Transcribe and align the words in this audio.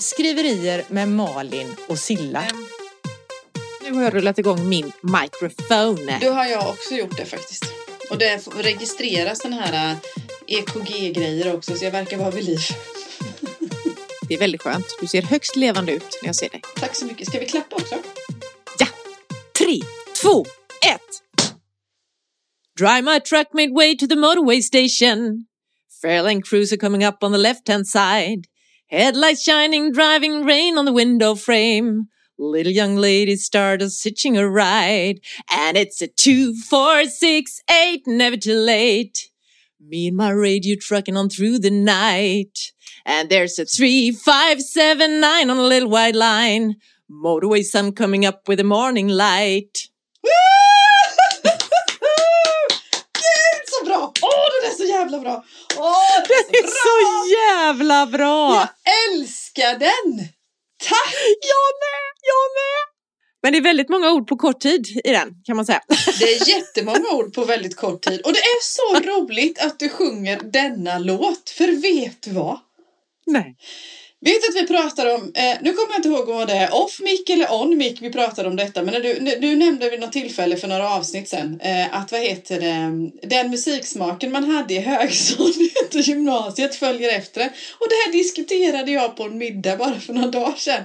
Skriverier 0.00 0.84
med 0.88 1.08
Malin 1.08 1.76
och 1.88 1.98
Silla. 1.98 2.44
Nu 3.82 3.92
har 3.92 4.02
jag 4.02 4.14
rullat 4.14 4.38
igång 4.38 4.68
min 4.68 4.92
mikrofon. 5.02 6.10
Då 6.20 6.30
har 6.30 6.46
jag 6.46 6.68
också 6.68 6.94
gjort 6.94 7.16
det 7.16 7.24
faktiskt. 7.24 7.64
Och 8.10 8.18
det 8.18 8.46
registreras 8.56 9.40
den 9.40 9.52
här 9.52 9.96
EKG-grejer 10.46 11.54
också 11.54 11.74
så 11.74 11.84
jag 11.84 11.90
verkar 11.90 12.16
vara 12.18 12.30
vid 12.30 12.44
liv. 12.44 12.58
Det 14.28 14.34
är 14.34 14.38
väldigt 14.38 14.62
skönt. 14.62 14.86
Du 15.00 15.06
ser 15.06 15.22
högst 15.22 15.56
levande 15.56 15.92
ut 15.92 16.18
när 16.22 16.28
jag 16.28 16.36
ser 16.36 16.48
dig. 16.48 16.62
Tack 16.76 16.96
så 16.96 17.06
mycket. 17.06 17.28
Ska 17.28 17.40
vi 17.40 17.46
klappa 17.46 17.76
också? 17.76 17.94
Ja! 18.78 18.86
Tre, 19.58 19.80
två, 20.22 20.44
ett! 20.86 21.22
Drive 22.78 23.02
my 23.02 23.20
truck 23.20 23.46
midway 23.52 23.96
to 23.96 24.06
the 24.06 24.16
motorway 24.16 24.62
station. 24.62 25.46
Fairlane 26.02 26.42
cruiser 26.42 26.76
coming 26.76 27.06
up 27.06 27.22
on 27.22 27.32
the 27.32 27.38
left-hand 27.38 27.86
side. 27.86 28.49
Headlights 28.90 29.44
shining, 29.44 29.92
driving 29.92 30.44
rain 30.44 30.76
on 30.76 30.84
the 30.84 30.92
window 30.92 31.36
frame. 31.36 32.08
Little 32.36 32.72
young 32.72 32.96
lady 32.96 33.36
started 33.36 33.92
hitching 34.02 34.36
a 34.36 34.48
ride. 34.48 35.20
And 35.48 35.76
it's 35.76 36.02
a 36.02 36.08
two, 36.08 36.54
four, 36.56 37.04
six, 37.04 37.62
eight, 37.70 38.02
never 38.08 38.36
too 38.36 38.56
late. 38.56 39.30
Me 39.80 40.08
and 40.08 40.16
my 40.16 40.30
radio 40.30 40.74
trucking 40.80 41.16
on 41.16 41.28
through 41.28 41.60
the 41.60 41.70
night. 41.70 42.72
And 43.06 43.30
there's 43.30 43.60
a 43.60 43.64
three, 43.64 44.10
five, 44.10 44.60
seven, 44.60 45.20
nine 45.20 45.50
on 45.50 45.58
a 45.58 45.62
little 45.62 45.88
white 45.88 46.16
line. 46.16 46.74
Motorway 47.08 47.62
sun 47.62 47.92
coming 47.92 48.26
up 48.26 48.48
with 48.48 48.58
the 48.58 48.64
morning 48.64 49.06
light. 49.06 49.88
Gud 50.24 50.69
jävla 55.10 55.20
bra! 55.20 55.44
Åh, 55.76 56.22
den 56.28 56.58
är 56.58 56.62
Det 56.62 56.68
så 56.68 56.88
är 56.88 57.22
så 57.22 57.34
jävla 57.34 58.06
bra! 58.06 58.54
Jag 58.54 58.68
älskar 59.08 59.78
den! 59.78 60.28
Tack! 60.88 61.14
Jag 61.40 61.70
med, 61.82 62.10
jag 62.30 62.46
med! 62.58 62.80
Men 63.42 63.52
det 63.52 63.58
är 63.58 63.62
väldigt 63.62 63.88
många 63.88 64.12
ord 64.12 64.28
på 64.28 64.36
kort 64.36 64.60
tid 64.60 64.86
i 65.04 65.10
den 65.10 65.34
kan 65.44 65.56
man 65.56 65.66
säga. 65.66 65.82
Det 66.18 66.24
är 66.24 66.48
jättemånga 66.48 67.10
ord 67.12 67.34
på 67.34 67.44
väldigt 67.44 67.76
kort 67.76 68.02
tid. 68.02 68.20
Och 68.20 68.32
det 68.32 68.38
är 68.38 68.62
så 68.62 69.10
roligt 69.10 69.58
att 69.60 69.78
du 69.78 69.88
sjunger 69.88 70.40
denna 70.52 70.98
låt. 70.98 71.50
För 71.50 71.82
vet 71.82 72.22
du 72.22 72.30
vad? 72.30 72.58
Nej. 73.26 73.56
Vet 74.22 74.48
att 74.48 74.62
vi 74.62 74.66
pratar 74.66 75.14
om, 75.14 75.32
eh, 75.34 75.56
nu 75.62 75.72
kommer 75.72 75.88
jag 75.90 75.98
inte 75.98 76.08
ihåg 76.08 76.26
vad 76.26 76.48
det 76.48 76.54
är, 76.54 76.74
off 76.74 77.00
mic 77.00 77.20
eller 77.30 77.52
on 77.52 77.76
mic 77.76 78.00
vi 78.00 78.12
pratar 78.12 78.44
om 78.44 78.56
detta, 78.56 78.82
men 78.82 79.02
du, 79.02 79.36
du 79.40 79.56
nämnde 79.56 79.90
vid 79.90 80.00
något 80.00 80.12
tillfälle 80.12 80.56
för 80.56 80.68
några 80.68 80.90
avsnitt 80.94 81.28
sen 81.28 81.60
eh, 81.60 81.94
att 81.94 82.12
vad 82.12 82.20
heter 82.20 82.60
det, 82.60 83.10
den 83.28 83.50
musiksmaken 83.50 84.32
man 84.32 84.44
hade 84.44 84.74
i 84.74 84.78
högstadiet 84.78 85.94
och 85.94 86.00
gymnasiet 86.00 86.74
följer 86.74 87.18
efter. 87.18 87.44
Och 87.78 87.86
det 87.88 87.94
här 88.06 88.12
diskuterade 88.12 88.92
jag 88.92 89.16
på 89.16 89.22
en 89.22 89.38
middag 89.38 89.76
bara 89.76 90.00
för 90.00 90.12
några 90.12 90.28
dagar 90.28 90.54
sedan. 90.56 90.82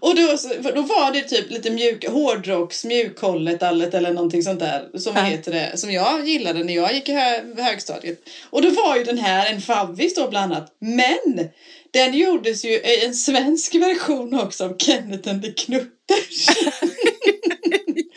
Och 0.00 0.14
då, 0.14 0.26
då 0.74 0.82
var 0.82 1.12
det 1.12 1.22
typ 1.22 1.50
lite 1.50 1.70
mjuk, 1.70 2.08
hårdrocks, 2.08 2.84
mjukhållet 2.84 3.62
allet 3.62 3.94
eller 3.94 4.12
någonting 4.12 4.42
sånt 4.42 4.60
där 4.60 4.98
som, 4.98 5.12
Ja. 5.16 5.22
heter 5.22 5.52
det, 5.52 5.76
som 5.76 5.92
jag 5.92 6.28
gillade 6.28 6.64
när 6.64 6.74
jag 6.74 6.94
gick 6.94 7.08
i 7.08 7.12
hö, 7.12 7.40
högstadiet. 7.56 8.18
Och 8.50 8.62
då 8.62 8.70
var 8.70 8.96
ju 8.96 9.04
den 9.04 9.18
här 9.18 9.52
en 9.52 9.60
favvis 9.60 10.14
då 10.14 10.28
bland 10.30 10.52
annat. 10.52 10.76
Men 10.78 11.48
den 11.92 12.14
gjordes 12.14 12.64
ju 12.64 12.68
i 12.70 13.04
en 13.04 13.14
svensk 13.14 13.74
version 13.74 14.40
också 14.40 14.64
av 14.64 14.76
Kenneth 14.78 15.30
and 15.30 15.42
the 15.42 15.52
Knutters. 15.52 16.48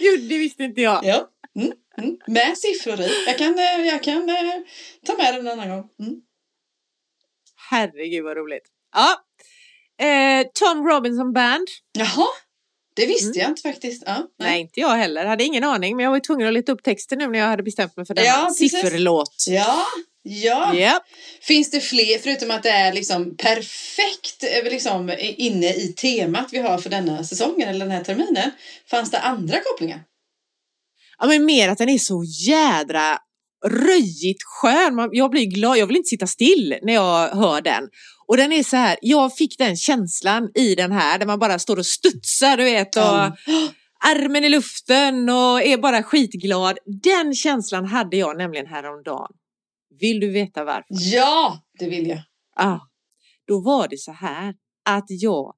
Jo, 0.03 0.17
det 0.17 0.37
visste 0.37 0.63
inte 0.63 0.81
jag. 0.81 1.05
ja. 1.05 1.29
Mm, 1.55 1.71
mm. 1.97 2.17
Med 2.27 2.57
siffror 2.57 3.01
i. 3.01 3.09
Jag 3.27 3.37
kan, 3.37 3.59
eh, 3.59 3.85
jag 3.85 4.03
kan 4.03 4.29
eh, 4.29 4.35
ta 5.05 5.13
med 5.17 5.33
den 5.33 5.47
en 5.47 5.59
annan 5.59 5.69
gång. 5.69 5.89
Mm. 5.99 6.15
Herregud 7.69 8.23
vad 8.23 8.37
roligt. 8.37 8.63
Ja. 8.93 9.21
Eh, 10.05 10.47
Tom 10.53 10.87
Robinson 10.87 11.33
Band. 11.33 11.67
Jaha, 11.91 12.27
det 12.95 13.05
visste 13.05 13.39
jag 13.39 13.49
inte 13.49 13.61
faktiskt. 13.61 14.03
Ja, 14.05 14.27
Nej. 14.39 14.61
inte 14.61 14.79
jag 14.79 14.89
heller. 14.89 15.25
Hade 15.25 15.43
ingen 15.43 15.63
aning. 15.63 15.95
Men 15.95 16.03
jag 16.03 16.11
var 16.11 16.19
tvungen 16.19 16.47
att 16.47 16.53
leta 16.53 16.71
upp 16.71 16.83
texten 16.83 17.17
nu 17.17 17.27
när 17.27 17.39
jag 17.39 17.45
hade 17.45 17.63
bestämt 17.63 17.97
mig 17.97 18.05
för 18.05 18.13
denna 18.13 18.27
Ja, 18.27 18.49
sifferlåt. 18.49 19.45
Ja, 19.47 19.85
ja. 20.23 20.75
Japp. 20.75 21.03
Finns 21.41 21.71
det 21.71 21.79
fler, 21.79 22.19
förutom 22.19 22.51
att 22.51 22.63
det 22.63 22.69
är 22.69 22.93
liksom 22.93 23.37
perfekt 23.37 24.43
eh, 24.43 24.71
liksom, 24.71 25.15
inne 25.19 25.73
i 25.73 25.93
temat 25.97 26.47
vi 26.51 26.57
har 26.57 26.77
för 26.77 26.89
denna 26.89 27.23
säsongen 27.23 27.69
eller 27.69 27.85
den 27.85 27.91
här 27.91 28.03
terminen. 28.03 28.51
Fanns 28.89 29.11
det 29.11 29.19
andra 29.19 29.57
kopplingar? 29.59 30.03
Ja, 31.19 31.27
men 31.27 31.45
mer 31.45 31.69
att 31.69 31.77
den 31.77 31.89
är 31.89 31.97
så 31.97 32.23
jädra 32.47 33.17
röjigt 33.65 34.43
skön. 34.43 35.09
Jag 35.11 35.31
blir 35.31 35.45
glad. 35.45 35.77
Jag 35.77 35.87
vill 35.87 35.97
inte 35.97 36.07
sitta 36.07 36.27
still 36.27 36.77
när 36.81 36.93
jag 36.93 37.29
hör 37.29 37.61
den. 37.61 37.83
Och 38.27 38.37
den 38.37 38.51
är 38.51 38.63
så 38.63 38.77
här, 38.77 38.97
jag 39.01 39.35
fick 39.35 39.57
den 39.57 39.75
känslan 39.77 40.49
i 40.55 40.75
den 40.75 40.91
här 40.91 41.19
där 41.19 41.25
man 41.25 41.39
bara 41.39 41.59
står 41.59 41.77
och 41.79 41.85
studsar, 41.85 42.57
du 42.57 42.63
vet. 42.63 42.95
Och 42.95 43.01
Ja. 43.03 43.37
armen 44.05 44.43
i 44.43 44.49
luften 44.49 45.29
och 45.29 45.61
är 45.61 45.77
bara 45.77 46.03
skitglad. 46.03 46.77
Den 47.03 47.33
känslan 47.33 47.85
hade 47.85 48.17
jag 48.17 48.37
nämligen 48.37 48.67
häromdagen. 48.67 49.31
Vill 50.01 50.19
du 50.19 50.29
veta 50.31 50.63
varför? 50.63 50.85
Ja, 50.89 51.61
det 51.79 51.87
vill 51.89 52.07
jag. 52.09 52.19
Ah, 52.55 52.79
då 53.47 53.59
var 53.61 53.87
det 53.87 53.97
så 53.97 54.11
här 54.11 54.53
att 54.85 55.05
jag 55.07 55.53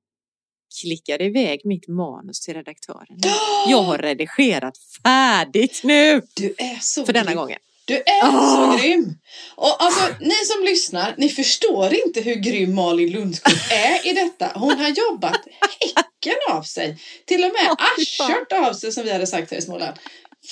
klickade 0.82 1.24
iväg 1.24 1.62
mitt 1.66 1.88
manus 1.88 2.40
till 2.42 2.54
redaktören. 2.54 3.18
Jag 3.68 3.82
har 3.82 3.98
redigerat 3.98 4.74
färdigt 5.04 5.82
nu 5.84 6.22
Du 6.36 6.56
är 6.58 6.78
så 6.82 7.06
för 7.06 7.14
denna 7.14 7.26
grym. 7.32 7.38
gången. 7.38 7.60
Du 7.86 7.96
är 7.96 8.24
Ah! 8.24 8.78
så 8.78 8.82
grym! 8.84 9.16
Och 9.56 9.84
alltså, 9.84 10.16
ni 10.20 10.36
som 10.46 10.64
lyssnar, 10.66 11.16
ni 11.18 11.30
förstår 11.30 11.94
inte 12.06 12.22
hur 12.22 12.36
grym 12.36 12.76
Malin 12.76 13.12
Lundskog 13.12 13.54
är 13.72 14.08
i 14.10 14.14
detta. 14.14 14.52
Hon 14.60 14.78
har 14.80 14.90
jobbat 14.90 15.42
häcken 15.80 16.38
av 16.52 16.62
sig. 16.64 16.98
Till 17.26 17.44
och 17.44 17.52
med 17.54 17.66
fan. 18.18 18.32
arsört 18.32 18.52
av 18.52 18.74
sig 18.74 18.92
som 18.92 19.04
vi 19.04 19.12
hade 19.12 19.28
sagt 19.28 19.52
här 19.52 19.58
i 19.58 19.62
Småland. 19.62 19.98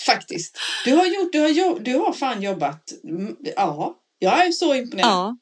Faktiskt. 0.05 0.57
Du 0.85 0.93
har 0.95 1.05
gjort, 1.05 1.31
du 1.31 1.39
har, 1.39 1.79
du 1.79 1.95
har 1.95 2.13
fan 2.13 2.41
jobbat. 2.41 2.91
Mm, 3.03 3.35
ja, 3.55 3.95
jag 4.19 4.45
är 4.47 4.51
så 4.51 4.75
imponerad. 4.75 5.09
Ja. 5.09 5.37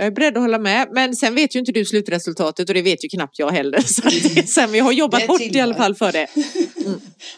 Jag 0.00 0.06
är 0.06 0.10
beredd 0.10 0.36
att 0.36 0.42
hålla 0.42 0.58
med, 0.58 0.88
men 0.92 1.14
sen 1.16 1.34
vet 1.34 1.54
ju 1.54 1.58
inte 1.58 1.72
du 1.72 1.84
slutresultatet 1.84 2.68
och 2.68 2.74
det 2.74 2.82
vet 2.82 3.04
ju 3.04 3.08
knappt 3.08 3.38
jag 3.38 3.50
heller. 3.50 3.80
Så 3.86 4.02
sen, 4.46 4.72
vi 4.72 4.78
har 4.78 4.92
jobbat 4.92 5.22
hårt 5.26 5.40
i 5.40 5.60
alla 5.60 5.74
fall 5.74 5.94
för 5.94 6.12
det. 6.12 6.26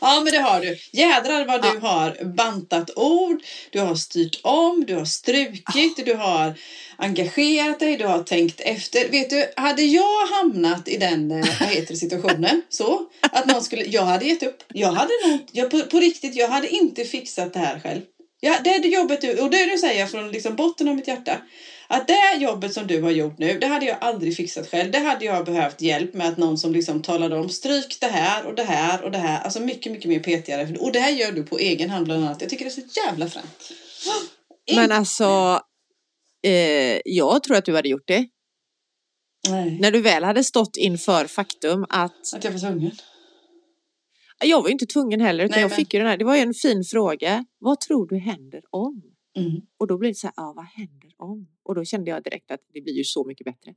Ja, 0.00 0.21
men 0.25 0.32
det 0.32 0.38
har 0.38 0.60
du. 0.60 0.76
Jädrar 0.93 1.44
vad 1.47 1.65
Ja. 1.65 1.72
du 1.72 1.78
har 1.78 2.25
bantat 2.25 2.91
ord, 2.97 3.43
du 3.70 3.81
har 3.81 3.94
styrt 3.94 4.41
om, 4.43 4.84
du 4.87 4.94
har 4.94 5.04
strukit, 5.04 6.06
du 6.06 6.15
har 6.15 6.54
engagerat 6.97 7.78
dig, 7.81 7.97
du 7.97 8.06
har 8.06 8.22
tänkt 8.22 8.60
efter. 8.60 9.09
Vet 9.09 9.31
du, 9.31 9.44
hade 9.56 9.82
jag 9.82 10.26
hamnat 10.26 10.88
i 10.88 10.97
den 10.97 11.31
eh, 11.31 11.47
vad 11.60 11.69
heter 11.69 11.94
situationen 11.94 12.62
så 12.69 13.00
att 13.20 13.47
någon 13.47 13.62
skulle, 13.62 13.84
jag 13.84 14.03
hade 14.03 14.25
gett 14.26 14.43
upp. 14.43 14.62
Jag 14.69 14.93
hade 14.93 15.12
nog, 15.26 15.38
jag, 15.53 15.70
på, 15.70 15.82
på 15.82 16.00
riktigt, 16.00 16.34
jag 16.34 16.49
hade 16.49 16.69
inte 16.69 17.04
fixat 17.04 17.53
det 17.53 17.59
här 17.59 17.81
själv. 17.81 18.00
Ja, 18.41 18.56
det 18.65 18.70
är 18.70 18.82
det 18.82 18.88
jobbet 18.88 19.20
du, 19.20 19.38
och 19.38 19.50
det 19.50 19.56
är 19.60 19.70
det 19.70 19.78
säger 19.78 20.00
jag 20.00 20.10
från 20.10 20.31
liksom 20.31 20.56
botten 20.56 20.88
av 20.88 20.97
mitt 20.97 21.09
hjärta. 21.09 21.37
Att 21.92 22.08
det 22.08 22.36
jobbet 22.38 22.74
som 22.74 22.86
du 22.86 23.02
har 23.02 23.10
gjort 23.10 23.38
nu, 23.38 23.58
det 23.58 23.66
hade 23.66 23.86
jag 23.86 23.96
aldrig 24.00 24.36
fixat 24.36 24.68
själv. 24.70 24.90
Det 24.90 24.98
hade 24.98 25.24
jag 25.24 25.44
behövt 25.44 25.80
hjälp 25.80 26.14
med 26.14 26.28
att 26.28 26.36
någon 26.36 26.58
som 26.58 26.72
liksom 26.72 27.02
talade 27.02 27.36
om 27.36 27.48
stryk 27.48 27.98
det 28.00 28.06
här 28.06 28.46
och 28.46 28.54
det 28.54 28.62
här 28.62 29.02
och 29.04 29.10
det 29.10 29.18
här. 29.18 29.40
Alltså 29.42 29.60
mycket, 29.60 29.92
mycket 29.92 30.08
mer 30.08 30.20
petigare. 30.20 30.76
Och 30.78 30.92
det 30.92 30.98
här 31.00 31.10
gör 31.10 31.32
du 31.32 31.42
på 31.42 31.58
egen 31.58 31.90
hand 31.90 32.04
bland 32.04 32.24
annat. 32.24 32.40
Jag 32.40 32.50
tycker 32.50 32.64
det 32.64 32.68
är 32.68 32.82
så 32.82 33.00
jävla 33.06 33.28
fränt. 33.28 33.72
Men 34.76 34.92
alltså, 34.92 35.60
eh, 36.46 37.00
jag 37.04 37.42
tror 37.42 37.56
att 37.56 37.64
du 37.64 37.76
hade 37.76 37.88
gjort 37.88 38.06
det. 38.08 38.28
Nej. 39.48 39.78
När 39.80 39.90
du 39.90 40.00
väl 40.00 40.24
hade 40.24 40.44
stått 40.44 40.76
inför 40.76 41.24
faktum 41.26 41.86
att 41.88 42.34
Att 42.34 42.44
jag 42.44 42.50
var 42.52 42.58
tvungen. 42.58 42.90
jag 44.44 44.62
var 44.62 44.68
inte 44.68 44.86
tvungen 44.86 45.20
heller, 45.20 45.44
utan 45.44 45.54
Nej, 45.54 45.60
jag 45.60 45.68
men- 45.70 45.76
fick 45.76 45.94
ju 45.94 46.00
den 46.00 46.08
här, 46.08 46.16
det 46.16 46.24
var 46.24 46.36
ju 46.36 46.42
en 46.42 46.54
fin 46.54 46.84
fråga. 46.84 47.44
Vad 47.58 47.80
tror 47.80 48.06
du 48.08 48.18
händer 48.18 48.62
om? 48.70 49.02
Mm. 49.36 49.52
Och 49.78 49.86
då 49.86 49.98
blir 49.98 50.08
det 50.08 50.14
så 50.14 50.26
här, 50.26 50.34
ja 50.36 50.52
vad 50.56 50.64
händer 50.64 51.10
om? 51.18 51.46
Och 51.65 51.75
då 51.75 51.84
kände 51.84 52.10
jag 52.10 52.22
direkt 52.22 52.50
att 52.50 52.60
det 52.75 52.81
blir 52.81 52.94
ju 52.94 53.04
så 53.04 53.25
mycket 53.26 53.44
bättre. 53.44 53.72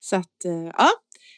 Så 0.00 0.16
att, 0.16 0.44
eh, 0.44 0.70
ja. 0.78 0.90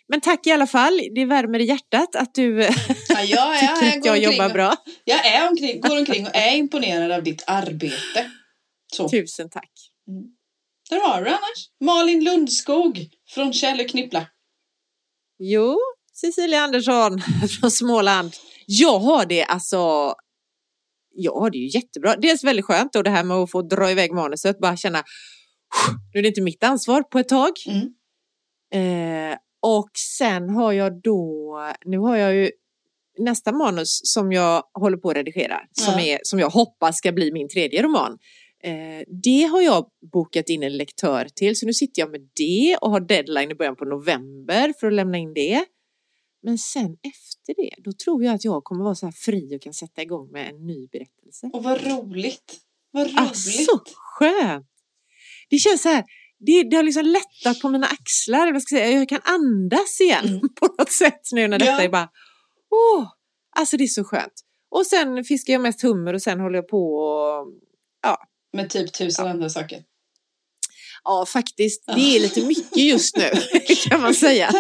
Men 0.09 0.21
tack 0.21 0.47
i 0.47 0.51
alla 0.51 0.67
fall, 0.67 1.01
det 1.15 1.25
värmer 1.25 1.59
i 1.59 1.65
hjärtat 1.65 2.17
att 2.17 2.35
du 2.35 2.61
Ja, 3.09 3.23
jag, 3.25 3.55
är, 3.63 3.77
tycker 3.77 3.87
jag, 3.87 3.99
att 3.99 4.05
jag 4.23 4.33
jobbar 4.33 4.47
och- 4.47 4.53
bra. 4.53 4.75
Jag 5.05 5.27
är 5.27 5.49
omkring, 5.51 5.81
går 5.81 5.99
omkring 5.99 6.27
och 6.27 6.37
är 6.37 6.57
imponerad 6.57 7.13
av 7.13 7.23
ditt 7.23 7.45
arbete. 7.47 8.31
Så. 8.95 9.09
Tusen 9.09 9.51
tack. 9.51 9.71
Där 10.91 11.01
har 11.01 11.23
du 11.25 11.29
annars. 11.31 11.71
Malin 11.85 12.25
Lundskog 12.25 13.07
från 13.35 13.53
Kjell 13.53 13.81
och 13.81 13.89
Knippla. 13.89 14.27
Jo, 15.39 15.79
Cecilia 16.13 16.61
Andersson 16.61 17.21
från 17.61 17.71
Småland. 17.71 18.33
Jag 18.67 18.99
har 18.99 19.27
det 19.27 19.45
alltså, 19.45 20.15
jag 21.15 21.33
har 21.35 21.51
det 21.51 21.59
ju 21.59 21.69
jättebra. 21.79 22.17
Dels 22.17 22.45
väldigt 22.45 22.65
skönt 22.65 22.97
och 22.97 23.05
det 23.05 23.11
här 23.11 23.25
med 23.25 23.37
att 23.37 23.51
få 23.51 23.63
dra 23.63 23.91
iväg 23.91 24.13
manuset, 24.13 24.59
bara 24.59 24.77
känna 24.77 25.03
nu 26.15 26.19
är 26.19 26.23
det 26.23 26.29
inte 26.29 26.43
mitt 26.43 26.65
ansvar 26.65 27.03
på 27.03 27.19
ett 27.19 27.29
tag. 27.29 27.53
Mm. 27.67 27.93
Eh, 29.33 29.39
och 29.63 29.91
sen 30.19 30.51
har 30.51 30.73
jag 30.73 31.03
då, 31.03 31.59
nu 31.85 31.99
har 31.99 32.17
jag 32.17 32.35
ju 32.35 32.51
nästa 33.19 33.53
manus 33.53 34.01
som 34.05 34.33
jag 34.33 34.63
håller 34.75 34.97
på 34.97 35.11
att 35.11 35.17
redigera, 35.17 35.61
som, 35.73 35.95
Ja. 35.95 36.01
är, 36.01 36.19
som 36.23 36.39
jag 36.39 36.51
hoppas 36.51 36.99
ska 36.99 37.13
bli 37.13 37.33
min 37.33 37.49
tredje 37.49 37.83
roman. 37.83 38.19
Eh, 38.65 39.05
det 39.23 39.43
har 39.43 39.61
jag 39.61 39.87
bokat 40.13 40.49
in 40.49 40.63
en 40.63 40.77
lektör 40.77 41.29
till 41.35 41.57
så 41.57 41.67
nu 41.67 41.73
sitter 41.73 42.03
jag 42.03 42.11
med 42.11 42.29
det 42.37 42.77
och 42.81 42.91
har 42.91 43.01
deadline 43.01 43.51
i 43.51 43.55
början 43.55 43.77
på 43.77 43.85
november 43.85 44.75
för 44.81 44.87
att 44.87 44.93
lämna 44.93 45.19
in 45.19 45.35
det. 45.35 45.65
Men 46.43 46.59
sen 46.59 46.97
efter 47.03 47.55
det, 47.63 47.71
då 47.79 47.93
tror 47.93 48.25
jag 48.25 48.35
att 48.35 48.45
jag 48.45 48.65
kommer 48.65 48.85
vara 48.85 48.95
så 48.95 49.07
här 49.07 49.13
fri 49.13 49.57
och 49.57 49.63
kan 49.63 49.75
sätta 49.75 50.03
igång 50.03 50.31
med 50.31 50.49
en 50.49 50.67
ny 50.67 50.89
berättelse. 50.89 51.51
Och 51.53 51.65
vad 51.65 51.87
roligt. 51.87 52.59
Vad 52.91 53.07
roligt. 53.07 53.19
Alltså, 53.19 53.81
skönt! 53.95 54.67
Det 55.53 55.59
känns 55.59 55.83
så 55.83 55.89
här, 55.89 56.05
det, 56.47 56.63
det 56.63 56.77
har 56.77 56.83
liksom 56.83 57.07
lättat 57.07 57.61
på 57.63 57.69
mina 57.69 57.87
axlar. 57.87 58.47
Jag, 58.47 58.63
ska 58.63 58.77
säga, 58.77 58.91
jag 58.99 59.09
kan 59.09 59.21
andas 59.25 60.01
igen 60.01 60.27
Mm. 60.29 60.41
på 60.61 60.67
något 60.79 60.93
sätt 60.93 61.21
nu 61.33 61.49
när 61.49 61.59
detta 61.59 61.71
Ja. 61.73 61.83
är 61.83 61.89
bara, 61.89 62.09
åh, 62.71 63.07
alltså 63.57 63.77
det 63.77 63.85
är 63.85 63.89
så 63.89 64.05
skönt. 64.05 64.33
Och 64.71 64.87
sen 64.87 65.25
fiskar 65.25 65.53
jag 65.53 65.63
mest 65.63 65.83
hummer 65.83 66.15
och 66.15 66.23
sen 66.23 66.41
håller 66.41 66.57
jag 66.57 66.69
på 66.69 66.95
och, 66.97 67.47
Med 68.53 68.71
typ 68.71 68.93
tusen 68.93 69.27
andra 69.27 69.49
saker. 69.51 69.83
ja 71.05 71.27
faktiskt, 71.27 71.87
det 71.87 71.93
är 72.17 72.21
lite 72.21 72.43
mycket 72.47 72.77
just 72.77 73.17
nu 73.17 73.31
kan 73.89 74.01
man 74.01 74.15
säga. 74.15 74.51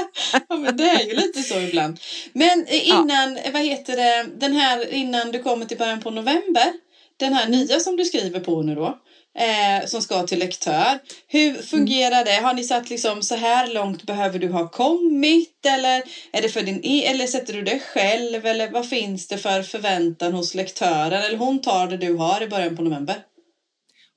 Ja, 0.49 0.57
men 0.57 0.77
det 0.77 0.85
är 0.91 1.07
ju 1.07 1.15
lite 1.15 1.43
så 1.43 1.59
ibland. 1.61 2.01
Men 2.33 2.65
eh, 2.67 2.89
innan, 2.89 3.37
eh, 3.37 3.53
vad 3.53 3.63
heter 3.63 3.97
det, 3.97 4.27
den 4.41 4.53
här 4.53 4.93
innan 4.95 5.33
du 5.33 5.43
kommer 5.43 5.67
till 5.67 5.79
början 5.79 6.01
på 6.01 6.11
november. 6.11 6.73
Den 7.17 7.33
här 7.33 7.49
nya 7.49 7.81
som 7.81 7.97
du 7.97 8.05
skriver 8.05 8.41
på 8.41 8.63
nu 8.63 8.75
då. 8.75 8.99
Eh, 9.39 9.87
som 9.87 10.03
ska 10.03 10.23
till 10.23 10.39
lektör. 10.39 10.99
Hur 11.29 11.55
fungerar 11.55 12.25
det? 12.25 12.43
Har 12.43 12.55
ni 12.55 12.65
satt 12.65 12.91
liksom 12.91 13.23
så 13.23 13.35
här 13.35 13.75
långt 13.75 14.03
behöver 14.03 14.39
du 14.39 14.49
ha 14.49 14.69
kommit? 14.69 15.67
Eller 15.67 16.03
är 16.33 16.43
det 16.43 16.49
för 16.49 16.63
din 16.63 16.81
e- 16.85 17.07
eller 17.07 17.27
sätter 17.27 17.53
du 17.53 17.63
det 17.63 17.79
själv? 17.79 18.47
Eller 18.47 18.71
vad 18.71 18.89
finns 18.89 19.29
det 19.29 19.39
för 19.39 19.63
förväntan 19.63 20.33
hos 20.33 20.55
lektören? 20.55 21.23
Eller 21.23 21.37
hon 21.37 21.61
tar 21.61 21.87
det 21.87 21.97
du 21.97 22.15
har 22.15 22.43
i 22.43 22.49
början 22.49 22.77
på 22.77 22.83
november? 22.83 23.17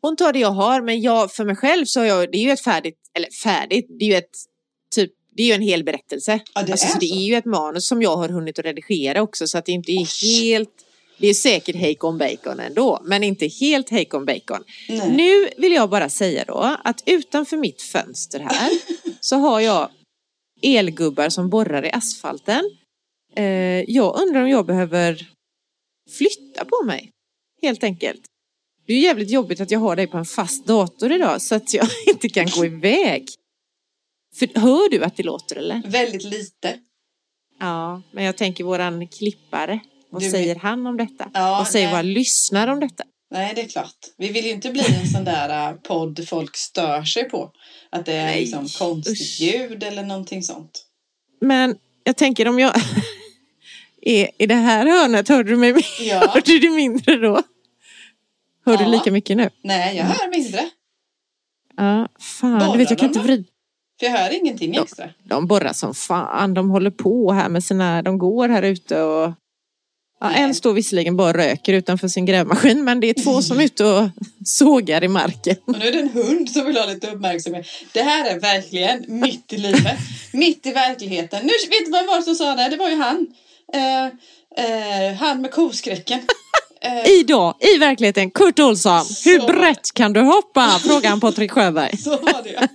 Hon 0.01 0.15
tar 0.15 0.33
det 0.33 0.39
jag 0.39 0.51
har 0.51 0.81
men 0.81 1.01
jag 1.01 1.31
för 1.31 1.45
mig 1.45 1.55
själv 1.55 1.85
så 1.85 1.99
har 1.99 2.07
jag, 2.07 2.31
det 2.31 2.37
är 2.37 2.43
ju 2.43 2.51
ett 2.51 2.63
färdigt, 2.63 2.99
eller 3.13 3.29
färdigt, 3.43 3.87
det 3.99 4.05
är 4.05 4.09
ju 4.09 4.15
ett 4.15 4.35
typ 4.95 5.11
det 5.37 5.43
är 5.43 5.47
ju 5.47 5.53
en 5.53 5.61
hel 5.61 5.83
berättelse. 5.83 6.39
Ja, 6.53 6.61
det 6.63 6.71
alltså, 6.71 6.87
är 6.87 6.91
så 6.91 6.99
det 6.99 7.05
är 7.05 7.27
ju 7.27 7.35
ett 7.35 7.45
manus 7.45 7.87
som 7.87 8.01
jag 8.01 8.17
har 8.17 8.29
hunnit 8.29 8.59
att 8.59 8.65
redigera 8.65 9.21
också 9.21 9.47
så 9.47 9.57
att 9.57 9.65
det 9.65 9.71
inte 9.71 9.91
är 9.91 10.31
helt 10.31 10.84
det 11.17 11.27
är 11.27 11.33
säkert 11.33 11.75
hejkon 11.75 12.17
bacon 12.17 12.59
ändå, 12.59 13.01
men 13.03 13.23
inte 13.23 13.47
helt 13.47 13.89
hejkon 13.89 14.25
bacon. 14.25 14.63
Nej. 14.89 15.15
Nu 15.15 15.49
vill 15.57 15.71
jag 15.71 15.89
bara 15.89 16.09
säga 16.09 16.43
då 16.47 16.77
att 16.83 17.03
utanför 17.05 17.57
mitt 17.57 17.81
fönster 17.81 18.39
här 18.39 18.71
så 19.19 19.35
har 19.35 19.59
jag 19.59 19.89
elgubbar 20.61 21.29
som 21.29 21.49
borrar 21.49 21.85
i 21.85 21.91
asfalten. 21.91 22.71
Eh, 23.35 23.45
jag 23.87 24.21
undrar 24.21 24.41
om 24.41 24.49
jag 24.49 24.65
behöver 24.65 25.27
flytta 26.17 26.65
på 26.65 26.85
mig, 26.85 27.11
helt 27.61 27.83
enkelt. 27.83 28.21
Det 28.87 28.93
är 28.93 28.99
jävligt 28.99 29.31
jobbigt 29.31 29.61
att 29.61 29.71
jag 29.71 29.79
har 29.79 29.95
dig 29.95 30.07
på 30.07 30.17
en 30.17 30.25
fast 30.25 30.65
dator 30.65 31.11
idag 31.11 31.41
så 31.41 31.55
att 31.55 31.73
jag 31.73 31.87
inte 32.07 32.29
kan 32.29 32.45
gå 32.45 32.65
iväg. 32.65 33.27
För, 34.35 34.59
hör 34.59 34.89
du 34.89 35.03
att 35.03 35.17
det 35.17 35.23
låter 35.23 35.55
eller? 35.55 35.81
Väldigt 35.85 36.23
lite. 36.23 36.79
Ja, 37.59 38.01
men 38.11 38.23
jag 38.23 38.37
tänker 38.37 38.63
våran 38.63 39.07
klippare. 39.07 39.79
Vad 40.15 40.23
Du- 40.23 40.29
säger 40.31 40.55
han 40.55 40.87
om 40.87 40.97
detta? 40.97 41.29
Ja, 41.33 41.51
Vad 41.57 41.67
säger 41.67 41.85
nej. 41.87 41.93
våra 41.93 42.01
lyssnare 42.01 42.71
om 42.71 42.79
detta? 42.79 43.03
Nej, 43.31 43.53
det 43.55 43.61
är 43.61 43.67
klart. 43.67 43.95
Vi 44.17 44.31
vill 44.31 44.45
ju 44.45 44.51
inte 44.51 44.71
bli 44.71 44.85
en 45.01 45.07
sån 45.07 45.23
där 45.23 45.69
äh, 45.69 45.75
podd 45.75 46.27
folk 46.27 46.57
stör 46.57 47.03
sig 47.03 47.29
på. 47.29 47.51
Att 47.89 48.05
det 48.05 48.13
är 48.13 48.25
Nej, 48.25 48.39
liksom 48.41 48.67
konstigt 48.67 49.13
usch. 49.21 49.39
ljud 49.41 49.83
eller 49.83 50.03
någonting 50.03 50.43
sånt. 50.43 50.85
Men 51.41 51.75
jag 52.03 52.17
tänker 52.17 52.47
om 52.47 52.59
jag 52.59 52.75
är 54.01 54.29
i 54.37 54.45
det 54.47 54.55
här 54.55 54.85
hörnet, 54.87 55.29
hörde 55.29 55.49
du 55.49 55.55
mig? 55.57 55.73
Ja. 55.99 56.19
Hörde 56.33 56.41
du 56.51 56.59
det 56.59 56.69
mindre 56.69 57.15
då? 57.15 57.41
Hör 58.65 58.73
Ja. 58.73 58.77
du 58.85 58.91
lika 58.91 59.11
mycket 59.11 59.37
nu? 59.37 59.49
Nej, 59.63 59.97
jag 59.97 60.03
hör 60.05 60.29
mindre. 60.29 60.69
Ja, 61.77 62.07
fan, 62.19 62.59
Borrar 62.59 62.71
du 62.71 62.77
vet 62.77 62.89
jag 62.89 62.99
kan 62.99 63.07
de 63.11 63.19
inte 63.19 63.27
vrida. 63.27 63.43
För 63.99 64.05
jag 64.05 64.13
hör 64.17 64.29
ingenting 64.41 64.73
Ja. 64.73 64.83
extra. 64.83 65.09
De 65.23 65.47
borrar 65.47 65.73
som 65.73 65.93
fan, 65.93 66.53
de 66.53 66.69
håller 66.69 66.91
på 66.91 67.31
här 67.31 67.49
med 67.49 67.63
sina, 67.63 68.01
de 68.01 68.17
går 68.17 68.49
här 68.49 68.61
ute 68.61 69.01
och 69.01 69.33
Ja, 70.19 70.31
en 70.31 70.55
står 70.55 70.73
visserligen 70.73 71.17
bara 71.17 71.29
och 71.29 71.35
röker 71.35 71.73
utanför 71.73 72.07
sin 72.07 72.25
grävmaskin 72.25 72.83
men 72.83 72.99
det 72.99 73.09
är 73.09 73.23
två 73.23 73.41
som 73.41 73.59
är 73.59 73.63
ute 73.63 73.85
och 73.85 74.09
sågar 74.45 75.03
i 75.03 75.07
marken. 75.07 75.55
Och 75.65 75.79
nu 75.79 75.87
är 75.87 75.91
det 75.91 75.99
en 75.99 76.09
hund 76.09 76.49
som 76.49 76.65
vill 76.65 76.77
ha 76.77 76.85
lite 76.85 77.07
uppmärksamhet. 77.11 77.67
Det 77.91 78.01
här 78.01 78.35
är 78.35 78.39
verkligen 78.39 79.05
mitt 79.07 79.53
i 79.53 79.57
livet. 79.57 79.97
mitt 80.33 80.65
i 80.65 80.71
verkligheten. 80.71 81.39
Nu 81.43 81.51
vet 81.69 81.85
du 81.85 81.91
det 81.91 82.07
var 82.07 82.21
som 82.21 82.35
sa 82.35 82.55
det? 82.55 82.69
Det 82.69 82.77
var 82.77 82.89
ju 82.89 82.95
han. 82.95 83.27
Eh, 83.73 84.05
eh, 84.65 85.13
han 85.19 85.41
med 85.41 85.51
koskräcken. 85.51 86.19
Eh, 86.81 87.11
Idag, 87.11 87.55
i 87.59 87.77
verkligheten, 87.77 88.31
Kurt 88.31 88.59
Olsson, 88.59 89.05
hur 89.25 89.39
Så. 89.39 89.47
brett 89.47 89.93
kan 89.93 90.13
du 90.13 90.21
hoppa? 90.21 90.79
Frågar 90.83 91.09
han 91.09 91.19
Patrik 91.19 91.51
Sjöberg. 91.51 91.97
Så 91.97 92.09
var 92.09 92.43
det. 92.43 92.67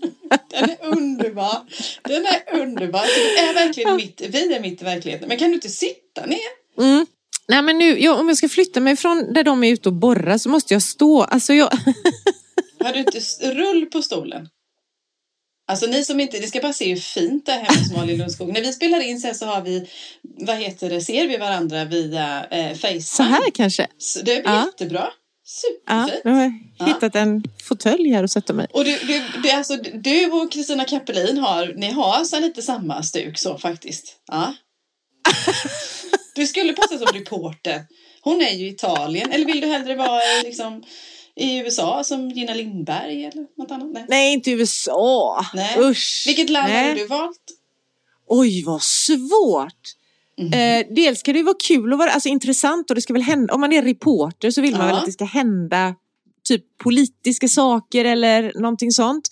Den 0.49 0.71
är 0.71 0.77
underbar. 0.81 1.59
Den 2.03 2.27
är 2.27 2.61
underbar. 2.61 3.03
Det 3.35 3.41
är 3.41 3.55
verkligen 3.55 3.97
mitt, 3.97 4.23
vi 4.29 4.55
är 4.55 4.61
mitt 4.61 4.83
i 4.83 4.85
verkligheten. 4.85 5.29
Men 5.29 5.39
kan 5.39 5.49
du 5.49 5.55
inte 5.55 5.69
sitta 5.69 6.27
ner? 6.27 6.39
Mm. 6.79 7.07
Nej 7.51 7.63
men 7.63 7.79
nu, 7.79 7.99
jag, 8.01 8.21
om 8.21 8.29
jag 8.29 8.37
ska 8.37 8.49
flytta 8.49 8.81
mig 8.81 8.97
från 8.97 9.33
där 9.33 9.45
de 9.45 9.65
är 9.65 9.73
ute 9.73 9.89
och 9.89 9.95
borrar 9.95 10.39
så 10.39 10.49
måste 10.49 10.75
jag 10.75 10.83
stå. 10.83 11.23
Alltså 11.23 11.55
jag, 11.55 11.71
Har 12.85 12.93
du 12.93 12.99
inte 12.99 13.21
rull 13.55 13.87
på 13.87 14.03
stolen? 14.03 14.49
Alltså 15.69 15.87
ni 15.87 16.05
som 16.05 16.21
inte, 16.21 16.39
det 16.39 16.47
ska 16.47 16.61
bara 16.61 16.73
se 16.73 16.89
hur 16.89 16.97
fint 17.01 17.47
det 17.47 17.53
är 17.53 17.57
hemma 17.57 17.79
hos 17.81 17.93
Malin 17.97 18.19
Lundskog. 18.19 18.53
När 18.53 18.61
vi 18.61 18.73
spelar 18.73 19.01
in 19.01 19.21
sen 19.21 19.35
så 19.35 19.47
har 19.47 19.63
vi, 19.63 19.91
vad 20.23 20.57
heter 20.57 20.91
det, 20.91 21.01
ser 21.01 21.29
vi 21.29 21.37
varandra 21.37 21.85
via 21.85 22.47
eh, 22.51 22.73
Facetime. 22.77 23.01
så 23.03 23.23
här 23.23 23.51
kanske. 23.55 23.87
Så 23.99 24.19
det 24.19 24.25
blir 24.25 24.43
Ja. 24.53 24.67
jättebra. 24.67 25.09
Ja, 25.87 26.07
Superfint. 26.07 26.25
nu 26.25 26.31
har 26.31 26.41
jag 26.43 26.53
Ja. 26.79 26.85
hittat 26.87 27.15
en 27.17 27.43
fåtölj 27.69 28.11
här 28.11 28.25
att 28.25 28.31
sätta 28.31 28.53
mig. 28.53 28.67
Och 28.73 28.85
du, 28.85 28.99
du, 29.43 29.49
är 29.51 29.57
alltså, 29.57 29.77
du 29.95 30.27
och 30.31 30.53
Kristina 30.53 30.85
Kappelin 30.85 31.39
har, 31.39 31.73
ni 31.77 31.91
har 31.93 32.25
så 32.25 32.41
lite 32.41 32.63
samma 32.63 33.03
stuk 33.03 33.39
så 33.39 33.59
faktiskt. 33.59 34.17
Ja. 34.33 34.55
Du 36.41 36.47
skulle 36.47 36.73
passa 36.73 36.99
som 36.99 37.07
reporter. 37.07 37.83
Hon 38.21 38.41
är 38.41 38.51
ju 38.51 38.67
i 38.67 38.69
Italien. 38.69 39.33
Eller 39.33 39.47
vill 39.47 39.61
du 39.61 39.67
hellre 39.67 39.97
vara 39.97 40.21
i, 40.23 40.45
liksom, 40.45 40.83
i 41.37 41.59
USA 41.59 42.05
som 42.05 42.31
Gina 42.31 42.55
Lindberg 42.55 43.25
eller 43.25 43.47
något 43.59 43.71
annat? 43.71 43.93
Nej. 43.93 44.05
Nej, 44.09 44.33
inte 44.33 44.51
USA. 44.51 45.45
Nej. 45.55 45.79
Usch. 45.79 46.25
Vilket 46.27 46.51
land 46.51 46.73
Nej. 46.73 46.89
har 46.89 46.95
du 46.95 47.07
valt? 47.07 47.45
Oj, 48.27 48.65
vad 48.65 48.83
svårt. 48.83 49.83
Mhm. 50.39 50.53
Eh, 50.53 50.87
dels 50.91 51.21
ska 51.21 51.33
det 51.33 51.39
ju 51.39 51.45
vara 51.45 51.57
kul 51.69 51.93
och 51.93 51.99
vara 51.99 52.11
alltså, 52.11 52.29
intressant 52.29 52.91
och 52.91 52.95
det 52.95 53.03
ska 53.03 53.13
väl 53.13 53.23
hända, 53.23 53.55
om 53.55 53.61
man 53.61 53.73
är 53.73 53.83
reporter 53.83 54.51
så 54.51 54.61
vill 54.61 54.73
man 54.73 54.81
Ja. 54.81 54.87
väl 54.87 54.97
att 54.97 55.07
det 55.07 55.13
ska 55.13 55.25
hända 55.25 55.95
typ 56.45 56.65
politiska 56.79 57.49
saker 57.49 58.05
eller 58.05 58.53
någonting 58.61 58.91
sånt. 58.91 59.29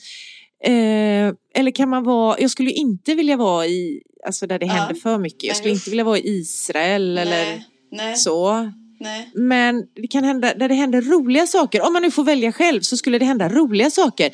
Eh, 0.64 1.32
eller 1.54 1.70
kan 1.74 1.88
man 1.88 2.04
vara, 2.04 2.40
jag 2.40 2.50
skulle 2.50 2.70
ju 2.70 2.76
inte 2.76 3.14
vilja 3.14 3.36
vara 3.36 3.66
i, 3.66 4.02
alltså 4.28 4.46
där 4.46 4.58
det 4.58 4.66
Ja. 4.66 4.72
händer 4.72 4.94
för 4.94 5.18
mycket. 5.18 5.42
Jag 5.42 5.50
Nej, 5.50 5.56
skulle 5.56 5.74
usch. 5.74 5.78
inte 5.80 5.90
vilja 5.90 6.04
vara 6.04 6.18
i 6.18 6.28
Israel 6.28 7.18
eller 7.18 7.44
nej, 7.44 7.64
nej, 7.92 8.16
så. 8.16 8.72
nej. 9.00 9.30
Men 9.34 9.82
det 10.02 10.06
kan 10.08 10.24
hända, 10.24 10.54
där 10.54 10.68
det 10.68 10.74
händer 10.74 11.00
roliga 11.02 11.46
saker. 11.46 11.82
Om 11.86 11.92
man 11.92 12.02
nu 12.02 12.10
får 12.10 12.24
välja 12.24 12.52
själv 12.52 12.80
så 12.80 12.96
skulle 12.96 13.18
det 13.18 13.24
hända 13.24 13.48
roliga 13.48 13.90
saker. 13.90 14.30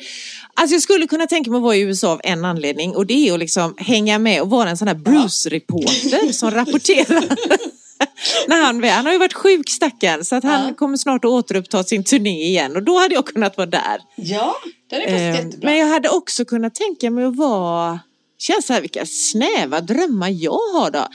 Alltså 0.53 0.73
jag 0.75 0.81
skulle 0.81 1.07
kunna 1.07 1.27
tänka 1.27 1.49
mig 1.51 1.57
att 1.57 1.63
vara 1.63 1.75
i 1.75 1.81
USA 1.81 2.11
av 2.11 2.21
en 2.23 2.45
anledning 2.45 2.95
och 2.95 3.05
det 3.05 3.29
är 3.29 3.33
att 3.33 3.39
liksom 3.39 3.73
hänga 3.77 4.19
med 4.19 4.41
och 4.41 4.49
vara 4.49 4.69
en 4.69 4.77
sån 4.77 4.87
här 4.87 4.95
Bruce-reporter 4.95 6.31
som 6.33 6.51
rapporterar. 6.51 7.23
När 8.47 8.61
han, 8.61 8.83
han 8.83 9.05
har 9.05 9.13
ju 9.13 9.19
varit 9.19 9.33
sjuk 9.33 9.69
stackaren 9.69 10.25
så 10.25 10.35
att 10.35 10.43
han 10.43 10.67
Ja. 10.67 10.73
kommer 10.73 10.97
snart 10.97 11.25
att 11.25 11.31
återuppta 11.31 11.83
sin 11.83 12.03
turné 12.03 12.43
igen 12.43 12.75
och 12.75 12.83
då 12.83 12.99
hade 12.99 13.15
jag 13.15 13.25
kunnat 13.25 13.57
vara 13.57 13.67
där. 13.67 13.97
Ja, 14.15 14.55
det 14.89 14.95
är 14.95 14.99
faktiskt 15.01 15.19
Eh, 15.21 15.45
jättebra. 15.45 15.69
Men 15.69 15.77
jag 15.79 15.87
hade 15.87 16.09
också 16.09 16.45
kunnat 16.45 16.75
tänka 16.75 17.09
mig 17.11 17.25
att 17.25 17.35
vara, 17.35 17.99
känns 18.37 18.65
så 18.65 18.73
här 18.73 18.81
vilka 18.81 19.05
snäva 19.05 19.81
drömmar 19.81 20.29
jag 20.29 20.51
har 20.73 20.91
då. 20.91 21.07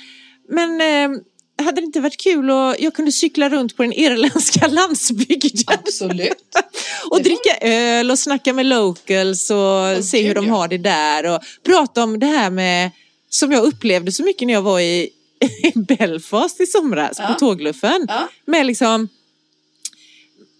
Men 0.49 0.81
eh, 0.81 1.21
hade 1.65 1.81
det 1.81 1.85
inte 1.85 2.01
varit 2.01 2.21
kul 2.21 2.51
och 2.51 2.75
jag 2.79 2.95
kunde 2.95 3.13
cykla 3.13 3.49
runt 3.49 3.77
på 3.77 3.83
den 3.83 3.93
irländska 3.93 4.67
landsbygden 4.71 5.65
Absolut. 5.67 6.45
och 7.11 7.23
dricka 7.23 7.57
öl 7.61 8.11
och 8.11 8.19
snacka 8.19 8.53
med 8.53 8.67
locals 8.67 9.51
och 9.51 10.05
se 10.05 10.19
gud, 10.19 10.27
hur 10.27 10.35
de 10.35 10.49
har 10.49 10.69
det 10.69 10.79
där 10.79 11.35
och 11.35 11.41
prata 11.65 12.03
om 12.03 12.19
det 12.19 12.27
här 12.27 12.51
med 12.51 12.91
som 13.29 13.53
jag 13.53 13.65
upplevde 13.65 14.13
så 14.13 14.23
mycket 14.23 14.47
när 14.47 14.55
jag 14.55 14.63
var 14.63 14.81
i, 14.81 15.11
i 15.63 15.79
Belfast 15.79 16.61
i 16.61 16.67
somras 16.67 17.17
Ja. 17.19 17.27
på 17.27 17.35
tågluffen. 17.35 18.05
Ja. 18.09 18.29
Med 18.45 18.67
liksom 18.67 19.09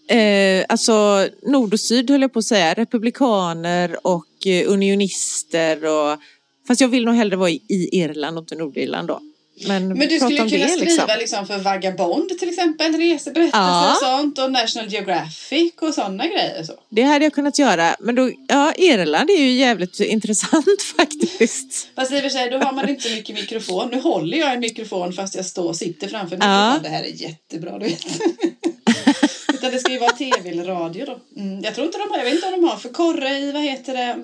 eh, 0.09 0.65
alltså 0.69 1.27
nord 1.47 1.73
och 1.73 1.79
syd 1.79 2.09
höll 2.09 2.21
jag 2.21 2.33
på 2.33 2.39
att 2.39 2.45
säga, 2.45 2.73
republikaner 2.73 4.07
och 4.07 4.47
eh, 4.47 4.71
unionister 4.71 5.85
och 5.85 6.19
fast 6.67 6.81
jag 6.81 6.87
vill 6.87 7.05
nog 7.05 7.15
hellre 7.15 7.35
vara 7.35 7.49
i, 7.49 7.61
Irland 7.91 8.37
och 8.37 8.43
inte 8.43 8.55
Nordirland 8.55 9.07
då. 9.07 9.19
Men, 9.67 9.87
Men 9.87 10.07
du 10.07 10.19
skulle 10.19 10.37
kunna 10.37 10.49
det, 10.49 10.67
skriva 10.67 10.85
liksom. 10.85 11.17
liksom. 11.19 11.47
för 11.47 11.57
Vagabond 11.57 12.39
till 12.39 12.49
exempel, 12.49 12.93
reseberättelser 12.93 13.59
Ja. 13.59 13.91
och 13.91 13.97
sånt 13.97 14.39
och 14.39 14.51
National 14.51 14.89
Geographic 14.89 15.73
och 15.81 15.93
sådana 15.93 16.27
grejer. 16.27 16.63
Så. 16.63 16.73
Det 16.89 17.01
hade 17.01 17.25
jag 17.25 17.33
kunnat 17.33 17.59
göra, 17.59 17.95
men 17.99 18.15
då, 18.15 18.31
ja, 18.47 18.73
Irland 18.77 19.29
är 19.29 19.37
ju 19.37 19.51
jävligt 19.51 19.99
intressant 19.99 20.81
faktiskt. 20.97 21.87
Fast 21.95 22.11
i 22.11 22.17
och 22.17 22.21
för 22.21 22.29
sig, 22.29 22.49
då 22.49 22.57
har 22.57 22.73
man 22.73 22.89
inte 22.89 23.09
så 23.09 23.15
mycket 23.15 23.35
mikrofon. 23.35 23.89
Nu 23.91 23.99
håller 24.01 24.37
jag 24.37 24.53
en 24.53 24.59
mikrofon 24.59 25.13
fast 25.13 25.35
jag 25.35 25.45
står 25.45 25.73
sitter 25.73 26.07
framför 26.07 26.35
en 26.35 26.41
Ja. 26.41 26.79
Det 26.83 26.89
här 26.89 27.03
är 27.03 27.21
jättebra, 27.21 27.79
du 27.79 27.85
vet. 27.85 28.05
Utan 29.53 29.71
det 29.71 29.79
ska 29.79 29.91
ju 29.91 29.99
vara 29.99 30.11
tv 30.11 30.49
eller 30.49 30.63
radio 30.63 31.05
då. 31.05 31.19
Mm. 31.41 31.63
Jag 31.63 31.75
tror 31.75 31.85
inte 31.87 31.97
de 31.97 32.09
har, 32.11 32.17
jag 32.17 32.25
vet 32.25 32.33
inte 32.33 32.47
om 32.47 32.61
de 32.61 32.67
har 32.67 32.77
för 32.77 32.89
korre 32.89 33.37
i, 33.37 33.51
vad 33.51 33.61
heter 33.63 33.93
det, 33.93 34.17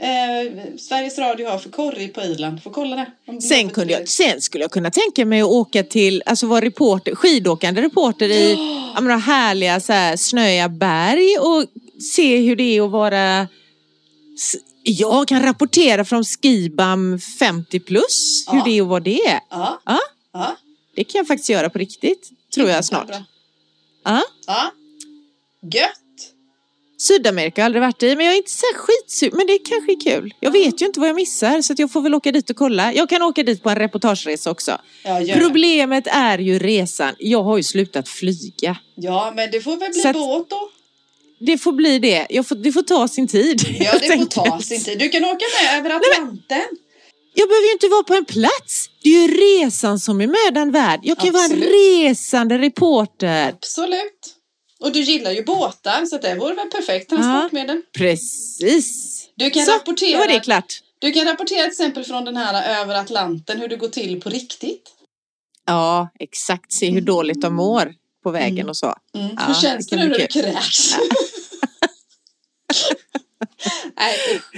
eh, 0.00 0.76
Sveriges 0.78 1.18
Radio 1.18 1.48
har 1.48 1.58
för 1.58 1.70
korre 1.70 2.08
på 2.08 2.20
Irland. 2.20 2.62
Får 2.62 2.70
kolla 2.70 2.96
det. 2.96 3.40
Sen, 3.40 3.70
kunde 3.70 3.92
jag, 3.92 4.08
sen 4.08 4.40
skulle 4.40 4.64
jag 4.64 4.70
kunna 4.70 4.90
tänka 4.90 5.24
mig 5.24 5.40
att 5.40 5.48
åka 5.48 5.82
till, 5.82 6.22
alltså 6.26 6.46
vara 6.46 6.64
reporter, 6.64 7.14
skidåkande 7.14 7.82
reporter 7.82 8.28
i 8.28 8.52
ja. 8.94 9.00
menar, 9.00 9.18
härliga 9.18 9.80
så 9.80 9.92
här, 9.92 10.16
snöiga 10.16 10.68
berg 10.68 11.38
och 11.38 11.64
se 12.02 12.36
hur 12.36 12.56
det 12.56 12.76
är 12.76 12.84
att 12.84 12.90
vara 12.90 13.48
jag 14.82 15.28
kan 15.28 15.42
rapportera 15.42 16.04
från 16.04 16.24
Skibam 16.24 17.18
50 17.38 17.80
plus, 17.80 18.44
hur 18.50 18.58
Ja. 18.58 18.64
det 18.64 18.78
är 18.78 18.82
att 18.82 18.88
vara 18.88 19.00
det. 19.00 19.40
Ja. 19.50 19.80
Ja. 19.84 19.98
Ja. 20.32 20.56
Det 20.94 21.04
kan 21.04 21.18
jag 21.18 21.26
faktiskt 21.26 21.50
göra 21.50 21.70
på 21.70 21.78
riktigt, 21.78 22.30
tror 22.54 22.68
jag 22.68 22.84
snart. 22.84 23.10
Ja. 24.04 24.22
Ja. 24.46 24.72
Gött. 25.62 25.90
Sydamerika 27.00 27.60
har 27.60 27.62
jag 27.62 27.66
aldrig 27.66 27.82
varit 27.82 28.02
i, 28.02 28.16
men 28.16 28.26
jag 28.26 28.34
är 28.34 28.38
inte 28.38 28.50
så 28.50 28.66
skitsugen. 28.74 29.36
Men 29.36 29.46
det 29.46 29.58
kanske 29.58 29.92
är 29.92 30.00
kul. 30.00 30.34
Jag 30.40 30.50
vet 30.50 30.82
ju 30.82 30.86
inte 30.86 31.00
vad 31.00 31.08
jag 31.08 31.16
missar, 31.16 31.62
så 31.62 31.74
jag 31.76 31.92
får 31.92 32.00
väl 32.02 32.14
åka 32.14 32.32
dit 32.32 32.50
och 32.50 32.56
kolla. 32.56 32.92
Jag 32.92 33.08
kan 33.08 33.22
åka 33.22 33.42
dit 33.42 33.62
på 33.62 33.70
en 33.70 33.76
reportageresa 33.76 34.50
också. 34.50 34.78
Ja. 35.04 35.34
Problemet 35.34 36.06
är 36.06 36.38
ju 36.38 36.58
resan. 36.58 37.14
Jag 37.18 37.42
har 37.42 37.56
ju 37.56 37.62
slutat 37.62 38.08
flyga. 38.08 38.76
ja, 38.94 39.32
men 39.36 39.50
det 39.50 39.60
får 39.60 39.76
väl 39.76 39.90
bli 39.90 40.00
Så 40.00 40.12
båt 40.12 40.50
då. 40.50 40.70
Det 41.38 41.58
får 41.58 41.72
bli 41.72 41.98
det. 41.98 42.26
Jag 42.30 42.46
får, 42.46 42.56
det 42.56 42.72
får 42.72 42.82
ta 42.82 43.08
sin 43.08 43.28
tid. 43.28 43.60
Ja, 43.80 43.92
det 44.00 44.18
får 44.18 44.24
ta 44.24 44.60
sin 44.60 44.84
tid. 44.84 44.98
Du 44.98 45.08
kan 45.08 45.24
åka 45.24 45.44
med 45.62 45.78
över 45.78 45.90
Atlanten. 45.90 46.68
Jag 47.34 47.48
behöver 47.48 47.66
ju 47.66 47.72
inte 47.72 47.88
vara 47.88 48.02
på 48.02 48.14
en 48.14 48.24
plats. 48.24 48.90
Det 49.02 49.08
är 49.08 49.28
ju 49.28 49.28
resan 49.28 49.98
som 49.98 50.20
är 50.20 50.26
mödan 50.26 50.72
värd. 50.72 51.00
Jag 51.02 51.16
kan 51.16 51.26
ju 51.26 51.32
vara 51.32 51.44
en 51.44 51.62
resande 51.62 52.58
reporter. 52.58 53.48
Absolut. 53.48 54.36
Och 54.80 54.92
du 54.92 55.00
gillar 55.00 55.30
ju 55.30 55.44
båtar, 55.44 56.06
så 56.06 56.18
det 56.18 56.34
vore 56.34 56.54
väl 56.54 56.70
perfekt 56.70 57.08
transportmedel. 57.10 57.82
Precis. 57.98 59.26
Du 59.36 59.50
kan 59.50 59.64
Så, 59.64 59.72
rapportera- 59.72 60.12
då 60.12 60.18
var 60.18 60.26
det 60.28 60.40
klart. 60.40 60.80
Du 60.98 61.12
kan 61.12 61.24
rapportera 61.24 61.62
till 61.62 61.70
exempel 61.70 62.04
från 62.04 62.24
den 62.24 62.36
här 62.36 62.80
över 62.82 62.94
Atlanten 62.94 63.60
hur 63.60 63.68
det 63.68 63.76
går 63.76 63.88
till 63.88 64.20
på 64.20 64.30
riktigt. 64.30 64.90
Ja, 65.66 66.08
exakt. 66.20 66.72
Se 66.72 66.90
hur 66.90 67.00
dåligt 67.00 67.40
de 67.40 67.54
mår 67.54 67.94
på 68.22 68.30
vägen 68.30 68.58
Mm. 68.58 68.68
och 68.68 68.76
så. 68.76 68.94
Mm. 69.14 69.28
Ja, 69.36 69.42
hur 69.46 69.54
känns 69.54 69.86
det 69.86 69.96
nu 69.96 70.08
när 70.08 70.18
du 70.18 70.26
kräks? 70.26 70.94
Nej 73.96 74.14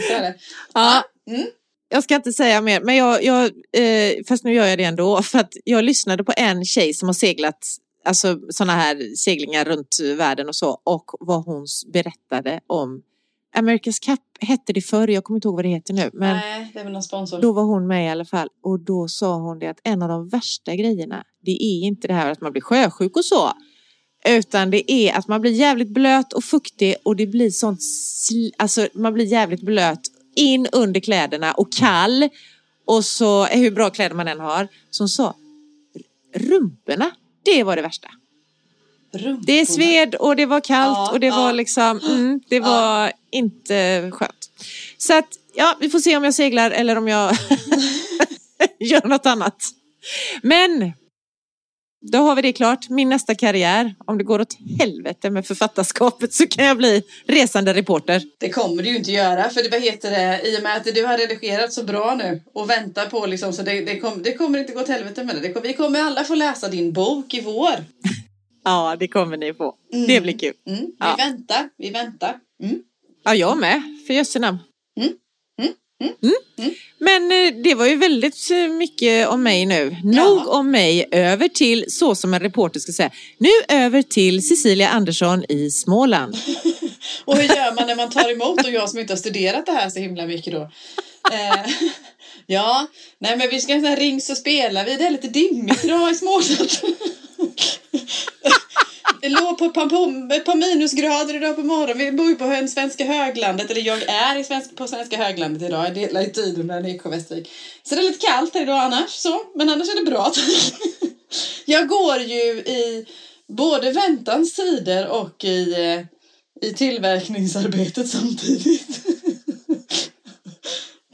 så 0.09 0.13
är 0.15 0.21
det. 0.23 0.35
Ja. 0.75 1.05
Mm. 1.31 1.47
Jag 1.89 2.05
ska 2.05 2.15
inte 2.15 2.33
säga 2.33 2.61
mer, 2.61 2.81
men 2.81 2.97
jag, 2.97 3.25
jag 3.25 3.45
eh, 3.77 4.13
fast 4.29 4.45
nu 4.45 4.55
gör 4.55 4.67
jag 4.67 4.79
det 4.79 4.85
ändå, 4.85 5.23
för 5.23 5.39
att 5.39 5.53
jag 5.65 5.85
lyssnade 5.85 6.25
på 6.25 6.33
en 6.37 6.65
tjej 6.65 6.95
som 6.95 7.09
har 7.09 7.13
seglat 7.15 7.59
alltså 8.05 8.41
sådana 8.51 8.73
här 8.73 9.17
seglingar 9.17 9.65
runt 9.65 9.97
världen 10.17 10.49
och 10.49 10.57
så. 10.57 10.81
Och 10.85 11.11
vad 11.21 11.45
hon 11.45 11.67
berättade 11.93 12.61
om 12.67 13.03
America's 13.57 14.05
Cup 14.05 14.21
hette 14.41 14.73
det 14.73 14.81
förr, 14.81 15.09
jag 15.09 15.25
kommer 15.25 15.37
inte 15.37 15.49
ihåg 15.49 15.55
vad 15.55 15.65
det 15.65 15.69
heter 15.69 15.95
nu, 15.95 16.11
men 16.13 16.37
Nej, 16.37 16.71
det 16.73 16.81
är 16.81 16.85
väl 16.85 16.93
någon 16.93 17.03
sponsor. 17.03 17.41
då 17.41 17.53
var 17.53 17.63
hon 17.63 17.87
med 17.87 18.07
i 18.07 18.09
alla 18.09 18.25
fall. 18.25 18.49
Och 18.63 18.81
då 18.81 19.09
sa 19.09 19.37
hon 19.37 19.59
det 19.59 19.67
att 19.67 19.81
en 19.85 20.03
av 20.03 20.09
de 20.09 20.29
värsta 20.29 20.75
grejerna 20.75 21.25
det 21.41 21.65
är 21.65 21.87
inte 21.87 22.09
det 22.09 22.15
här 22.15 22.31
att 22.31 22.41
man 22.41 22.53
blir 22.53 22.63
sjösjuk 22.63 23.17
och 23.17 23.25
så 23.25 23.53
utan 24.25 24.71
det 24.71 24.93
är 24.93 25.19
att 25.19 25.29
man 25.29 25.41
blir 25.41 25.53
jävligt 25.53 25.89
blöt 25.89 26.33
och 26.33 26.45
fuktig 26.45 26.95
och 27.03 27.17
det 27.17 27.27
blir 27.27 27.51
sånt 27.51 27.81
alltså 28.57 28.89
man 28.95 29.15
blir 29.15 29.25
jävligt 29.25 29.63
blöt 29.63 30.01
in 30.37 30.67
under 30.73 31.01
kläderna 31.01 31.53
och 31.53 31.73
kall. 31.73 32.29
Och 32.85 33.05
så 33.05 33.45
hur 33.45 33.71
bra 33.71 33.91
kläder 33.91 34.15
man 34.15 34.29
än 34.29 34.41
har 34.41 34.69
som 34.91 35.09
sa 35.09 35.35
rumporna 36.35 37.11
det 37.45 37.63
var 37.65 37.77
det 37.77 37.83
värsta. 37.83 38.09
Rumporna. 39.13 39.43
Det 39.47 39.67
sved 39.67 40.15
och 40.15 40.37
det 40.37 40.47
var 40.47 40.61
kallt 40.61 40.97
Ja, 40.99 41.11
och 41.13 41.21
det 41.21 41.27
ja. 41.27 41.37
var 41.37 41.53
liksom, 41.53 42.01
mm, 42.01 42.41
det 42.49 42.57
Ja. 42.57 42.63
var 42.63 43.13
inte 43.31 44.11
skönt. 44.13 44.51
Så 44.99 45.19
att, 45.19 45.29
ja, 45.55 45.77
vi 45.81 45.89
får 45.91 45.99
se 46.01 46.17
om 46.17 46.25
jag 46.25 46.35
seglar 46.35 46.71
eller 46.71 46.97
om 46.99 47.09
jag 47.09 47.37
gör 48.81 49.09
något 49.09 49.27
annat. 49.27 49.57
Men, 50.43 50.93
då 52.03 52.19
har 52.19 52.37
vi 52.37 52.43
det 52.43 52.53
klart. 52.53 52.89
Min 52.89 53.09
nästa 53.09 53.35
karriär, 53.35 53.95
om 54.07 54.19
det 54.19 54.25
går 54.25 54.41
åt 54.41 54.57
helvete 54.81 55.31
med 55.31 55.47
författarskapet 55.47 56.33
så 56.35 56.47
kan 56.47 56.65
jag 56.65 56.77
bli 56.77 57.03
resande 57.27 57.75
reporter. 57.75 58.23
Det 58.41 58.49
kommer 58.51 58.83
du 58.83 58.89
ju 58.91 58.97
inte 58.97 59.13
göra 59.13 59.51
för 59.51 59.63
det, 59.63 59.69
vad 59.69 59.83
heter 59.83 60.11
det, 60.11 60.49
i 60.49 60.59
och 60.59 60.63
med 60.63 60.77
att 60.77 60.85
du 60.95 61.07
har 61.07 61.19
redigerat 61.19 61.73
så 61.73 61.85
bra 61.85 62.15
nu 62.15 62.41
och 62.55 62.71
väntar 62.71 63.07
på 63.07 63.27
liksom 63.27 63.53
så 63.53 63.63
det, 63.63 63.81
det, 63.81 64.01
kom, 64.01 64.23
det 64.23 64.35
kommer 64.35 64.59
inte 64.59 64.73
gå 64.73 64.81
åt 64.81 64.89
helvete 64.89 65.25
med 65.25 65.35
det. 65.37 65.41
det 65.41 65.53
kom, 65.53 65.63
vi 65.63 65.73
kommer 65.75 66.01
alla 66.01 66.25
få 66.25 66.35
läsa 66.35 66.69
din 66.69 66.93
bok 66.93 67.35
i 67.35 67.41
vår. 67.41 67.75
Ja, 68.65 68.97
det 69.01 69.09
kommer 69.09 69.37
ni 69.37 69.55
få. 69.55 69.75
Mm. 69.93 70.07
Det 70.07 70.21
blir 70.21 70.39
kul. 70.39 70.53
Mm, 70.67 70.81
vi 70.81 70.93
Ja. 70.99 71.15
väntar, 71.19 71.69
vi 71.79 71.91
väntar. 71.91 72.37
Mm. 72.63 72.79
Ja, 73.25 73.35
jag 73.35 73.59
med, 73.59 73.83
för 74.07 74.15
jösse 74.15 74.39
namn. 74.39 74.59
Mm, 76.03 76.35
mm. 76.59 76.75
Men 76.99 77.33
eh, 77.33 77.63
det 77.63 77.75
var 77.75 77.87
ju 77.87 77.97
väldigt 77.97 78.51
eh, 78.51 78.69
mycket 78.69 79.29
om 79.29 79.43
mig 79.43 79.67
nu. 79.67 79.97
Nog 80.05 80.43
Ja. 80.47 80.47
om 80.47 80.71
mig, 80.71 81.09
över 81.11 81.49
till, 81.49 81.85
så 81.89 82.15
som 82.15 82.35
en 82.35 82.41
reporter 82.41 82.81
ska 82.81 82.93
säga, 82.93 83.11
nu 83.39 83.49
över 83.69 84.03
till 84.03 84.49
Cecilia 84.49 84.89
Andersson 84.89 85.45
i 85.49 85.71
Småland. 85.71 86.37
Och 87.25 87.37
hur 87.37 87.57
gör 87.57 87.75
man 87.75 87.87
när 87.87 87.97
man 87.97 88.11
tar 88.11 88.31
emot 88.33 88.65
och 88.65 88.71
jag 88.71 88.91
som 88.91 88.99
inte 88.99 89.13
har 89.13 89.19
studerat 89.19 89.67
det 89.67 89.73
här 89.73 89.91
så 89.91 89.99
himla 89.99 90.27
mycket 90.27 90.53
då? 90.53 90.61
Eh, 91.33 91.71
ja, 92.47 92.87
nej 93.19 93.37
men 93.37 93.49
vi 93.51 93.61
ska 93.61 93.75
här 93.75 93.97
ring 93.97 94.21
så 94.21 94.35
spelar 94.35 94.85
vi. 94.85 94.97
Det 94.97 95.07
är 95.07 95.11
lite 95.11 95.29
dimmigt 95.29 95.85
idag 95.85 96.11
i 96.11 96.15
Småland. 96.15 96.71
Det 99.21 99.29
låg 99.29 99.59
på 99.59 99.65
ett 99.65 99.75
par, 99.75 99.85
ett 100.33 100.45
par 100.45 100.55
minusgrader 100.55 101.35
idag 101.35 101.57
på 101.57 101.63
morgonen. 101.63 101.99
Vi 101.99 102.13
bor 102.13 102.29
ju 102.29 102.35
på 102.35 102.69
svenska 102.69 103.05
höglandet, 103.05 103.71
eller 103.71 103.81
jag 103.81 104.03
är 104.03 104.39
i 104.39 104.45
svensk, 104.45 104.77
på 104.77 104.87
svenska 104.89 105.17
höglandet 105.17 105.63
idag. 105.63 105.87
Jag 105.87 105.95
delar 105.95 106.21
ju 106.21 106.31
tiden 106.31 106.67
med 106.67 106.87
Eksjö 106.87 107.11
Västervik. 107.11 107.51
Så 107.83 107.95
det 107.95 108.01
är 108.01 108.03
lite 108.03 108.27
kallt 108.27 108.55
här 108.55 108.63
idag 108.63 108.79
annars, 108.79 109.11
så. 109.11 109.41
men 109.55 109.69
annars 109.69 109.89
är 109.89 110.05
det 110.05 110.11
bra. 110.11 110.33
Jag 111.65 111.89
går 111.89 112.19
ju 112.19 112.43
i 112.53 113.07
både 113.49 113.91
väntans 113.91 114.55
tider 114.55 115.09
och 115.09 115.45
i, 115.45 115.73
eh, 115.73 116.01
i 116.69 116.75
tillverkningsarbetet 116.75 118.09
samtidigt. 118.09 119.01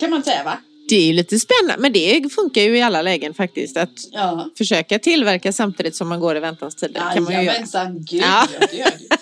Kan 0.01 0.11
man 0.11 0.25
säga 0.25 0.45
va? 0.45 0.59
Det 0.89 0.97
är 0.97 1.07
ju 1.07 1.13
lite 1.13 1.39
spännande, 1.39 1.83
men 1.83 1.93
det 1.93 2.33
funkar 2.35 2.63
ju 2.63 2.79
i 2.79 2.83
alla 2.83 3.03
lägen 3.03 3.35
faktiskt. 3.35 3.77
Att 3.77 3.91
Ja. 4.13 4.51
försöka 4.59 4.99
tillverka 4.99 5.53
samtidigt 5.53 5.97
som 5.97 6.09
man 6.09 6.21
går 6.21 6.37
i 6.37 6.41
väntans 6.41 6.77
tider. 6.77 7.03
kan 7.15 7.23
man 7.25 7.33
ju 7.33 7.39
göra. 7.39 7.45
Jajamensan, 7.45 8.05
gud 8.05 8.23
Ja. 8.23 8.47
ja. 8.61 8.67
det 8.71 8.77
gör 8.77 8.85
det. 8.85 9.17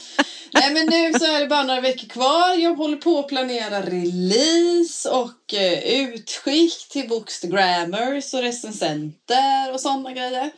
Nej 0.54 0.72
men 0.72 0.86
nu 0.86 1.18
så 1.18 1.24
är 1.24 1.40
det 1.40 1.46
bara 1.46 1.62
några 1.62 1.80
veckor 1.80 2.08
kvar. 2.08 2.54
Jag 2.54 2.74
håller 2.74 2.96
på 2.96 3.18
att 3.18 3.28
planera 3.28 3.80
release 3.82 5.08
och 5.10 5.54
eh, 5.54 6.00
utskick 6.02 6.88
till 6.90 7.08
bookstagrammers 7.08 8.34
och 8.34 8.40
recensenter 8.42 9.72
och 9.72 9.80
sådana 9.80 10.12
grejer. 10.12 10.50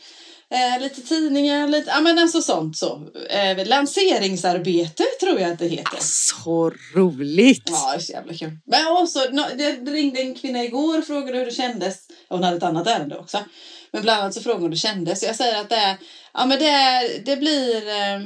Eh, 0.51 0.83
lite 0.83 1.01
tidningar, 1.03 1.69
lite, 1.69 1.91
ja 1.91 2.01
men 2.01 2.19
alltså 2.19 2.43
sånt 2.43 2.77
så. 2.77 3.09
Eh, 3.31 3.67
lanseringsarbete 3.69 5.05
tror 5.21 5.41
jag 5.41 5.53
att 5.53 5.59
det 5.59 5.69
heter. 5.69 5.99
Så 6.01 6.73
roligt! 6.95 7.63
Ja, 7.71 7.91
det 7.91 7.97
är 7.97 8.01
så 8.01 8.13
jävla 8.13 8.35
kul. 8.35 8.59
Men 8.67 8.87
också, 8.87 9.19
nå- 9.33 9.49
det 9.59 9.73
ringde 9.73 10.21
en 10.21 10.35
kvinna 10.35 10.65
igår 10.65 10.99
och 10.99 11.05
frågade 11.05 11.39
hur 11.39 11.45
det 11.45 11.51
kändes. 11.53 12.07
Hon 12.29 12.43
hade 12.43 12.57
ett 12.57 12.63
annat 12.63 12.87
ärende 12.87 13.19
också. 13.19 13.45
Men 13.93 14.03
bland 14.03 14.21
annat 14.21 14.35
så 14.35 14.41
frågade 14.41 14.61
hon 14.61 14.65
hur 14.65 14.71
det 14.71 14.77
kändes. 14.77 15.23
Jag 15.23 15.37
säger 15.37 15.61
att 15.61 15.69
det 15.69 15.77
är, 15.77 15.97
ja 16.35 16.47
men 16.47 16.59
det, 16.59 16.69
är, 16.69 17.25
det 17.25 17.37
blir, 17.37 17.89
eh, 17.89 18.21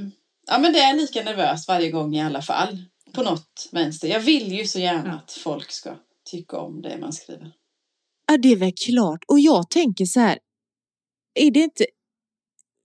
ja 0.46 0.58
men 0.58 0.72
det 0.72 0.78
är 0.80 0.94
lika 0.96 1.22
nervöst 1.22 1.68
varje 1.68 1.90
gång 1.90 2.14
i 2.16 2.22
alla 2.22 2.42
fall. 2.42 2.78
På 3.12 3.22
något 3.22 3.68
vänster. 3.72 4.08
Jag 4.08 4.20
vill 4.20 4.52
ju 4.52 4.66
så 4.66 4.78
gärna 4.78 5.14
att 5.14 5.32
folk 5.32 5.70
ska 5.70 5.96
tycka 6.30 6.56
om 6.56 6.82
det 6.82 6.98
man 7.00 7.12
skriver. 7.12 7.52
Ja, 8.28 8.36
det 8.36 8.52
är 8.52 8.56
väl 8.56 8.72
klart. 8.86 9.24
Och 9.28 9.40
jag 9.40 9.70
tänker 9.70 10.04
så 10.04 10.20
här, 10.20 10.38
är 11.34 11.50
det 11.50 11.60
inte... 11.60 11.84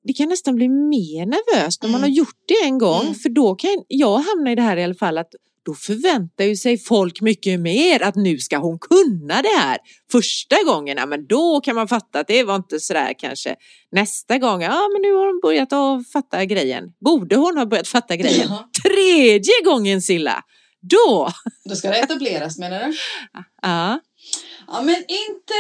Det 0.08 0.14
kan 0.14 0.30
nästan 0.30 0.56
bli 0.56 0.70
mer 0.70 1.26
nervöst 1.26 1.84
när 1.84 1.90
man 1.90 2.00
Mm. 2.02 2.12
har 2.12 2.16
gjort 2.18 2.44
det 2.48 2.66
en 2.66 2.78
gång. 2.78 3.02
Mm. 3.02 3.16
För 3.16 3.30
då 3.30 3.56
kan 3.56 3.84
jag 3.88 4.18
hamna 4.18 4.52
i 4.52 4.56
det 4.56 4.62
här 4.62 4.78
i 4.78 4.84
alla 4.84 4.96
fall 4.96 5.18
att 5.18 5.32
då 5.66 5.74
förväntar 5.74 6.44
ju 6.44 6.56
sig 6.56 6.78
folk 6.78 7.22
mycket 7.22 7.60
mer 7.60 8.04
att 8.04 8.16
nu 8.16 8.38
ska 8.38 8.58
hon 8.58 8.80
kunna 8.80 9.42
det 9.42 9.58
här. 9.58 9.78
Första 10.12 10.56
gången, 10.66 10.98
ja, 10.98 11.06
men 11.06 11.28
då 11.28 11.62
kan 11.62 11.76
man 11.76 11.88
fatta 11.88 12.20
att 12.20 12.28
det 12.28 12.44
var 12.44 12.56
inte 12.56 12.80
sådär 12.80 13.14
kanske. 13.18 13.56
Nästa 13.92 14.38
gång, 14.38 14.62
ja 14.62 14.90
men 14.94 15.02
nu 15.02 15.14
har 15.14 15.26
hon 15.26 15.40
börjat 15.44 15.74
att 15.74 16.12
fatta 16.12 16.46
grejen. 16.46 16.84
Borde 17.06 17.36
hon 17.36 17.58
ha 17.58 17.66
börjat 17.66 17.88
fatta 17.88 18.16
grejen? 18.16 18.48
Ja. 18.50 18.70
Tredje 18.84 19.54
gången 19.66 20.02
Silla, 20.02 20.44
då! 20.82 21.30
Då 21.70 21.76
ska 21.76 21.90
det 21.90 21.98
etableras 22.00 22.58
menar 22.58 22.80
du? 22.88 22.94
Ja. 23.62 24.00
Ja 24.68 24.82
men 24.82 24.96
inte, 24.96 25.54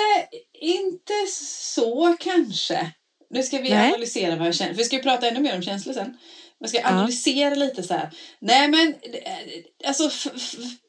inte 0.62 1.13
så 1.32 2.16
kanske. 2.20 2.92
Nu 3.29 3.43
ska 3.43 3.57
vi 3.57 3.69
Nej. 3.69 3.89
analysera 3.89 4.36
vad 4.36 4.48
jag 4.48 4.55
känner. 4.55 4.74
Vi 4.74 4.84
ska 4.84 4.96
ju 4.96 5.01
prata 5.01 5.27
ännu 5.27 5.39
mer 5.39 5.55
om 5.55 5.62
känslor 5.62 5.93
sen. 5.93 6.17
man 6.62 6.69
ska 6.69 6.84
analysera 6.84 7.55
lite 7.55 7.84
så 7.84 7.93
här. 7.93 8.10
Nej 8.39 8.67
men 8.67 8.88
eh, 8.88 9.88
alltså 9.88 10.10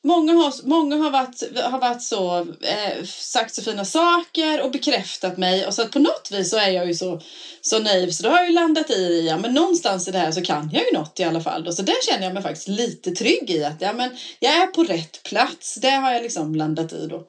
många 0.05 0.33
har, 0.33 0.67
många 0.67 0.97
har 0.97 1.11
varit, 1.11 1.57
har 1.63 1.79
varit 1.79 2.03
så, 2.03 2.39
eh, 2.63 3.05
sagt 3.05 3.55
så 3.55 3.63
fina 3.63 3.85
saker 3.85 4.63
och 4.63 4.71
bekräftat 4.71 5.37
mig 5.37 5.67
och 5.67 5.75
så 5.75 5.83
att 5.83 5.91
på 5.91 5.99
något 5.99 6.29
vis 6.33 6.51
så 6.51 6.57
är 6.57 6.71
jag 6.71 6.87
ju 6.87 6.95
så, 6.95 7.21
så 7.61 7.79
naiv 7.79 8.11
så 8.11 8.23
då 8.23 8.29
har 8.29 8.39
jag 8.39 8.49
ju 8.49 8.55
landat 8.55 8.91
i, 8.91 9.27
ja 9.29 9.39
men 9.39 9.55
någonstans 9.55 10.09
i 10.09 10.11
det 10.11 10.19
här 10.19 10.33
så 10.33 10.43
kan 10.43 10.71
jag 10.73 10.83
ju 10.83 10.99
något 10.99 11.21
i 11.21 11.25
alla 11.25 11.41
fall 11.41 11.65
då. 11.65 11.73
Så 11.73 11.83
där 11.83 12.07
känner 12.11 12.25
jag 12.25 12.35
mig 12.35 12.43
faktiskt 12.43 12.69
lite 12.69 13.11
trygg 13.11 13.51
i 13.51 13.65
att 13.65 13.81
ja 13.81 13.93
men 13.93 14.17
jag 14.39 14.53
är 14.55 14.67
på 14.67 14.85
rätt 14.85 15.23
plats. 15.23 15.75
Det 15.75 15.91
har 15.91 16.13
jag 16.13 16.23
liksom 16.23 16.55
landat 16.55 16.93
i 16.93 17.07
då. 17.07 17.23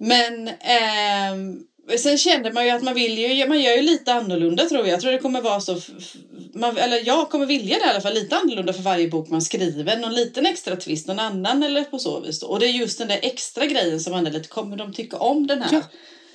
Men 0.00 0.48
ehm, 0.48 1.58
sen 1.98 2.18
känner 2.18 2.52
man 2.52 2.64
ju 2.64 2.70
att 2.70 2.82
man 2.82 2.94
vill 2.94 3.18
ju, 3.18 3.48
man 3.48 3.60
gör 3.60 3.76
ju 3.76 3.82
lite 3.82 4.12
annorlunda 4.14 4.64
tror 4.64 4.80
jag. 4.80 4.88
Jag 4.88 5.00
tror 5.00 5.12
det 5.12 5.18
kommer 5.18 5.40
vara 5.40 5.60
så, 5.60 5.76
man, 6.54 6.76
eller 6.76 7.06
jag 7.06 7.30
kommer 7.30 7.46
vilja 7.46 7.78
det 7.78 7.86
i 7.86 7.88
alla 7.88 8.00
fall, 8.00 8.14
lite 8.14 8.36
annorlunda 8.36 8.72
för 8.72 8.82
varje 8.82 9.08
bok 9.08 9.28
man 9.28 9.42
skriver. 9.42 9.96
Någon 9.96 10.14
liten 10.14 10.46
extra 10.46 10.76
twist, 10.76 11.06
någon 11.06 11.18
annan 11.18 11.62
eller 11.62 11.84
på 11.84 11.98
så 11.98 12.20
vis 12.20 12.40
då. 12.40 12.46
Och 12.46 12.60
det 12.60 12.66
är 12.66 12.72
just 12.72 12.98
den 12.98 13.08
där 13.08 13.18
extra 13.22 13.66
grejen 13.66 14.00
som 14.00 14.12
man 14.12 14.26
är 14.26 14.30
lite, 14.30 14.48
kommer 14.48 14.76
de 14.76 14.92
tycka 14.92 15.16
om 15.18 15.46
den 15.46 15.62
här, 15.62 15.72
Ja. 15.72 15.82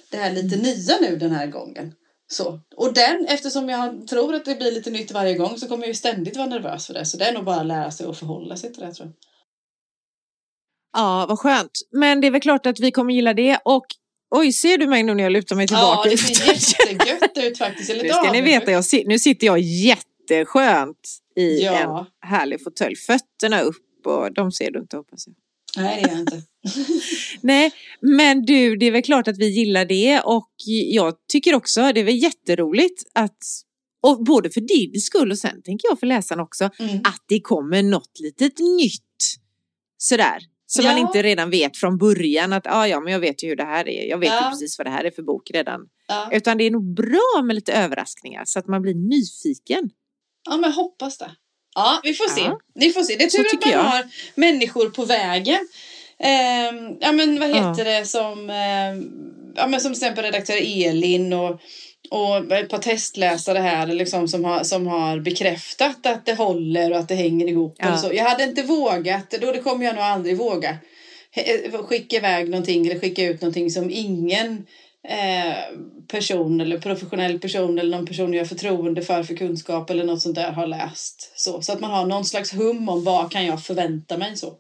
det 0.09 0.17
här 0.17 0.31
lite 0.31 0.55
nya 0.55 0.97
nu 1.01 1.15
den 1.17 1.31
här 1.31 1.47
gången? 1.47 1.93
Så. 2.27 2.59
Och 2.75 2.93
den, 2.93 3.25
eftersom 3.29 3.69
jag 3.69 4.07
tror 4.07 4.35
att 4.35 4.45
det 4.45 4.55
blir 4.55 4.71
lite 4.71 4.89
nytt 4.91 5.11
varje 5.11 5.33
gång 5.33 5.57
så 5.57 5.67
kommer 5.67 5.83
jag 5.83 5.87
ju 5.87 5.93
ständigt 5.93 6.37
vara 6.37 6.47
nervös 6.47 6.87
för 6.87 6.93
det. 6.93 7.05
Så 7.05 7.17
det 7.17 7.25
är 7.25 7.33
nog 7.33 7.45
bara 7.45 7.59
att 7.59 7.65
lära 7.65 7.91
sig 7.91 8.05
att 8.05 8.17
förhålla 8.17 8.55
sig 8.57 8.73
till 8.73 8.83
det 8.83 8.93
tror 8.93 9.07
jag. 9.07 9.13
Ja, 10.97 11.25
vad 11.29 11.39
skönt. 11.39 11.71
Men 11.91 12.21
det 12.21 12.27
är 12.27 12.31
väl 12.31 12.41
klart 12.41 12.65
att 12.65 12.79
vi 12.79 12.91
kommer 12.91 13.13
gilla 13.13 13.33
det. 13.33 13.59
Och 13.65 13.85
oj, 14.31 14.51
ser 14.53 14.77
du 14.77 14.87
mig 14.87 15.03
nu 15.03 15.13
när 15.13 15.23
jag 15.23 15.31
lutar 15.31 15.55
mig 15.55 15.67
tillbaka? 15.67 16.09
Ja, 16.09 16.11
det 16.11 16.17
ser 16.17 16.53
jättegött 16.87 17.37
ut 17.37 17.57
faktiskt. 17.57 17.89
Är 17.89 18.03
Nu 18.03 18.09
ska 18.09 18.31
ni 18.31 18.41
veta, 18.41 18.71
jag 18.71 18.83
nu 19.05 19.19
sitter 19.19 19.47
jag 19.47 19.59
jätteskönt 19.59 20.97
i 21.35 21.63
Ja. 21.63 21.99
en 22.23 22.29
härlig 22.29 22.63
fåtölj. 22.63 22.95
Fötterna 22.95 23.61
upp 23.61 24.05
och 24.05 24.33
de 24.33 24.51
ser 24.51 24.71
du 24.71 24.79
inte 24.79 24.97
hoppas 24.97 25.27
jag. 25.27 25.35
Nej, 25.83 26.01
det 26.03 26.07
gör 26.09 26.09
jag 26.11 26.19
inte. 26.19 26.41
Nej, 27.41 27.71
men 28.01 28.45
du, 28.45 28.75
det 28.77 28.85
är 28.85 28.91
väl 28.91 29.01
klart 29.03 29.27
att 29.27 29.37
vi 29.37 29.49
gillar 29.49 29.85
det 29.85 30.19
och 30.21 30.51
jag 30.91 31.13
tycker 31.31 31.55
också 31.55 31.81
det 31.93 31.99
är 31.99 32.03
väl 32.03 32.23
jätteroligt 32.23 33.03
att, 33.13 33.37
och 34.03 34.23
både 34.23 34.49
för 34.49 34.61
din 34.61 35.01
skull 35.01 35.31
och 35.31 35.37
sen 35.37 35.61
tänker 35.63 35.87
jag 35.89 35.99
för 35.99 36.07
läsaren 36.07 36.41
också, 36.41 36.69
Mm. 36.79 36.95
att 36.97 37.23
det 37.27 37.39
kommer 37.41 37.83
något 37.83 38.19
litet 38.19 38.59
nytt. 38.59 39.01
Sådär. 39.97 40.37
Som 40.75 40.85
man 40.85 40.97
Ja. 40.97 41.07
inte 41.07 41.21
redan 41.23 41.49
vet 41.49 41.77
från 41.77 41.97
början 41.97 42.53
att 42.53 42.67
ah, 42.67 42.87
ja, 42.87 42.99
men 42.99 43.13
jag 43.13 43.19
vet 43.19 43.43
ju 43.43 43.47
hur 43.49 43.55
det 43.55 43.63
här 43.63 43.87
är. 43.87 44.09
Jag 44.09 44.17
vet 44.17 44.29
ju 44.29 44.33
Ja. 44.35 44.49
precis 44.49 44.77
vad 44.77 44.87
det 44.87 44.91
här 44.91 45.03
är 45.03 45.11
för 45.11 45.21
bok 45.23 45.51
redan. 45.53 45.81
Ja. 46.07 46.29
Utan 46.31 46.57
det 46.57 46.63
är 46.63 46.71
nog 46.71 46.93
bra 46.95 47.41
med 47.43 47.55
lite 47.55 47.73
överraskningar 47.73 48.43
så 48.45 48.59
att 48.59 48.67
man 48.67 48.81
blir 48.81 48.95
nyfiken. 48.95 49.89
ja, 50.49 50.57
men 50.57 50.71
hoppas 50.71 51.17
det. 51.17 51.31
Ja, 51.75 51.99
vi 52.03 52.13
får 52.13 52.27
se. 52.29 52.51
Vi 52.75 52.91
får 52.91 53.01
se. 53.01 53.15
Det 53.15 53.23
är 53.23 53.29
tur 53.29 53.45
att 53.57 53.65
man 53.65 53.71
jag. 53.73 53.83
har 53.83 54.03
människor 54.35 54.89
på 54.89 55.05
vägen. 55.05 55.67
Ehm, 56.19 56.97
ja, 56.99 57.11
men 57.11 57.39
vad 57.39 57.49
heter 57.49 57.85
det 57.85 58.05
som, 58.05 58.49
ehm, 58.49 59.11
ja, 59.55 59.67
men 59.67 59.81
som 59.81 59.93
till 59.93 60.03
exempel 60.03 60.23
redaktör 60.23 60.85
Elin 60.87 61.33
och, 61.33 61.59
och 62.11 62.51
ett 62.51 62.69
par 62.69 62.77
testläsare 62.77 63.59
här 63.59 63.87
liksom, 63.87 64.27
som, 64.27 64.45
har, 64.45 64.63
som 64.63 64.87
har 64.87 65.19
bekräftat 65.19 66.05
att 66.05 66.25
det 66.25 66.33
håller 66.33 66.91
och 66.91 66.97
att 66.97 67.07
det 67.07 67.15
hänger 67.15 67.47
ihop. 67.47 67.75
Ja. 67.77 67.93
Och 67.93 67.99
så. 67.99 68.13
Jag 68.13 68.23
hade 68.23 68.43
inte 68.43 68.63
vågat, 68.63 69.31
då 69.41 69.51
det 69.51 69.59
kommer 69.59 69.85
jag 69.85 69.95
nog 69.95 70.03
aldrig 70.03 70.37
våga, 70.37 70.77
he- 71.35 71.83
skicka 71.83 72.15
iväg 72.15 72.49
någonting 72.49 72.87
eller 72.87 72.99
skicka 72.99 73.23
ut 73.23 73.41
någonting 73.41 73.71
som 73.71 73.91
ingen 73.91 74.65
eh, 75.07 75.55
person 76.07 76.61
eller 76.61 76.77
professionell 76.77 77.39
person 77.39 77.79
eller 77.79 77.97
någon 77.97 78.05
person 78.05 78.33
jag 78.33 78.41
har 78.41 78.47
förtroende 78.47 79.01
för 79.01 79.23
för 79.23 79.35
kunskap 79.35 79.89
eller 79.89 80.03
något 80.03 80.21
sånt 80.21 80.35
där 80.35 80.51
har 80.51 80.67
läst. 80.67 81.31
Så, 81.35 81.61
så 81.61 81.71
att 81.71 81.79
man 81.79 81.91
har 81.91 82.05
någon 82.05 82.25
slags 82.25 82.53
hum 82.53 82.89
om 82.89 83.03
vad 83.03 83.31
kan 83.31 83.45
jag 83.45 83.63
förvänta 83.63 84.17
mig 84.17 84.37
så. 84.37 84.53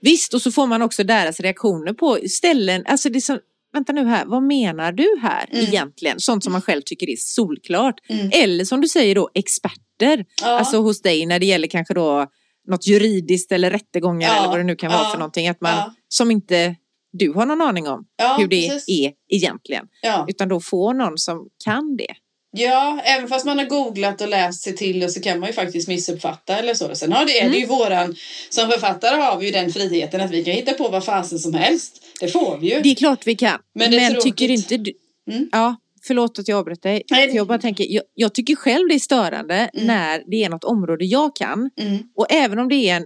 Visst, 0.00 0.34
och 0.34 0.42
så 0.42 0.52
får 0.52 0.66
man 0.66 0.82
också 0.82 1.04
deras 1.04 1.40
reaktioner 1.40 1.92
på 1.92 2.18
ställen. 2.28 2.82
Alltså 2.86 3.08
det 3.08 3.20
som, 3.20 3.38
vänta 3.72 3.92
nu 3.92 4.04
här, 4.04 4.24
vad 4.26 4.42
menar 4.42 4.92
du 4.92 5.18
här 5.22 5.48
Mm. 5.52 5.64
egentligen? 5.66 6.20
Sånt 6.20 6.44
som 6.44 6.52
man 6.52 6.62
själv 6.62 6.82
tycker 6.84 7.10
är 7.10 7.16
solklart. 7.18 7.94
Mm. 8.08 8.30
Eller 8.32 8.64
som 8.64 8.80
du 8.80 8.88
säger 8.88 9.14
då, 9.14 9.30
experter. 9.34 10.24
Ja. 10.42 10.58
Alltså 10.58 10.76
hos 10.78 11.02
dig 11.02 11.26
när 11.26 11.38
det 11.38 11.46
gäller 11.46 11.68
kanske 11.68 11.94
då 11.94 12.26
något 12.68 12.86
juridiskt 12.86 13.52
eller 13.52 13.70
rättegångar 13.70 14.28
Ja, 14.28 14.36
eller 14.38 14.48
vad 14.48 14.58
det 14.58 14.64
nu 14.64 14.76
kan 14.76 14.90
vara 14.92 15.02
ja, 15.02 15.08
för 15.10 15.18
någonting. 15.18 15.48
Att 15.48 15.60
man. 15.60 15.94
Som 16.08 16.30
inte 16.30 16.76
du 17.12 17.32
har 17.32 17.46
någon 17.46 17.60
aning 17.60 17.88
om 17.88 18.04
hur 18.38 18.48
det 18.48 18.68
precis. 18.68 18.88
är 18.88 19.12
egentligen. 19.36 19.84
Utan 20.28 20.48
då 20.48 20.60
får 20.60 20.94
någon 20.94 21.18
som 21.18 21.48
kan 21.64 21.96
det. 21.96 22.14
Ja, 22.52 23.00
även 23.04 23.28
fast 23.28 23.46
man 23.46 23.58
har 23.58 23.64
googlat 23.66 24.20
och 24.20 24.28
läst 24.28 24.62
sig 24.62 24.76
till 24.76 25.04
och 25.04 25.10
så 25.10 25.20
kan 25.20 25.40
man 25.40 25.48
ju 25.48 25.52
faktiskt 25.52 25.88
missuppfatta 25.88 26.58
eller 26.58 26.74
så. 26.74 26.94
Sen 26.94 27.12
har 27.12 27.24
det, 27.24 27.38
är 27.38 27.42
det 27.42 27.46
Mm. 27.46 27.60
ju 27.60 27.66
våran, 27.66 28.16
som 28.50 28.70
författare 28.70 29.16
har 29.22 29.38
vi 29.38 29.46
ju 29.46 29.52
den 29.52 29.72
friheten 29.72 30.20
att 30.20 30.30
vi 30.30 30.44
kan 30.44 30.54
hitta 30.54 30.72
på 30.72 30.88
vad 30.88 31.04
fasen 31.04 31.38
som 31.38 31.54
helst. 31.54 32.02
Det 32.20 32.28
får 32.28 32.58
vi 32.58 32.74
ju. 32.74 32.80
Det 32.80 32.90
är 32.90 32.94
klart 32.94 33.26
vi 33.26 33.34
kan. 33.34 33.58
Men 33.74 33.90
tråkigt. 33.90 34.20
tycker 34.20 34.50
inte 34.50 34.76
du... 34.76 34.92
Mm. 35.30 35.48
Ja, 35.52 35.76
förlåt 36.06 36.38
att 36.38 36.48
jag 36.48 36.58
avbröt 36.58 36.82
dig. 36.82 37.02
Nej, 37.10 37.26
det- 37.26 37.32
jag 37.32 37.46
bara 37.46 37.58
tänker, 37.58 37.86
jag, 37.88 38.02
jag 38.14 38.34
tycker 38.34 38.56
själv 38.56 38.88
det 38.88 38.94
är 38.94 38.98
störande 38.98 39.54
Mm. 39.54 39.86
när 39.86 40.22
det 40.30 40.44
är 40.44 40.48
något 40.48 40.64
område 40.64 41.04
jag 41.04 41.36
kan. 41.36 41.70
Mm. 41.80 41.98
Och 42.16 42.26
även 42.32 42.58
om 42.58 42.68
det 42.68 42.74
är 42.74 42.96
en... 42.96 43.04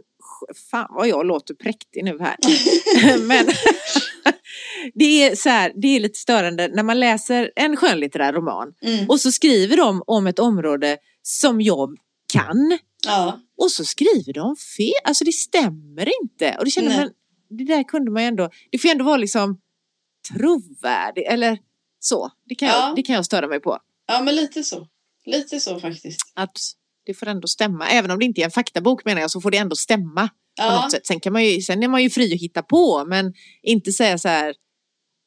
Fan 0.71 0.87
vad 0.90 1.09
jag 1.09 1.27
låter 1.27 1.55
präktig 1.55 2.05
nu 2.05 2.18
här. 2.21 2.37
Men 3.27 3.47
det 4.95 5.05
är 5.23 5.37
så 5.37 5.49
här, 5.49 5.73
det 5.77 5.89
är 5.97 6.01
lite 6.01 6.19
störande 6.19 6.69
när 6.69 6.83
man 6.83 7.01
läser 7.01 7.51
en 7.57 7.77
skönlitterär 7.77 8.33
roman 8.33 8.73
Mm. 8.83 9.09
och 9.11 9.21
så 9.21 9.33
skriver 9.33 9.77
de 9.77 10.03
om 10.07 10.27
ett 10.27 10.39
område 10.39 10.99
som 11.23 11.61
jag 11.61 11.97
kan 12.33 12.79
Ja. 13.07 13.41
och 13.59 13.71
så 13.71 13.85
skriver 13.85 14.33
de 14.33 14.57
fel. 14.77 14.93
Alltså 15.05 15.25
det 15.25 15.33
stämmer 15.33 16.09
inte. 16.23 16.57
Och 16.59 16.65
det 16.65 16.71
känner 16.71 16.89
Nej. 16.89 16.99
man, 16.99 17.11
det 17.59 17.65
där 17.65 17.83
kunde 17.83 18.11
man 18.11 18.23
ju 18.23 18.29
ändå, 18.29 18.51
det 18.71 18.79
får 18.79 18.89
ju 18.89 18.93
ändå 18.93 19.05
vara 19.05 19.17
liksom 19.17 19.61
trovärdigt 20.35 21.29
eller 21.29 21.59
så. 22.01 22.31
Det 22.49 22.55
kan, 22.55 22.69
Ja. 22.69 22.87
jag, 22.89 22.97
det 22.97 23.03
kan 23.03 23.15
jag 23.15 23.25
störa 23.25 23.49
mig 23.49 23.61
på. 23.61 23.79
ja, 24.07 24.23
men 24.23 24.37
lite 24.37 24.62
så. 24.65 24.87
Lite 25.27 25.61
så 25.61 25.81
faktiskt. 25.81 26.21
Att 26.35 26.59
det 27.07 27.15
får 27.15 27.27
ändå 27.27 27.49
stämma. 27.49 27.87
Även 27.89 28.11
om 28.11 28.19
det 28.19 28.25
inte 28.25 28.41
är 28.41 28.45
en 28.45 28.51
faktabok 28.51 29.05
menar 29.05 29.21
jag 29.21 29.31
så 29.31 29.41
får 29.41 29.51
det 29.51 29.57
ändå 29.59 29.77
stämma. 29.77 30.29
På 30.29 30.62
Ja. 30.62 30.83
något 30.83 30.91
sätt. 30.93 31.07
Sen, 31.07 31.21
kan 31.21 31.33
man 31.33 31.45
ju, 31.45 31.61
sen 31.61 31.83
är 31.83 31.89
man 31.89 32.03
ju 32.03 32.11
fri 32.11 32.35
att 32.35 32.41
hitta 32.41 32.62
på 32.62 33.05
men 33.05 33.35
inte 33.62 33.93
säga 33.93 34.19
så 34.19 34.29
här. 34.29 34.55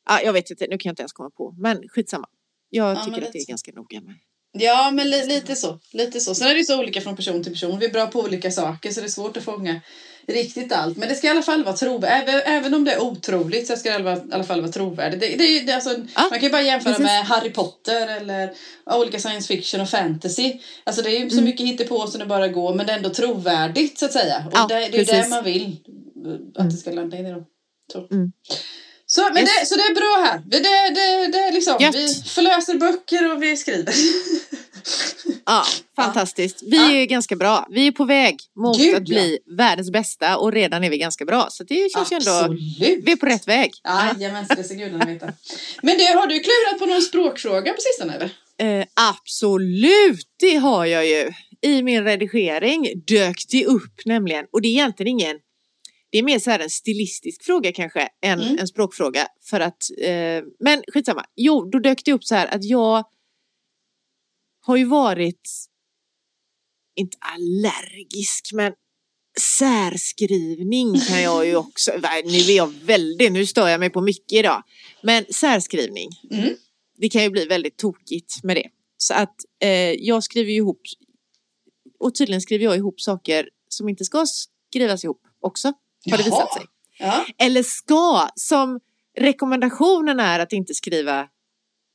Ja, 0.10 0.22
jag 0.22 0.34
vet 0.34 0.50
inte, 0.50 0.64
nu 0.70 0.78
kan 0.78 0.90
jag 0.90 0.92
inte 0.92 1.02
ens 1.02 1.14
komma 1.14 1.30
på. 1.30 1.56
Men 1.58 1.90
skitsamma. 1.90 2.28
Jag 2.70 2.92
Ja, 2.98 3.04
tycker 3.06 3.22
att 3.22 3.32
det 3.34 3.40
är 3.40 3.44
så. 3.44 3.50
ganska 3.50 3.72
noga 3.72 4.02
med. 4.02 4.16
Ja, 4.52 4.92
men 4.92 5.10
li- 5.10 5.26
lite 5.28 5.56
så. 5.56 5.80
Lite 5.94 6.20
så. 6.20 6.36
Sen 6.36 6.48
är 6.48 6.52
det 6.54 6.58
ju 6.58 6.64
så 6.66 6.80
olika 6.80 7.02
från 7.02 7.16
person 7.16 7.44
till 7.44 7.52
person. 7.52 7.80
Vi 7.80 7.86
är 7.86 7.90
bra 7.92 8.08
på 8.08 8.20
olika 8.20 8.52
saker 8.52 8.92
så 8.92 9.00
det 9.00 9.06
är 9.08 9.10
svårt 9.10 9.38
att 9.38 9.44
fånga 9.44 9.82
riktigt 10.28 10.72
allt. 10.72 10.98
Men 10.98 11.10
det 11.10 11.16
ska 11.16 11.28
i 11.28 11.30
alla 11.30 11.42
fall 11.42 11.64
vara 11.64 11.76
trovärdigt. 11.76 12.30
Även, 12.30 12.42
även 12.46 12.74
om 12.74 12.84
det 12.86 12.94
är 12.94 13.02
otroligt 13.02 13.68
så 13.68 13.76
ska 13.76 13.90
det 13.98 14.10
i 14.10 14.34
alla 14.34 14.44
fall- 14.44 14.62
vara 14.62 14.72
trovärdigt. 14.72 15.22
Det, 15.22 15.36
det, 15.36 15.44
ju- 15.44 15.66
det, 15.66 15.74
alltså, 15.74 15.90
Ja, 15.90 16.22
man 16.22 16.30
kan 16.30 16.42
ju 16.42 16.50
bara 16.50 16.62
jämföra 16.62 16.94
precis. 16.94 17.04
med 17.06 17.26
Harry 17.26 17.50
Potter 17.50 18.08
eller 18.08 18.54
olika 18.86 19.20
science 19.20 19.48
fiction 19.48 19.82
och 19.82 19.90
fantasy. 19.90 20.60
Alltså 20.84 21.02
det 21.02 21.10
är 21.18 21.20
ju 21.20 21.30
så 21.30 21.36
Mm. 21.36 21.46
mycket 21.46 21.66
hittepå 21.68 22.08
som 22.08 22.20
det 22.20 22.26
bara 22.26 22.48
går 22.48 22.76
men 22.76 22.86
det 22.86 22.92
är 22.94 22.98
ändå 22.98 23.10
trovärdigt 23.10 24.00
så 24.00 24.06
att 24.06 24.14
säga. 24.14 24.44
Och 24.48 24.52
Ja, 24.56 24.68
det, 24.68 24.76
det 24.76 24.86
är 24.86 24.92
precis. 24.92 25.24
det 25.24 25.30
man 25.30 25.44
vill 25.44 25.78
att 26.56 26.70
det 26.70 26.78
ska 26.78 26.92
landa 26.92 27.18
in 27.18 27.26
i 27.26 27.32
då. 27.32 27.46
Mm. 28.12 28.32
Så, 29.20 29.34
men 29.34 29.44
Yes. 29.44 29.60
det, 29.60 29.66
så 29.66 29.76
det 29.76 29.82
är 29.82 29.96
bra 29.96 30.24
här. 30.30 30.42
Det, 30.46 30.60
det, 30.60 30.90
det, 30.96 31.28
det 31.38 31.52
liksom, 31.52 31.78
Gött. 31.80 31.96
vi 31.96 32.08
förlöser 32.30 32.74
böcker 32.78 33.32
och 33.36 33.44
vi 33.44 33.58
skriver. 33.58 33.94
Ja, 35.46 35.64
fantastiskt. 35.96 36.64
Vi 36.68 36.78
Ja. 36.78 36.92
är 36.92 37.06
ganska 37.06 37.36
bra. 37.36 37.68
Vi 37.70 37.88
är 37.88 37.92
på 37.92 38.06
väg 38.06 38.38
mot 38.56 38.78
Gud, 38.78 38.96
att 38.96 39.04
bli 39.04 39.40
världens 39.58 39.92
bästa 39.92 40.38
och 40.38 40.52
redan 40.52 40.84
är 40.84 40.90
vi 40.90 40.98
ganska 40.98 41.26
bra. 41.26 41.48
Så 41.52 41.64
det 41.64 41.92
känns 41.94 42.12
ju 42.12 42.16
ändå, 42.16 42.32
Absolut. 42.32 43.04
vi 43.06 43.12
är 43.12 43.16
på 43.16 43.26
rätt 43.26 43.48
väg. 43.48 43.72
Jajamän, 44.18 44.46
det 44.58 44.64
ska 44.64 44.74
gudarna 44.74 45.06
veta. 45.06 45.26
Men 45.84 45.98
du, 45.98 46.04
har 46.06 46.28
du 46.28 46.40
klurat 46.40 46.80
på 46.80 46.86
någon 46.86 47.02
språkfråga 47.02 47.74
på 47.74 47.82
sistone 47.82 48.14
eller? 48.16 48.30
Eh, 48.80 48.86
absolut, 48.94 50.28
det 50.40 50.56
har 50.56 50.86
jag 50.86 51.08
ju. 51.08 51.32
I 51.62 51.84
min 51.84 52.04
redigering 52.04 52.92
dök 53.08 53.36
det 53.50 53.66
upp 53.66 53.94
nämligen. 54.06 54.46
Och 54.54 54.62
det 54.62 54.68
är 54.68 54.70
egentligen 54.70 55.08
ingen, 55.08 55.38
det 56.12 56.18
är 56.18 56.24
mer 56.24 56.40
så 56.40 56.52
här 56.52 56.60
en 56.60 56.70
stilistisk 56.70 57.44
fråga 57.44 57.72
kanske 57.72 58.10
än 58.22 58.42
Mm. 58.42 58.58
en 58.60 58.68
språkfråga. 58.68 59.28
För 59.50 59.60
att, 59.60 59.84
eh, 60.02 60.44
men 60.60 60.84
skitsamma. 60.94 61.26
Jo, 61.36 61.70
då 61.72 61.80
dök 61.80 62.06
det 62.06 62.14
upp 62.14 62.24
så 62.24 62.36
här 62.36 62.48
att 62.48 62.64
jag 62.64 63.04
har 64.62 64.76
ju 64.78 64.86
varit, 64.86 65.50
inte 66.96 67.18
allergisk, 67.20 68.50
men 68.54 68.74
särskrivning 69.60 71.00
kan 71.00 71.22
jag 71.22 71.46
ju 71.46 71.56
också, 71.56 71.92
nu 72.26 72.38
är 72.38 72.56
jag 72.56 72.68
väldigt, 72.68 73.32
nu 73.32 73.46
stör 73.46 73.68
jag 73.68 73.80
mig 73.80 73.90
på 73.90 74.02
mycket 74.02 74.40
idag. 74.40 74.64
Men 75.04 75.26
särskrivning, 75.34 76.10
Mm. 76.32 76.56
det 76.98 77.10
kan 77.10 77.24
ju 77.24 77.30
bli 77.30 77.46
väldigt 77.46 77.78
tokigt 77.78 78.44
med 78.44 78.56
det. 78.58 78.70
Så 78.98 79.14
att 79.14 79.36
eh, 79.62 79.70
jag 79.92 80.24
skriver 80.24 80.52
ju 80.52 80.58
ihop, 80.58 80.82
och 82.00 82.16
tydligen 82.16 82.42
skriver 82.42 82.66
jag 82.66 82.76
ihop 82.78 83.02
saker 83.02 83.50
som 83.70 83.90
inte 83.90 84.06
ska 84.06 84.26
skrivas 84.70 85.04
ihop 85.04 85.22
också, 85.42 85.74
har 86.12 86.18
det 86.18 86.24
visat 86.24 86.54
sig. 86.54 86.66
Ja. 87.00 87.26
Eller 87.38 87.64
ska, 87.64 88.30
som 88.36 88.80
rekommendationen 89.18 90.20
är 90.20 90.40
att 90.40 90.54
inte 90.54 90.74
skriva 90.74 91.28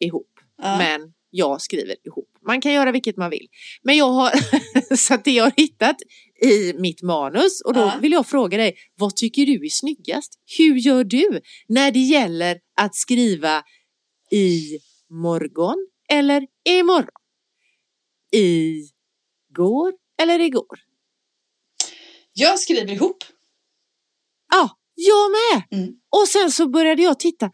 ihop. 0.01 0.31
ja. 0.63 0.79
Men 0.79 1.13
jag 1.31 1.61
skriver 1.63 1.97
ihop 2.07 2.29
Man 2.47 2.61
kan 2.61 2.73
göra 2.73 2.93
vilket 2.93 3.17
man 3.17 3.31
vill. 3.31 3.49
Men 3.83 3.97
jag 3.97 4.11
har, 4.11 4.31
så 4.97 5.17
det 5.25 5.31
jag 5.31 5.45
har 5.45 5.53
hittat 5.57 5.97
i 6.43 6.73
mitt 6.73 7.03
manus 7.03 7.61
och 7.65 7.75
då 7.75 7.81
Ja. 7.81 7.99
vill 8.01 8.13
jag 8.13 8.27
fråga 8.27 8.57
dig, 8.59 8.77
vad 8.95 9.17
tycker 9.17 9.47
du 9.47 9.65
är 9.65 9.69
snyggast? 9.69 10.39
Hur 10.59 10.75
gör 10.77 11.05
du 11.05 11.41
när 11.69 11.91
det 11.91 11.99
gäller 11.99 12.59
att 12.77 12.95
skriva 12.95 13.63
i 14.31 14.79
morgon 15.11 15.87
eller 16.11 16.47
imorgon? 16.69 17.09
I 18.33 18.75
går 19.57 19.93
eller 20.23 20.41
igår? 20.41 20.79
Jag 22.33 22.59
skriver 22.59 22.93
ihop. 22.93 23.25
Ja, 24.55 24.71
jag 24.95 25.31
med! 25.31 25.79
Mm. 25.81 25.95
Och 26.11 26.29
sen 26.29 26.51
så 26.51 26.69
började 26.69 27.03
jag 27.03 27.19
titta, 27.19 27.51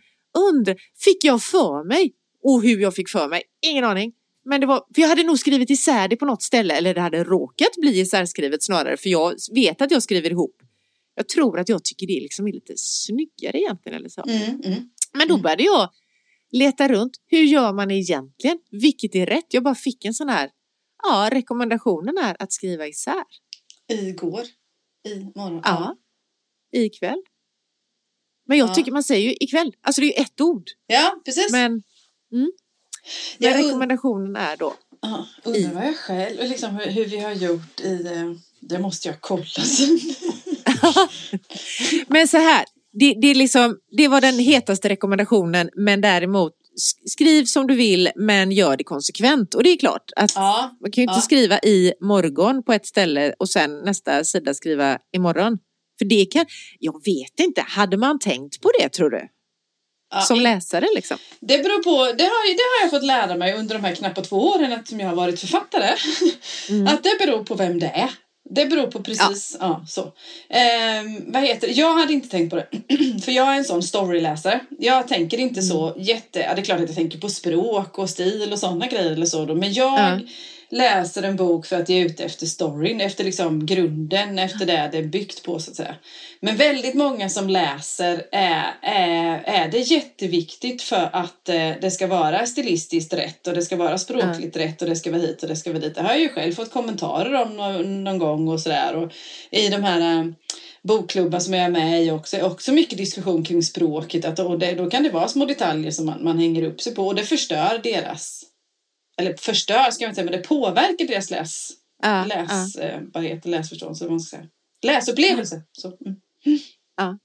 undra, 0.53 0.75
fick 1.05 1.25
jag 1.25 1.43
för 1.43 1.85
mig? 1.89 2.13
Och 2.43 2.63
hur 2.63 2.81
jag 2.81 2.95
fick 2.95 3.09
för 3.09 3.29
mig, 3.29 3.43
ingen 3.63 3.85
aning. 3.85 4.13
Men 4.45 4.61
det 4.61 4.67
var, 4.67 4.85
för 4.95 5.01
jag 5.03 5.09
hade 5.09 5.23
nog 5.23 5.39
skrivit 5.39 5.71
isär 5.71 6.09
det 6.09 6.17
på 6.17 6.25
något 6.25 6.43
ställe, 6.43 6.75
eller 6.75 6.95
det 6.95 7.01
hade 7.01 7.25
råkat 7.25 7.77
bli 7.77 8.01
isärskrivet 8.01 8.63
snarare, 8.63 8.97
för 8.97 9.09
jag 9.09 9.35
vet 9.55 9.81
att 9.83 9.91
jag 9.91 10.03
skriver 10.03 10.31
ihop. 10.31 10.57
Jag 11.15 11.29
tror 11.29 11.59
att 11.59 11.69
jag 11.69 11.85
tycker 11.85 12.07
det 12.07 12.21
liksom 12.21 12.47
är 12.49 12.53
lite 12.53 12.73
snyggare 12.77 13.59
egentligen 13.61 13.99
eller 13.99 14.09
så. 14.09 14.23
Mm, 14.23 14.61
mm. 14.65 14.91
Men 15.13 15.29
då 15.29 15.35
Mm. 15.35 15.43
började 15.43 15.63
jag 15.63 15.89
leta 16.53 16.89
runt, 16.89 17.13
hur 17.27 17.43
gör 17.43 17.73
man 17.73 17.91
egentligen? 17.91 18.59
Vilket 18.71 19.15
är 19.15 19.27
rätt? 19.27 19.47
Jag 19.49 19.63
bara 19.63 19.75
fick 19.75 20.05
en 20.05 20.15
sån 20.15 20.29
här, 20.29 20.51
ja, 21.03 21.29
rekommendationen 21.33 22.19
är 22.19 22.37
att 22.43 22.53
skriva 22.53 22.87
isär. 22.87 23.25
Igår. 23.89 24.43
I 25.09 25.15
morgon. 25.39 25.61
Ja. 25.65 25.97
Ikväll. 26.73 27.23
Men 28.49 28.59
jag 28.59 28.69
Ja. 28.69 28.75
tycker 28.75 28.93
man 28.93 29.03
säger 29.05 29.29
ju 29.29 29.37
ikväll, 29.41 29.73
alltså 29.83 30.01
det 30.01 30.07
är 30.07 30.19
ju 30.19 30.23
ett 30.25 30.41
ord. 30.41 30.65
Ja, 30.87 31.21
precis. 31.25 31.53
Men, 31.53 31.83
mm. 32.33 32.51
men 33.39 33.55
rekommendationen 33.63 34.37
är 34.37 34.57
då. 34.57 34.75
Ja, 35.03 35.27
undrar 35.45 35.73
vad 35.75 35.87
jag 35.87 35.97
själv, 35.97 36.49
liksom 36.49 36.77
hur, 36.77 36.87
hur 36.91 37.05
vi 37.05 37.19
har 37.21 37.33
gjort 37.33 37.81
i... 37.81 38.07
Det 38.61 38.79
måste 38.79 39.09
jag 39.09 39.21
kolla 39.21 39.45
sen. 39.45 39.99
Men 42.09 42.29
så 42.29 42.37
här, 42.37 42.65
det, 42.93 43.15
det, 43.23 43.27
är 43.29 43.35
liksom, 43.35 43.79
det 43.97 44.09
var 44.09 44.21
den 44.21 44.39
hetaste 44.39 44.89
rekommendationen 44.89 45.71
men 45.77 46.01
däremot 46.01 46.53
sk- 46.53 47.03
skriv 47.05 47.45
som 47.45 47.67
du 47.67 47.75
vill 47.75 48.11
men 48.17 48.53
gör 48.53 48.77
det 48.77 48.85
konsekvent. 48.85 49.55
Och 49.55 49.63
det 49.63 49.71
är 49.71 49.77
klart 49.79 50.11
att 50.17 50.33
Ja, 50.35 50.77
man 50.81 50.91
kan 50.91 51.03
ju 51.03 51.05
inte 51.05 51.19
Ja. 51.19 51.21
skriva 51.23 51.59
i 51.59 51.93
morgon 52.01 52.63
på 52.63 52.73
ett 52.73 52.87
ställe 52.87 53.35
och 53.39 53.49
sen 53.49 53.79
nästa 53.85 54.25
sida 54.25 54.55
skriva 54.55 54.99
imorgon. 55.17 55.59
För 56.01 56.05
det 56.05 56.25
kan, 56.25 56.47
jag 56.79 57.05
vet 57.05 57.41
inte, 57.41 57.61
hade 57.61 57.97
man 57.97 58.19
tänkt 58.19 58.61
på 58.61 58.71
det 58.81 58.89
tror 58.89 59.11
du? 59.11 59.29
ja, 60.11 60.21
Som 60.21 60.41
läsare 60.41 60.87
liksom? 60.95 61.17
Det 61.41 61.59
beror 61.59 61.83
på, 61.83 61.97
det 62.13 62.25
har, 62.25 62.55
det 62.57 62.63
har 62.63 62.83
jag 62.83 62.91
fått 62.91 63.05
lära 63.05 63.37
mig 63.37 63.55
under 63.55 63.75
de 63.75 63.85
här 63.85 63.95
knappt 63.95 64.29
två 64.29 64.37
åren 64.37 64.73
eftersom 64.73 65.01
jag 65.01 65.09
har 65.09 65.17
varit 65.17 65.41
författare. 65.41 65.97
Mm. 66.69 66.87
Att 66.87 67.03
det 67.03 67.17
beror 67.19 67.45
på 67.45 67.55
vem 67.55 67.79
det 67.79 67.87
är. 67.87 68.11
Det 68.51 68.67
beror 68.67 68.87
på 68.87 69.03
precis, 69.03 69.57
ja, 69.61 69.85
så. 69.89 70.13
Ehm, 70.49 71.33
vad 71.33 71.43
heter? 71.43 71.71
Jag 71.75 71.95
hade 71.95 72.13
inte 72.13 72.29
tänkt 72.29 72.51
på 72.51 72.57
det. 72.57 72.67
För 73.25 73.33
jag 73.33 73.53
är 73.55 73.59
en 73.59 73.65
sån 73.65 73.83
storyläsare. 73.83 74.61
Jag 74.79 75.09
tänker 75.09 75.39
inte 75.39 75.63
så 75.63 75.95
jätte, 75.99 76.39
ja 76.39 76.55
det 76.55 76.61
är 76.61 76.65
klart 76.65 76.81
att 76.81 76.89
jag 76.89 76.97
tänker 76.97 77.19
på 77.19 77.29
språk 77.29 77.99
och 77.99 78.11
stil 78.11 78.53
och 78.53 78.59
sådana 78.59 78.87
grejer 78.87 79.11
eller 79.11 79.27
så 79.27 79.45
då. 79.45 79.55
Men 79.55 79.73
jag 79.73 79.99
Ja. 79.99 80.19
Läser 80.71 81.23
en 81.23 81.37
bok 81.37 81.67
för 81.67 81.77
att 81.81 81.89
jag 81.89 81.99
är 81.99 82.05
ute 82.05 82.25
efter 82.25 82.47
storyn, 82.47 83.01
efter 83.01 83.25
liksom 83.25 83.67
grunden, 83.67 84.39
efter 84.39 84.67
det 84.67 84.89
det 84.93 84.99
är 84.99 85.03
byggt 85.03 85.43
på 85.43 85.59
så 85.59 85.71
att 85.71 85.77
säga. 85.77 85.95
Men 86.41 86.57
väldigt 86.57 86.95
många 86.95 87.29
som 87.29 87.49
läser 87.49 88.27
är, 88.33 88.65
är, 88.83 89.43
är 89.45 89.69
det 89.69 89.79
jätteviktigt 89.79 90.83
för 90.83 91.11
att 91.13 91.49
eh, 91.49 91.71
det 91.81 91.91
ska 91.91 92.07
vara 92.07 92.47
stilistiskt 92.47 93.13
rätt 93.13 93.47
och 93.47 93.55
det 93.55 93.63
ska 93.63 93.77
vara 93.77 93.99
språkligt 93.99 94.57
rätt 94.57 94.83
och 94.83 94.89
det 94.89 94.97
ska 94.97 95.11
vara 95.11 95.23
hit 95.23 95.43
och 95.43 95.49
det 95.49 95.57
ska 95.57 95.71
vara 95.71 95.81
dit. 95.81 95.95
Det 95.95 96.03
har 96.03 96.11
jag 96.11 96.21
ju 96.21 96.29
själv 96.29 96.53
fått 96.53 96.73
kommentarer 96.73 97.43
om 97.43 97.57
någon, 97.57 98.05
någon 98.05 98.19
gång 98.19 98.49
och 98.49 98.61
sådär. 98.61 98.95
Och 98.95 99.13
i 99.51 99.69
de 99.69 99.85
här 99.85 100.19
eh, 100.19 100.27
bokklubbar 100.83 101.39
som 101.39 101.55
jag 101.55 101.65
är 101.65 101.71
med 101.71 102.05
i 102.05 102.11
också, 102.11 102.41
också 102.43 102.73
mycket 102.73 102.99
diskussion 102.99 103.45
kring 103.45 103.63
språket. 103.63 104.25
Att, 104.25 104.39
och 104.39 104.59
det, 104.59 104.75
då 104.75 104.91
kan 104.91 105.03
det 105.03 105.11
vara 105.11 105.29
små 105.29 105.45
detaljer 105.45 105.91
som 105.91 106.07
man, 106.07 106.25
man 106.25 106.39
hänger 106.39 106.63
upp 106.63 106.81
sig 106.81 106.95
på 106.95 107.07
och 107.07 107.15
det 107.15 107.25
förstör 107.25 107.81
deras 107.83 108.50
eller 109.21 109.35
förstör 109.37 109.91
ska 109.91 110.05
jag 110.05 110.09
inte 110.11 110.15
säga, 110.15 110.25
men 110.31 110.41
det 110.41 110.49
påverkar 110.49 111.07
deras 111.07 111.31
läs, 111.31 111.71
Ja, 112.03 112.25
läs, 112.25 112.77
vad 113.13 113.25
heter 113.25 113.49
läsförståelse, 113.49 114.05
vad 114.05 114.11
man 114.11 114.21
ska 114.21 114.37
säga. 114.37 114.49
Läsupplevelse. 114.83 115.63
Så, 115.73 115.89
mm. 115.89 116.21
ja. 116.97 117.19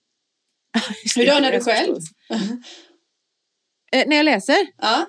Hur 1.16 1.24
gör 1.24 1.42
när 1.42 1.52
du 1.52 1.60
själv? 1.60 1.96
Eh, 3.92 4.08
när 4.08 4.16
jag 4.16 4.24
läser? 4.24 4.58
Ja, 4.82 5.06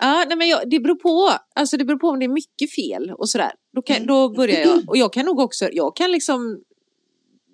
Ja, 0.00 0.24
nej 0.28 0.36
men 0.36 0.48
jag, 0.48 0.70
det 0.70 0.80
beror 0.80 0.94
på. 0.94 1.38
Alltså 1.54 1.76
det 1.76 1.84
beror 1.84 1.98
på 1.98 2.08
om 2.08 2.18
det 2.18 2.24
är 2.24 2.28
mycket 2.28 2.74
fel 2.74 3.10
och 3.10 3.30
sådär. 3.30 3.52
Då, 3.76 3.82
kan, 3.82 3.96
Mm. 3.96 4.06
då 4.06 4.28
börjar 4.28 4.60
jag. 4.60 4.82
Och 4.88 4.96
jag 4.96 5.12
kan 5.12 5.26
nog 5.26 5.38
också, 5.40 5.68
jag 5.72 5.96
kan 5.96 6.10
liksom, 6.12 6.60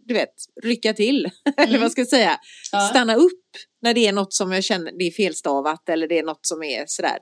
du 0.07 0.15
vet, 0.15 0.35
rycka 0.63 0.93
till. 0.93 1.31
eller 1.57 1.69
Mm. 1.69 1.81
vad 1.81 1.93
ska 1.93 2.01
jag 2.01 2.09
säga. 2.09 2.37
ja. 2.73 2.81
Stanna 2.81 3.15
upp 3.15 3.43
när 3.83 3.95
det 3.95 4.07
är 4.07 4.13
något 4.13 4.33
som 4.33 4.53
jag 4.53 4.65
känner, 4.65 4.93
det 4.99 5.05
är 5.05 5.11
felstavat 5.11 5.89
eller 5.89 6.09
det 6.09 6.19
är 6.19 6.23
något 6.23 6.47
som 6.47 6.63
är 6.63 6.85
sådär. 6.87 7.19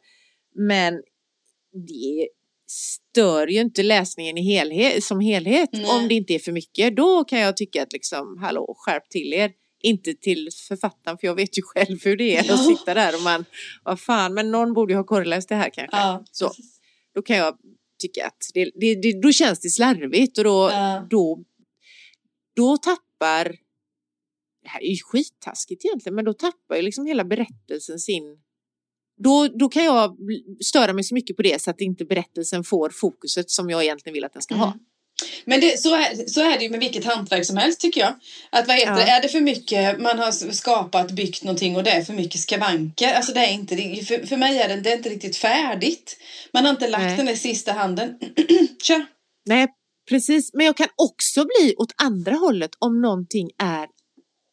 Men 0.55 1.03
det 1.73 2.29
stör 2.71 3.47
ju 3.47 3.61
inte 3.61 3.83
läsningen 3.83 4.39
i 4.39 4.43
helhet, 4.43 5.05
som 5.05 5.21
helhet 5.21 5.69
Nej. 5.73 5.87
om 5.87 6.09
det 6.09 6.15
inte 6.15 6.35
är 6.35 6.39
för 6.39 6.53
mycket. 6.53 6.97
Då 6.97 7.25
kan 7.25 7.39
jag 7.41 7.57
tycka 7.57 7.83
att 7.83 7.93
liksom, 7.93 8.39
hallå, 8.41 8.75
skärp 8.79 9.11
till 9.11 9.33
er. 9.35 9.53
Inte 9.83 10.15
till 10.15 10.49
författaren, 10.69 11.19
för 11.19 11.27
jag 11.27 11.35
vet 11.35 11.59
ju 11.59 11.63
själv 11.63 11.99
hur 12.05 12.17
det 12.17 12.37
är 12.37 12.45
Ja. 12.45 12.55
att 12.55 12.67
sitta 12.67 12.95
där 12.95 13.15
och 13.17 13.23
man, 13.23 13.45
vad 13.85 14.01
fan, 14.01 14.35
men 14.35 14.51
någon 14.51 14.73
borde 14.73 14.93
ju 14.93 14.97
ha 14.97 15.05
korrläst 15.05 15.49
det 15.49 15.55
här 15.55 15.71
kanske. 15.71 15.97
ja. 15.97 16.25
Så. 16.33 16.53
Då 17.15 17.23
kan 17.23 17.37
jag 17.37 17.59
tycka 18.03 18.27
att 18.27 18.51
det, 18.55 18.71
det, 18.75 18.95
det, 18.95 19.21
då 19.23 19.33
känns 19.33 19.61
det 19.61 19.69
slarvigt 19.71 20.39
och 20.39 20.45
då, 20.45 20.69
Ja. 20.73 21.07
då, 21.11 21.45
då 22.57 22.77
tappar, 22.77 23.45
det 24.63 24.69
här 24.69 24.81
är 24.83 24.89
ju 24.91 24.97
skittaskigt 25.03 25.85
egentligen, 25.85 26.15
men 26.15 26.25
då 26.25 26.33
tappar 26.33 26.77
ju 26.77 26.83
liksom 26.83 27.07
hela 27.07 27.25
berättelsen 27.25 27.99
sin 27.99 28.39
då, 29.25 29.49
då 29.49 29.69
kan 29.69 29.85
jag 29.85 30.17
störa 30.65 30.93
mig 30.93 31.05
så 31.05 31.15
mycket 31.15 31.37
på 31.37 31.43
det 31.43 31.63
så 31.63 31.71
att 31.71 31.81
inte 31.81 32.05
berättelsen 32.05 32.65
får 32.65 32.91
fokuset 32.91 33.51
som 33.51 33.71
jag 33.71 33.85
egentligen 33.85 34.15
vill 34.15 34.25
att 34.25 34.33
den 34.33 34.43
ska 34.43 34.55
ha. 34.55 34.67
Mm. 34.67 34.79
Men 35.45 35.61
det, 35.61 35.81
så, 35.81 35.95
är, 35.95 36.29
så 36.29 36.41
är 36.41 36.59
det 36.59 36.65
ju 36.65 36.71
med 36.71 36.81
vilket 36.81 37.05
hantverk 37.05 37.45
som 37.47 37.57
helst 37.57 37.81
tycker 37.81 38.01
jag. 38.01 38.15
Att 38.51 38.69
vad 38.69 38.77
heter 38.77 38.91
Ja. 38.93 38.97
det, 38.97 39.11
är 39.11 39.23
det 39.23 39.29
för 39.29 39.41
mycket, 39.41 40.01
man 40.01 40.19
har 40.19 40.53
skapat, 40.53 41.11
byggt 41.11 41.45
någonting 41.45 41.77
och 41.77 41.85
det 41.85 41.91
är 41.91 42.03
för 42.03 42.13
mycket 42.13 42.41
skavanker. 42.41 43.15
Alltså 43.15 43.33
det 43.33 43.41
är 43.41 43.53
inte, 43.53 43.77
för, 44.05 44.27
för 44.27 44.37
mig 44.37 44.59
är 44.59 44.69
det, 44.69 44.77
det 44.81 44.93
är 44.93 44.97
inte 44.97 45.09
riktigt 45.09 45.37
färdigt. 45.37 46.17
Man 46.53 46.65
har 46.65 46.71
inte 46.71 46.89
lagt 46.89 47.03
Nej. 47.03 47.17
den 47.17 47.27
där 47.27 47.35
sista 47.35 47.73
handen. 47.73 48.19
Kör! 48.83 49.07
Nej, 49.47 49.69
precis. 50.09 50.51
Men 50.55 50.67
jag 50.67 50.77
kan 50.77 50.89
också 50.97 51.45
bli 51.45 51.75
åt 51.79 51.93
andra 51.97 52.35
hållet 52.35 52.71
om 52.79 53.01
någonting 53.01 53.51
är, 53.59 53.89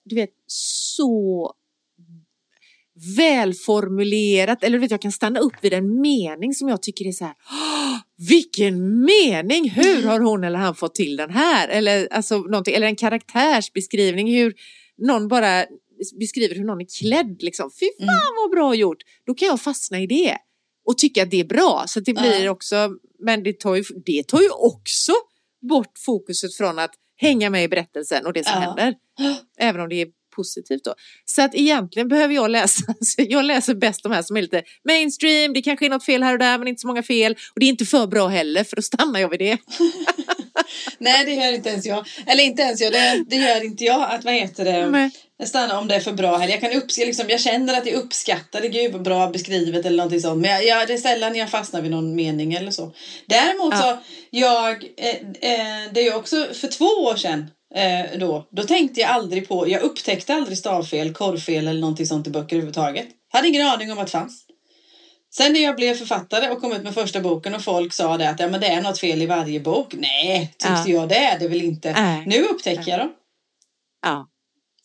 du 0.06 0.16
vet, 0.16 0.30
så 0.48 1.54
välformulerat. 3.18 4.64
Eller 4.64 4.78
vet, 4.80 4.92
jag 4.92 5.02
kan 5.02 5.12
stanna 5.12 5.40
upp 5.40 5.54
vid 5.62 5.74
en 5.74 6.02
mening 6.02 6.54
som 6.54 6.70
jag 6.70 6.82
tycker 6.82 7.06
är 7.08 7.12
så 7.12 7.26
här. 7.26 7.34
"Åh, 7.52 7.98
Vilken 8.30 9.06
mening! 9.06 9.70
Hur 9.70 10.04
har 10.04 10.20
hon 10.20 10.44
eller 10.44 10.60
han 10.60 10.76
fått 10.76 10.96
till 10.96 11.18
den 11.18 11.30
här? 11.30 11.68
Eller, 11.68 12.08
alltså, 12.14 12.38
någonting, 12.38 12.76
eller 12.76 12.88
en 12.88 12.96
karaktärsbeskrivning. 12.96 14.34
Hur 14.36 14.54
någon 14.98 15.28
bara 15.28 15.66
beskriver 16.20 16.56
hur 16.56 16.64
någon 16.66 16.82
är 16.82 16.88
klädd. 17.00 17.38
Liksom. 17.44 17.72
Fy 17.80 17.86
fan 18.00 18.08
Mm. 18.10 18.20
vad 18.44 18.52
bra 18.52 18.76
gjort! 18.76 18.98
Då 19.26 19.34
kan 19.34 19.48
jag 19.48 19.62
fastna 19.62 20.00
i 20.00 20.08
det. 20.08 20.38
Och 20.86 20.98
tycka 20.98 21.24
att 21.24 21.32
det 21.32 21.40
är 21.40 21.44
bra. 21.46 21.84
Så 21.88 22.00
det 22.00 22.14
blir 22.14 22.44
Ja. 22.46 22.52
också, 22.52 22.90
men 23.20 23.44
det 23.44 23.60
tar, 23.60 23.76
ju, 23.76 23.84
det 24.06 24.28
tar 24.28 24.42
ju 24.42 24.50
också 24.50 25.12
bort 25.70 25.98
fokuset 26.06 26.56
från 26.56 26.80
att 26.80 26.92
hänga 27.16 27.50
med 27.50 27.64
i 27.64 27.68
berättelsen 27.68 28.26
och 28.26 28.34
det 28.34 28.44
som 28.48 28.54
Ja. 28.56 28.60
händer. 28.60 28.96
Även 29.60 29.82
om 29.82 29.90
det 29.90 30.02
är 30.02 30.08
positivt 30.38 30.84
då. 30.84 30.94
Så 31.26 31.42
att 31.42 31.56
egentligen 31.56 32.08
behöver 32.08 32.36
jag 32.36 32.52
läsa, 32.52 32.94
så 33.02 33.26
jag 33.30 33.46
läser 33.46 33.76
bäst 33.76 34.04
de 34.04 34.12
här 34.12 34.22
som 34.22 34.38
är 34.38 34.42
lite 34.42 34.64
mainstream, 34.88 35.54
det 35.54 35.62
kanske 35.62 35.86
är 35.86 35.90
något 35.90 36.06
fel 36.06 36.24
här 36.24 36.34
och 36.34 36.40
där 36.40 36.58
men 36.58 36.68
inte 36.68 36.82
så 36.82 36.88
många 36.88 37.04
fel. 37.04 37.32
Och 37.54 37.60
det 37.60 37.66
är 37.66 37.70
inte 37.70 37.86
för 37.86 38.08
bra 38.08 38.28
heller 38.28 38.64
för 38.64 38.76
då 38.76 38.82
stannar 38.82 39.20
jag 39.20 39.30
vid 39.30 39.40
det. 39.40 39.58
Nej, 40.98 41.26
det 41.26 41.32
gör 41.32 41.54
inte 41.54 41.70
ens 41.70 41.86
jag. 41.86 42.08
Eller 42.26 42.44
inte 42.44 42.62
ens 42.62 42.82
jag, 42.82 42.94
det, 42.94 43.24
det 43.28 43.36
gör 43.36 43.64
inte 43.64 43.84
jag. 43.84 44.12
Att 44.12 44.26
vad 44.26 44.34
heter 44.34 44.66
det? 44.66 45.12
Jag 45.40 45.48
stannar 45.48 45.78
om 45.80 45.88
det 45.88 45.96
är 45.96 46.00
för 46.00 46.12
bra 46.14 46.38
heller. 46.38 46.54
Jag, 46.54 46.62
kan 46.62 46.82
upps 46.82 46.98
liksom, 46.98 47.26
jag 47.30 47.40
känner 47.40 47.78
att 47.78 47.86
jag 47.86 47.96
uppskattar 47.96 48.62
det. 48.62 48.68
Gud 48.68 48.92
vad 48.92 49.02
bra 49.02 49.28
beskrivet 49.30 49.86
eller 49.86 49.98
någonting 49.98 50.22
sånt. 50.22 50.42
Men 50.42 50.52
jag, 50.52 50.66
jag, 50.66 50.88
det 50.88 50.94
är 50.94 50.98
sällan 50.98 51.36
jag 51.36 51.50
fastnar 51.50 51.82
vid 51.82 51.92
någon 51.92 52.16
mening 52.16 52.54
eller 52.54 52.72
så. 52.72 52.94
Däremot 53.26 53.74
Ja. 53.74 53.82
så, 53.82 53.98
jag, 54.30 54.84
eh, 54.98 55.10
eh, 55.52 55.92
det 55.94 56.00
är 56.00 56.04
ju 56.04 56.14
också 56.14 56.48
för 56.54 56.68
två 56.68 56.86
år 56.86 57.16
sedan 57.16 57.50
eh, 57.76 58.20
då, 58.20 58.48
då 58.52 58.64
tänkte 58.64 59.02
jag 59.02 59.10
aldrig 59.10 59.48
på, 59.48 59.70
jag 59.70 59.82
upptäckte 59.82 60.34
aldrig 60.36 60.58
stavfel, 60.58 61.14
korrfel 61.14 61.68
eller 61.68 61.82
någonting 61.82 62.06
sånt 62.06 62.28
i 62.28 62.30
böcker 62.30 62.56
överhuvudtaget. 62.56 63.08
Hade 63.34 63.48
ingen 63.48 63.68
aning 63.68 63.92
om 63.92 63.98
att 64.00 64.06
det 64.06 64.12
fanns. 64.12 64.44
Sen 65.36 65.54
när 65.54 65.60
jag 65.60 65.76
blev 65.76 65.94
författare 65.96 66.50
och 66.50 66.62
kom 66.62 66.72
ut 66.72 66.84
med 66.84 66.94
första 66.94 67.20
boken 67.22 67.56
och 67.56 67.62
folk 67.64 67.94
sa 67.94 68.18
det 68.18 68.30
att 68.30 68.40
ja, 68.40 68.48
men 68.48 68.62
det 68.62 68.68
är 68.68 68.82
något 68.82 69.00
fel 69.00 69.22
i 69.22 69.26
varje 69.26 69.60
bok. 69.60 69.94
Nej, 69.94 70.48
tyckte 70.58 70.84
Ja. 70.86 70.88
jag 70.88 71.10
det 71.10 71.16
är 71.16 71.40
det 71.40 71.48
väl 71.48 71.62
inte. 71.62 71.94
Nej. 71.94 72.24
Nu 72.26 72.44
upptäcker 72.44 72.92
jag 72.92 73.00
dem. 73.00 73.10
ja. 74.02 74.28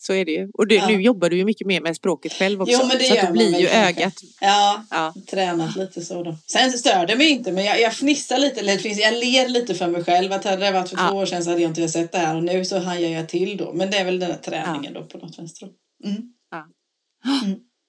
Så 0.05 0.12
är 0.12 0.25
det 0.25 0.33
ju. 0.33 0.51
Och 0.55 0.67
du, 0.67 0.75
Ja. 0.75 0.87
nu 0.87 1.03
jobbar 1.03 1.31
du 1.31 1.37
ju 1.37 1.45
mycket 1.45 1.67
mer 1.67 1.81
med 1.81 1.97
språket 1.97 2.33
själv 2.33 2.62
också. 2.62 2.73
Jo, 2.81 2.87
men 2.88 2.99
det 2.99 3.05
så 3.05 3.12
att 3.12 3.19
gör 3.19 3.27
då 3.27 3.33
blir 3.33 3.61
ju 3.61 3.69
ögat... 3.69 4.15
Ja, 4.41 4.85
Ja. 4.91 5.15
tränat 5.31 5.77
lite 5.77 6.01
så 6.01 6.23
då. 6.23 6.37
Sen 6.47 6.73
stör 6.73 7.07
det 7.07 7.17
mig 7.17 7.29
inte, 7.29 7.53
men 7.53 7.65
jag, 7.65 7.81
jag 7.81 7.95
fnissar 7.95 8.38
lite, 8.38 8.61
eller 8.61 8.73
det 8.73 8.79
finns, 8.79 8.99
jag 8.99 9.15
ler 9.15 9.49
lite 9.49 9.75
för 9.75 9.88
mig 9.88 10.05
själv. 10.05 10.33
Att 10.33 10.45
hade 10.45 10.65
det 10.65 10.71
varit 10.73 10.88
för 10.88 10.97
Ja. 10.97 11.09
två 11.09 11.17
år 11.17 11.27
sedan 11.27 11.45
så 11.45 11.51
hade 11.51 11.62
jag 11.62 11.71
inte 11.71 11.88
sett 11.88 12.12
det 12.12 12.19
här 12.19 12.37
och 12.37 12.45
nu 12.45 12.65
så 12.65 12.79
hajar 12.79 13.11
jag 13.11 13.29
till 13.29 13.57
då. 13.57 13.73
Men 13.73 13.91
det 13.91 13.97
är 13.99 14.05
väl 14.05 14.19
den 14.19 14.31
här 14.31 14.38
träningen 14.38 14.93
då 14.93 15.03
på 15.07 15.19
något 15.19 15.38
vänster. 15.38 15.69
Mm. 16.05 16.23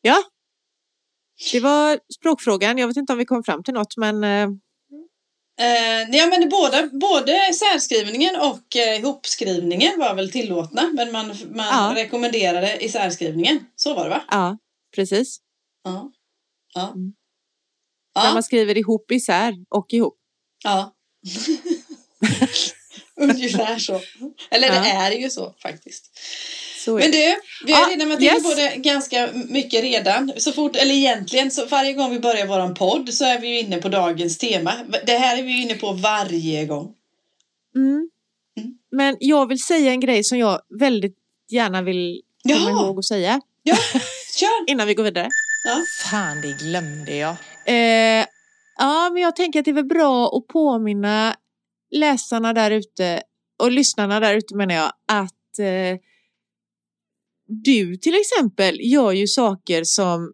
Ja. 0.01 0.23
Det 1.51 1.59
var 1.59 1.99
språkfrågan. 2.19 2.77
Jag 2.77 2.87
vet 2.87 2.97
inte 2.97 3.13
om 3.13 3.19
vi 3.19 3.25
kom 3.25 3.43
fram 3.43 3.63
till 3.63 3.73
något, 3.73 3.97
men... 3.97 4.23
eh, 5.59 6.09
ja, 6.17 6.27
men 6.27 6.41
det, 6.41 6.47
båda, 6.47 6.87
både 6.87 7.53
särskrivningen 7.53 8.35
och 8.35 8.75
eh, 8.75 8.99
ihopskrivningen 8.99 9.99
var 9.99 10.15
väl 10.15 10.31
tillåtna, 10.31 10.89
men 10.93 11.11
man, 11.11 11.27
man 11.55 11.65
Ja. 11.65 11.93
rekommenderade 12.03 12.77
i 12.83 12.89
särskrivningen. 12.89 13.65
Så 13.75 13.93
var 13.93 14.03
det 14.03 14.09
va? 14.09 14.23
Ja, 14.29 14.57
precis. 14.95 15.37
Ja. 15.83 16.11
Ja. 16.73 16.87
Mm. 16.87 17.13
När 18.15 18.25
Ja. 18.25 18.33
man 18.33 18.43
skriver 18.43 18.77
ihop 18.77 19.11
isär 19.11 19.53
och 19.69 19.85
ihop. 19.93 20.17
ja. 20.63 20.93
Ungefär 23.15 23.77
så. 23.79 24.01
Eller 24.51 24.69
det 24.69 24.75
Ja. 24.75 24.85
är 25.07 25.11
ju 25.11 25.29
så 25.29 25.53
faktiskt. 25.61 26.19
Men 26.87 27.11
du, 27.11 27.35
vi 27.65 27.71
har 27.71 27.81
Ja, 27.81 27.87
redan 27.91 28.09
varit 28.09 28.21
inne 28.21 28.31
yes. 28.33 28.43
på 28.43 28.53
det 28.55 28.75
ganska 28.77 29.29
mycket 29.49 29.83
redan. 29.83 30.31
Så 30.37 30.51
fort, 30.51 30.75
eller 30.75 30.93
egentligen, 30.93 31.51
så 31.51 31.65
varje 31.65 31.93
gång 31.93 32.11
vi 32.11 32.19
börjar 32.19 32.47
våran 32.47 32.73
podd 32.73 33.13
så 33.13 33.25
är 33.25 33.39
vi 33.39 33.47
ju 33.47 33.59
inne 33.59 33.77
på 33.77 33.89
dagens 33.89 34.37
tema. 34.37 34.73
Det 35.05 35.17
här 35.17 35.37
är 35.37 35.43
vi 35.43 35.51
ju 35.51 35.61
inne 35.61 35.73
på 35.75 35.91
varje 35.93 36.65
gång. 36.65 36.91
Mm. 37.75 38.09
Mm. 38.57 38.73
Men 38.91 39.17
jag 39.19 39.47
vill 39.47 39.63
säga 39.63 39.91
en 39.91 39.99
grej 39.99 40.23
som 40.23 40.37
jag 40.37 40.59
väldigt 40.79 41.15
gärna 41.51 41.81
vill 41.81 42.21
komma 42.43 42.55
Ja. 42.69 42.85
ihåg 42.85 42.99
att 42.99 43.05
säga 43.05 43.41
Ja, 43.63 43.75
kör! 44.39 44.71
innan 44.71 44.87
vi 44.87 44.93
går 44.93 45.03
vidare. 45.03 45.29
Ja. 45.65 45.81
Fan, 46.11 46.41
det 46.41 46.57
glömde 46.65 47.15
jag. 47.15 47.35
Eh, 47.65 48.25
ja, 48.77 49.09
men 49.13 49.21
jag 49.21 49.35
tänker 49.35 49.59
att 49.59 49.65
det 49.65 49.71
är 49.71 49.75
väl 49.75 49.85
bra 49.85 50.37
att 50.37 50.47
påminna 50.47 51.35
läsarna 51.91 52.53
där 52.53 52.71
ute 52.71 53.21
och 53.59 53.71
lyssnarna 53.71 54.19
där 54.19 54.35
ute 54.35 54.55
menar 54.55 54.75
jag 54.75 54.91
att 55.07 55.59
eh, 55.59 55.99
du 57.47 57.97
till 57.97 58.15
exempel 58.15 58.77
gör 58.81 59.11
ju 59.11 59.27
saker 59.27 59.83
som 59.83 60.31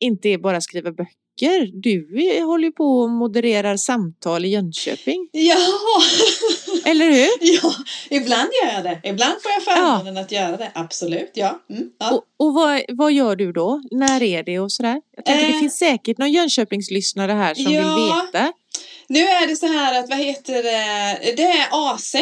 inte 0.00 0.28
är 0.28 0.38
bara 0.38 0.60
skriva 0.60 0.92
böcker. 0.92 1.80
Du 1.82 2.06
håller 2.44 2.64
ju 2.64 2.72
på 2.72 2.84
och 3.00 3.10
modererar 3.10 3.76
samtal 3.76 4.44
i 4.44 4.48
Jönköping. 4.48 5.28
Ja! 5.32 5.56
Eller 6.84 7.10
hur? 7.10 7.28
ja, 7.62 7.72
ibland 8.10 8.48
gör 8.64 8.72
jag 8.74 8.84
det. 8.84 9.00
Ibland 9.08 9.34
får 9.42 9.50
jag 9.52 9.62
förmånen 9.62 10.16
att 10.24 10.32
göra 10.32 10.56
det. 10.56 10.70
Absolut, 10.74 11.30
ja. 11.34 11.60
Mm, 11.70 11.90
ja. 11.98 12.10
Och, 12.12 12.46
och 12.46 12.54
vad, 12.54 12.80
vad 12.88 13.12
gör 13.12 13.36
du 13.36 13.52
då? 13.52 13.82
När 13.90 14.22
är 14.22 14.42
det 14.42 14.58
och 14.58 14.72
sådär? 14.72 15.00
Jag 15.16 15.24
tänker 15.24 15.46
det 15.46 15.52
Eh. 15.52 15.60
finns 15.60 15.78
säkert 15.78 16.18
någon 16.18 16.32
Jönköpingslyssnare 16.32 17.32
här 17.32 17.54
som 17.54 17.72
Ja. 17.72 17.80
vill 17.96 18.04
veta. 18.04 18.52
Nu 19.10 19.20
är 19.20 19.46
det 19.46 19.56
så 19.56 19.66
här 19.66 20.00
att, 20.00 20.08
vad 20.08 20.18
heter 20.18 20.62
det, 20.62 21.32
det 21.36 21.42
är 21.42 21.68
A6. 21.70 22.16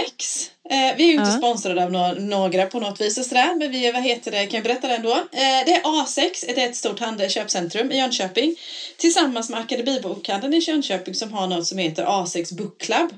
Eh, 0.70 0.96
vi 0.96 1.02
är 1.04 1.06
ju 1.06 1.12
inte 1.12 1.30
Ja. 1.30 1.36
sponsrade 1.38 1.84
av 1.84 1.90
no- 1.90 2.20
några 2.20 2.66
på 2.66 2.80
något 2.80 3.00
vis 3.00 3.18
och 3.18 3.24
sådär, 3.24 3.54
men 3.58 3.70
vi 3.70 3.86
är, 3.86 3.92
vad 3.92 4.02
heter 4.02 4.30
det, 4.30 4.46
kan 4.46 4.54
jag 4.56 4.62
berätta 4.64 4.88
det 4.88 4.94
ändå? 4.94 5.12
Eh, 5.12 5.64
det 5.66 5.72
är 5.74 5.82
A6, 5.82 6.44
det 6.54 6.62
är 6.62 6.68
ett 6.68 6.76
stort 6.76 7.00
handel, 7.00 7.30
köpcentrum 7.30 7.92
i 7.92 7.98
Jönköping. 7.98 8.56
Tillsammans 8.96 9.50
med 9.50 9.60
Akademibokhandeln 9.60 10.54
i 10.54 10.58
Jönköping 10.58 11.14
som 11.14 11.32
har 11.32 11.46
något 11.46 11.66
som 11.66 11.78
heter 11.78 12.04
A6 12.04 12.54
Book 12.54 12.80
Club. 12.80 13.10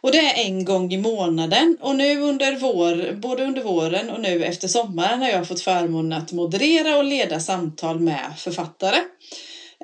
Och 0.00 0.12
det 0.12 0.18
är 0.18 0.44
en 0.44 0.64
gång 0.64 0.92
i 0.92 0.96
månaden. 0.98 1.76
Och 1.80 1.96
nu 1.96 2.20
under 2.20 2.52
vår, 2.56 3.12
både 3.12 3.44
under 3.44 3.62
våren 3.62 4.10
och 4.10 4.20
nu 4.20 4.44
efter 4.44 4.68
sommaren 4.68 5.22
har 5.22 5.28
jag 5.28 5.48
fått 5.48 5.60
förmånen 5.60 6.18
att 6.22 6.32
moderera 6.32 6.96
och 6.96 7.04
leda 7.04 7.40
samtal 7.40 8.00
med 8.00 8.24
författare. 8.38 8.96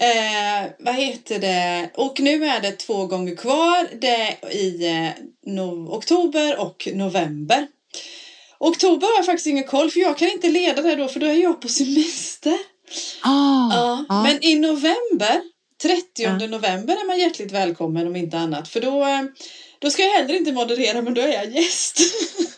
Eh, 0.00 0.70
vad 0.78 0.94
heter 0.94 1.38
det? 1.38 1.90
Och 1.94 2.20
nu 2.20 2.44
är 2.44 2.61
det 2.61 2.72
två 2.72 3.06
gånger 3.06 3.37
kvar. 3.37 3.88
Det 4.00 4.09
är 4.09 4.52
i 4.52 4.87
eh, 4.87 5.24
no 5.52 5.94
oktober 5.96 6.61
och 6.61 6.88
november. 6.94 7.66
Oktober 8.59 9.06
har 9.06 9.16
jag 9.16 9.26
faktiskt 9.26 9.46
ingen 9.46 9.64
koll 9.64 9.90
för 9.90 10.00
jag 10.00 10.18
kan 10.18 10.28
inte 10.28 10.48
leda 10.48 10.82
det 10.82 10.94
då 10.94 11.09
för 11.09 11.20
då 11.20 11.26
är 11.26 11.35
jag 11.42 11.61
på 11.61 11.68
semester. 11.68 12.59
Ah, 13.22 13.68
Ja, 13.74 14.04
ja. 14.09 14.22
Men 14.22 14.44
i 14.44 14.54
november, 14.54 15.42
30 15.82 16.02
Ja. 16.22 16.37
november 16.37 16.92
är 16.94 17.06
man 17.06 17.18
hjärtligt 17.18 17.52
välkommen 17.52 18.06
om 18.06 18.16
inte 18.16 18.38
annat. 18.38 18.68
För 18.68 18.80
då, 18.80 19.04
eh, 19.06 19.22
då 19.78 19.90
ska 19.90 20.02
jag 20.02 20.12
heller 20.12 20.35
inte 20.35 20.52
moderera 20.52 21.02
men 21.02 21.14
då 21.14 21.20
är 21.20 21.32
jag 21.32 21.50
gäst. 21.50 22.00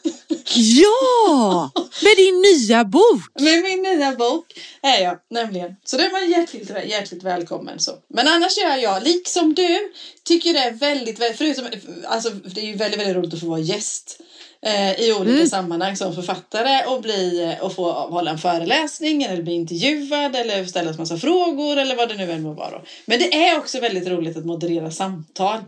Ja! 0.55 1.71
Med 2.03 2.17
din 2.17 2.41
nya 2.41 2.85
bok! 2.85 3.41
Med 3.41 3.63
min 3.63 3.83
nya 3.83 4.13
bok 4.13 4.45
är 4.83 5.03
jag 5.03 5.19
nämligen. 5.31 5.77
Så 5.85 5.97
är 5.97 6.13
man 6.13 6.31
hjärtligt, 6.31 6.71
hjärtligt 6.87 7.23
välkommen. 7.23 7.79
Så. 7.81 7.93
Men 8.09 8.29
annars 8.29 8.59
gör 8.59 8.77
jag, 8.77 9.03
liksom 9.03 9.55
du, 9.55 9.93
tycker 10.25 10.53
det 10.53 10.59
är 10.59 10.73
väldigt, 10.73 11.21
väldigt 11.21 11.39
förutom, 11.39 11.67
alltså 12.07 12.31
det 12.31 12.61
är 12.61 12.67
ju 12.67 12.75
väldigt, 12.77 13.01
väldigt 13.01 13.17
roligt 13.17 13.35
att 13.35 13.41
få 13.41 13.47
vara 13.47 13.61
gäst. 13.61 14.21
Eh, 14.63 15.01
I 15.01 15.13
olika 15.13 15.33
Mm. 15.35 15.47
sammanhang 15.49 15.97
som 15.97 16.15
författare 16.15 16.87
och, 16.87 17.03
bli, 17.03 17.57
och 17.61 17.75
få 17.75 17.93
hålla 17.93 18.31
en 18.31 18.39
föreläsning 18.39 19.23
eller 19.23 19.43
bli 19.43 19.53
intervjuad 19.55 20.37
eller 20.37 20.65
ställa 20.65 20.91
en 20.91 20.97
massa 20.97 21.17
frågor 21.17 21.77
eller 21.77 21.97
vad 21.97 22.09
det 22.09 22.15
nu 22.15 22.33
än 22.33 22.43
må 22.43 22.53
vara. 22.53 22.83
Men 23.07 23.19
det 23.19 23.35
är 23.49 23.59
också 23.59 23.81
väldigt 23.81 24.09
roligt 24.09 24.37
att 24.37 24.45
moderera 24.47 24.91
samtal 24.91 25.59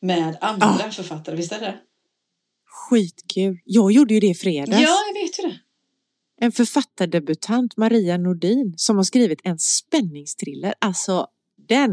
med 0.00 0.36
andra 0.40 0.90
författare, 0.90 1.36
visst 1.36 1.52
är 1.52 1.60
det? 1.60 1.74
Skitkul. 2.90 3.58
Jag 3.64 3.92
gjorde 3.92 4.14
ju 4.14 4.20
det 4.20 4.26
i 4.26 4.34
fredags. 4.34 4.82
Ja, 4.82 4.96
jag 5.14 5.22
vet 5.22 5.38
ju 5.38 5.42
det. 5.42 5.56
En 6.42 6.52
författardebutant, 6.52 7.76
Maria 7.76 8.16
Nordin, 8.16 8.74
som 8.76 8.96
har 8.96 9.04
skrivit 9.04 9.40
en 9.44 9.58
spänningsthriller. 9.58 10.74
Alltså, 10.80 11.26
den 11.68 11.90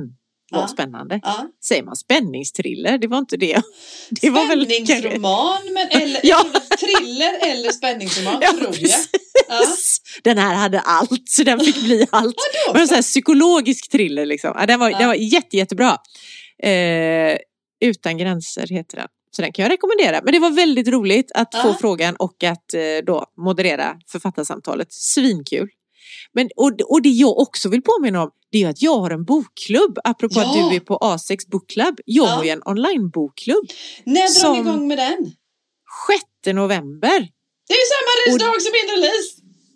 var 0.51 0.61
Ja. 0.61 0.67
spännande. 0.67 1.19
Ja. 1.23 1.47
Säger 1.63 1.83
man 1.83 1.95
spänningsthriller? 1.95 2.97
Det 2.97 3.07
var 3.07 3.17
inte 3.17 3.37
det. 3.37 3.61
Det 4.21 4.29
var 4.29 4.47
väl 4.47 4.65
Spänningsroman, 4.65 5.57
men 5.73 5.87
eller, 6.01 6.19
Ja. 6.23 6.45
thriller 6.79 7.51
eller 7.51 7.71
spänningsroman 7.71 8.39
Ja, 8.41 8.51
tror 8.51 8.75
jag. 8.79 8.89
Ja. 9.49 9.65
Den 10.23 10.37
här 10.37 10.55
hade 10.55 10.79
allt, 10.79 11.29
så 11.29 11.43
den 11.43 11.59
fick 11.59 11.81
bli 11.83 12.07
allt. 12.11 12.35
Vadå? 12.67 12.79
Det 12.79 12.85
var 12.91 12.97
en 12.97 13.03
psykologisk 13.03 13.91
thriller 13.91 14.25
liksom. 14.25 14.51
Ja, 14.59 14.65
den, 14.65 14.79
var, 14.79 14.89
Ja. 14.89 14.97
den 14.97 15.07
var 15.07 15.15
jätte, 15.15 15.57
jättebra. 15.57 15.97
Eh, 16.63 17.37
Utan 17.79 18.17
gränser 18.17 18.67
heter 18.67 18.97
den. 18.97 19.07
Så 19.31 19.41
den 19.41 19.53
kan 19.53 19.63
jag 19.63 19.71
rekommendera. 19.71 20.21
Men 20.23 20.33
det 20.33 20.39
var 20.39 20.49
väldigt 20.51 20.87
roligt 20.87 21.31
att 21.35 21.55
få 21.55 21.67
Ja. 21.67 21.77
frågan 21.81 22.15
och 22.15 22.43
att 22.43 22.73
eh, 22.73 22.81
då 23.05 23.25
moderera 23.37 23.97
författarsamtalet. 24.07 24.93
Svinkul. 24.93 25.69
Men, 26.33 26.49
och, 26.55 26.71
och 26.81 27.01
det 27.01 27.09
jag 27.09 27.37
också 27.37 27.69
vill 27.69 27.81
påminna 27.81 28.23
om 28.23 28.31
det 28.51 28.63
är 28.63 28.69
att 28.69 28.81
jag 28.81 28.99
har 28.99 29.09
en 29.09 29.25
bokklubb. 29.25 29.99
Apropå 30.03 30.33
Ja. 30.39 30.45
att 30.49 30.53
du 30.71 30.75
är 30.75 30.79
på 30.79 30.97
A6 30.97 31.37
Book 31.49 31.69
Club. 31.69 31.99
Jag 32.05 32.25
Ja. 32.27 32.29
har 32.31 32.43
ju 32.43 32.49
en 32.49 32.61
onlinebokklubb. 32.65 33.65
När 34.03 34.41
drar 34.43 34.53
vi 34.53 34.59
igång 34.59 34.87
med 34.87 34.97
den? 34.97 35.31
6 36.43 36.53
november. 36.55 37.19
Det 37.67 37.73
är 37.73 37.77
ju 37.77 37.87
samma 37.95 38.33
Och- 38.33 38.39
dag 38.39 38.61
som 38.61 38.71
min 38.73 38.95
release. 38.95 39.29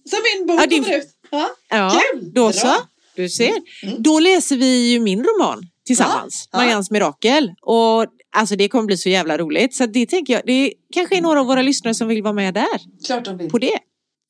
Som 0.09 0.19
min 0.23 0.47
bok 0.47 0.61
Ja, 0.61 0.65
det- 0.67 0.79
kommer 0.83 0.97
ut. 0.97 1.07
Ja. 1.31 1.49
Ja, 1.69 2.01
Kul! 2.13 2.31
då 2.33 2.51
så. 2.53 2.73
Du 3.15 3.29
ser. 3.29 3.53
Mm. 3.83 3.95
Då 4.03 4.19
läser 4.19 4.55
vi 4.55 4.91
ju 4.91 4.99
min 4.99 5.23
roman 5.23 5.63
tillsammans. 5.85 6.49
Ja. 6.51 6.57
Marians 6.59 6.91
mirakel. 6.91 7.51
Och 7.61 8.05
alltså 8.35 8.55
det 8.55 8.67
kommer 8.69 8.85
bli 8.85 8.97
så 8.97 9.09
jävla 9.09 9.37
roligt. 9.37 9.75
Så 9.75 9.85
det 9.85 10.05
tänker 10.05 10.33
jag, 10.33 10.41
det 10.45 10.73
kanske 10.93 11.17
är 11.17 11.21
några 11.21 11.39
av 11.39 11.45
våra 11.45 11.61
lyssnare 11.61 11.93
som 11.95 12.07
vill 12.07 12.23
vara 12.23 12.33
med 12.33 12.53
där. 12.53 13.05
Klart 13.05 13.25
de 13.25 13.37
vill. 13.37 13.49
På 13.49 13.57
det. 13.57 13.79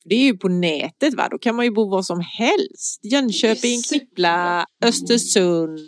Det 0.04 0.14
är 0.14 0.22
ju 0.24 0.36
på 0.36 0.48
nätet 0.48 1.14
va, 1.14 1.28
då 1.30 1.38
kan 1.38 1.56
man 1.56 1.64
ju 1.64 1.70
bo 1.70 1.90
var 1.90 2.02
som 2.02 2.20
helst. 2.20 3.00
Jönköping, 3.02 3.80
Det 3.80 3.86
är 3.86 3.88
Klippla, 3.88 4.66
Östersund, 4.84 5.78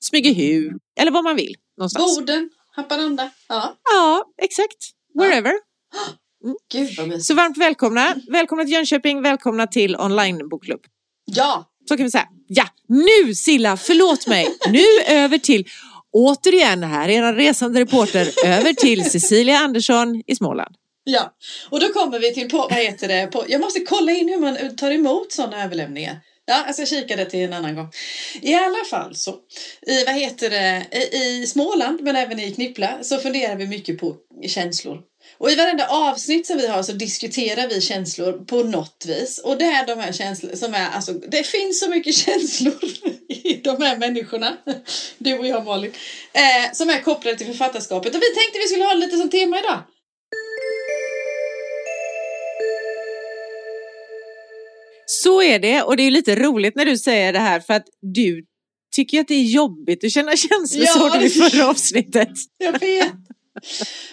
Smygehuk 0.00 0.72
eller 1.00 1.10
vad 1.10 1.24
man 1.24 1.36
vill 1.36 1.54
någonstans. 1.78 2.18
Boden, 2.18 2.50
Haparanda. 2.76 3.30
Ja, 3.48 3.76
Ja, 3.94 4.24
exakt. 4.42 4.76
Wherever. 5.18 5.52
gud 6.72 6.88
vad 6.96 7.08
mysigt. 7.08 7.24
Så 7.24 7.34
varmt 7.34 7.56
välkomna. 7.58 8.14
Välkomna 8.30 8.64
till 8.64 8.72
Jönköping, 8.72 9.22
välkomna 9.22 9.66
till 9.66 9.96
onlinebokklubb. 9.96 10.80
Ja, 11.24 11.64
Så 11.88 11.96
kan 11.96 12.04
vi 12.04 12.10
säga. 12.10 12.28
Ja, 12.48 12.64
nu 12.88 13.34
Silla, 13.34 13.76
förlåt 13.76 14.26
mig. 14.26 14.46
Nu 14.70 14.84
över 15.14 15.38
till, 15.38 15.64
återigen 16.18 16.82
här, 16.82 17.08
er 17.08 17.32
resande 17.32 17.80
reporter, 17.80 18.28
över 18.46 18.72
till 18.72 19.10
Cecilia 19.10 19.58
Andersson 19.58 20.22
i 20.26 20.36
Småland. 20.36 20.74
ja. 21.04 21.34
Och 21.70 21.80
då 21.80 21.88
kommer 21.88 22.18
vi 22.18 22.34
till, 22.34 22.48
på, 22.48 22.56
vad 22.56 22.78
heter 22.78 23.08
det, 23.08 23.26
på, 23.26 23.44
jag 23.48 23.60
måste 23.60 23.80
kolla 23.80 24.12
in 24.12 24.28
hur 24.28 24.38
man 24.38 24.76
tar 24.76 24.90
emot 24.90 25.32
sådana 25.32 25.64
överlämningar. 25.64 26.20
Ja, 26.46 26.62
jag 26.66 26.74
ska 26.74 26.86
kika 26.86 27.16
det 27.16 27.24
till 27.24 27.40
en 27.40 27.52
annan 27.52 27.76
gång. 27.76 27.88
I 28.42 28.54
alla 28.54 28.84
fall 28.90 29.14
så, 29.14 29.30
i, 29.86 30.04
vad 30.04 30.14
heter 30.14 30.50
det, 30.50 30.86
i, 30.92 31.16
i 31.16 31.46
Småland 31.46 32.00
men 32.02 32.16
även 32.16 32.40
i 32.40 32.50
Knippla 32.52 32.98
så 33.02 33.18
funderar 33.18 33.56
vi 33.56 33.66
mycket 33.66 33.98
på 33.98 34.16
känslor. 34.46 35.00
Och 35.40 35.50
i 35.50 35.56
varenda 35.56 35.86
avsnitt 35.86 36.46
som 36.46 36.56
vi 36.56 36.66
har 36.66 36.82
så 36.82 36.92
diskuterar 36.92 37.68
vi 37.68 37.80
känslor 37.80 38.32
på 38.32 38.62
något 38.62 39.04
vis. 39.08 39.38
Och 39.38 39.58
det 39.58 39.64
är 39.64 39.86
de 39.86 39.98
här 39.98 40.12
känslorna 40.12 40.56
som 40.56 40.74
är, 40.74 40.90
alltså 40.90 41.12
det 41.12 41.46
finns 41.46 41.80
så 41.80 41.90
mycket 41.90 42.14
känslor 42.24 42.84
i 43.28 43.54
de 43.54 43.82
här 43.82 43.98
människorna, 43.98 44.56
du 45.18 45.38
och 45.38 45.46
jag 45.46 45.64
Malin, 45.64 45.92
eh, 46.32 46.72
som 46.72 46.90
är 46.90 47.00
kopplade 47.00 47.38
till 47.38 47.46
författarskapet. 47.46 48.14
Och 48.14 48.22
vi 48.22 48.34
tänkte 48.34 48.58
vi 48.58 48.68
skulle 48.68 48.84
ha 48.84 48.94
lite 48.94 49.16
som 49.16 49.30
tema 49.30 49.58
idag. 49.58 49.82
Så 55.06 55.42
är 55.42 55.58
det 55.58 55.82
och 55.82 55.96
det 55.96 56.02
är 56.02 56.10
lite 56.10 56.36
roligt 56.36 56.76
när 56.76 56.84
du 56.84 56.98
säger 56.98 57.32
det 57.32 57.38
här 57.38 57.60
för 57.60 57.74
att 57.74 57.86
du 58.14 58.44
tycker 58.96 59.20
att 59.20 59.28
det 59.28 59.34
är 59.34 59.44
jobbigt 59.44 60.04
att 60.04 60.12
känna 60.12 60.36
känslor, 60.36 60.84
Ja, 60.84 60.92
sa 60.92 61.18
du 61.18 61.26
i 61.26 61.30
förra 61.30 61.68
avsnittet. 61.68 62.28
Jag 62.58 62.80
vet. 62.80 63.12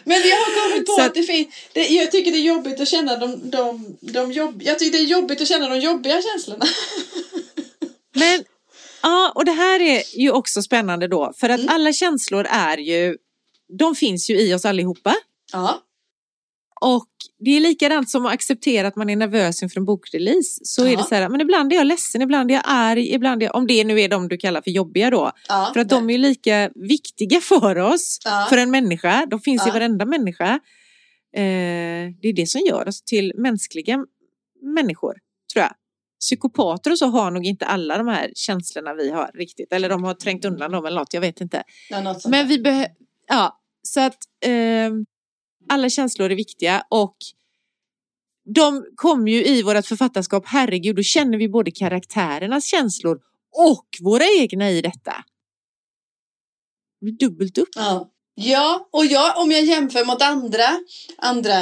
Men 0.04 0.18
jag 0.30 0.36
har 0.38 0.70
kommit 0.70 0.86
på 0.86 0.92
Så 0.92 1.02
att, 1.02 1.14
det 1.14 1.24
finns, 1.24 1.48
det, 1.74 1.88
jag 1.88 2.12
tycker 2.12 2.32
det 2.32 2.38
är 2.38 2.42
jobbigt 2.42 2.80
att 2.80 2.88
känna 2.88 3.18
de, 3.18 3.50
de, 3.50 3.98
de 4.02 4.32
jobb, 4.32 4.62
jag 4.66 4.80
tycker 4.80 4.98
det 4.98 5.04
är 5.04 5.08
jobbigt 5.08 5.42
att 5.42 5.48
känna 5.48 5.70
de 5.70 5.80
jobbiga 5.80 6.22
känslorna. 6.22 6.66
Men 8.16 8.44
ja, 9.02 9.32
och 9.36 9.46
det 9.46 9.52
här 9.52 9.80
är 9.80 10.18
ju 10.20 10.32
också 10.32 10.62
spännande 10.62 11.08
då 11.08 11.34
för 11.38 11.50
att 11.50 11.60
Mm. 11.60 11.74
alla 11.76 11.94
känslor 11.94 12.46
är 12.50 12.78
ju, 12.78 13.18
de 13.80 13.96
finns 13.96 14.30
ju 14.30 14.40
i 14.40 14.54
oss 14.54 14.66
allihopa. 14.66 15.16
Ja. 15.54 15.82
Och 16.86 17.08
det 17.40 17.52
är 17.52 17.60
likadant 17.60 18.10
som 18.10 18.26
att 18.26 18.34
acceptera 18.34 18.88
att 18.88 18.96
man 18.96 19.10
är 19.10 19.16
nervös 19.16 19.64
inför 19.64 19.80
en 19.80 19.86
bokrelease. 19.86 20.60
Så 20.64 20.86
är 20.86 20.92
Ja. 20.92 20.98
det 20.98 21.04
så 21.04 21.16
här, 21.16 21.30
men 21.30 21.42
ibland 21.42 21.74
är 21.74 21.78
jag 21.78 21.88
ledsen, 21.88 22.22
ibland 22.22 22.52
är 22.52 22.56
jag 22.56 22.64
arg, 22.66 23.14
ibland 23.14 23.42
är 23.42 23.46
jag, 23.46 23.56
om 23.56 23.68
det 23.68 23.84
nu 23.84 24.02
är 24.02 24.10
de 24.10 24.28
du 24.28 24.38
kallar 24.38 24.62
för 24.62 24.72
jobbiga 24.72 25.10
då. 25.10 25.32
ja. 25.48 25.70
För 25.74 25.80
att 25.80 25.90
de 25.90 26.10
är 26.10 26.18
lika 26.18 26.70
viktiga 26.76 27.40
för 27.42 27.78
oss, 27.78 28.20
Ja. 28.26 28.46
för 28.50 28.58
en 28.58 28.72
människa. 28.72 29.26
De 29.26 29.40
finns 29.40 29.68
i 29.68 29.70
varenda 29.70 30.06
människa. 30.06 30.60
Eh, 31.36 32.12
det 32.22 32.28
är 32.30 32.34
det 32.34 32.48
som 32.48 32.62
gör 32.70 32.88
oss 32.88 33.02
till 33.02 33.34
mänskliga 33.36 34.06
människor, 34.62 35.14
tror 35.54 35.64
jag. 35.64 35.72
Psykopater 36.20 36.92
och 36.92 36.98
så 36.98 37.06
har 37.06 37.32
nog 37.32 37.46
inte 37.46 37.66
alla 37.66 37.98
de 37.98 38.08
här 38.08 38.32
känslorna 38.36 38.94
vi 38.94 39.10
har 39.12 39.32
riktigt. 39.34 39.74
Eller 39.74 39.90
de 39.90 40.04
har 40.04 40.14
trängt 40.14 40.46
undan 40.46 40.72
dem 40.72 40.86
eller 40.86 41.00
något, 41.00 41.14
jag 41.14 41.22
vet 41.22 41.42
inte. 41.42 41.64
Men 42.30 42.48
vi 42.48 42.60
behöver, 42.60 42.88
ja, 43.28 43.60
så 43.84 44.00
att 44.00 44.18
eh, 44.46 44.92
alla 45.70 45.90
känslor 45.90 46.32
är 46.32 46.36
viktiga 46.36 46.84
och 46.90 47.18
de 48.46 48.86
kommer 48.96 49.32
ju 49.32 49.46
i 49.46 49.64
vårt 49.64 49.86
författarskap, 49.86 50.44
herregud, 50.48 50.96
då 50.96 51.04
känner 51.04 51.38
vi 51.38 51.50
både 51.50 51.72
karaktärernas 51.72 52.66
känslor 52.66 53.20
och 53.56 53.88
våra 54.02 54.24
egna 54.40 54.72
i 54.72 54.82
detta. 54.82 55.14
Dubbelt 57.20 57.58
upp. 57.58 57.70
Ja. 57.76 58.12
Ja, 58.38 58.90
och 58.92 59.06
jag, 59.06 59.38
om 59.38 59.52
jag 59.52 59.64
jämför 59.64 60.06
mot 60.06 60.22
andra, 60.22 60.80
andra 61.18 61.56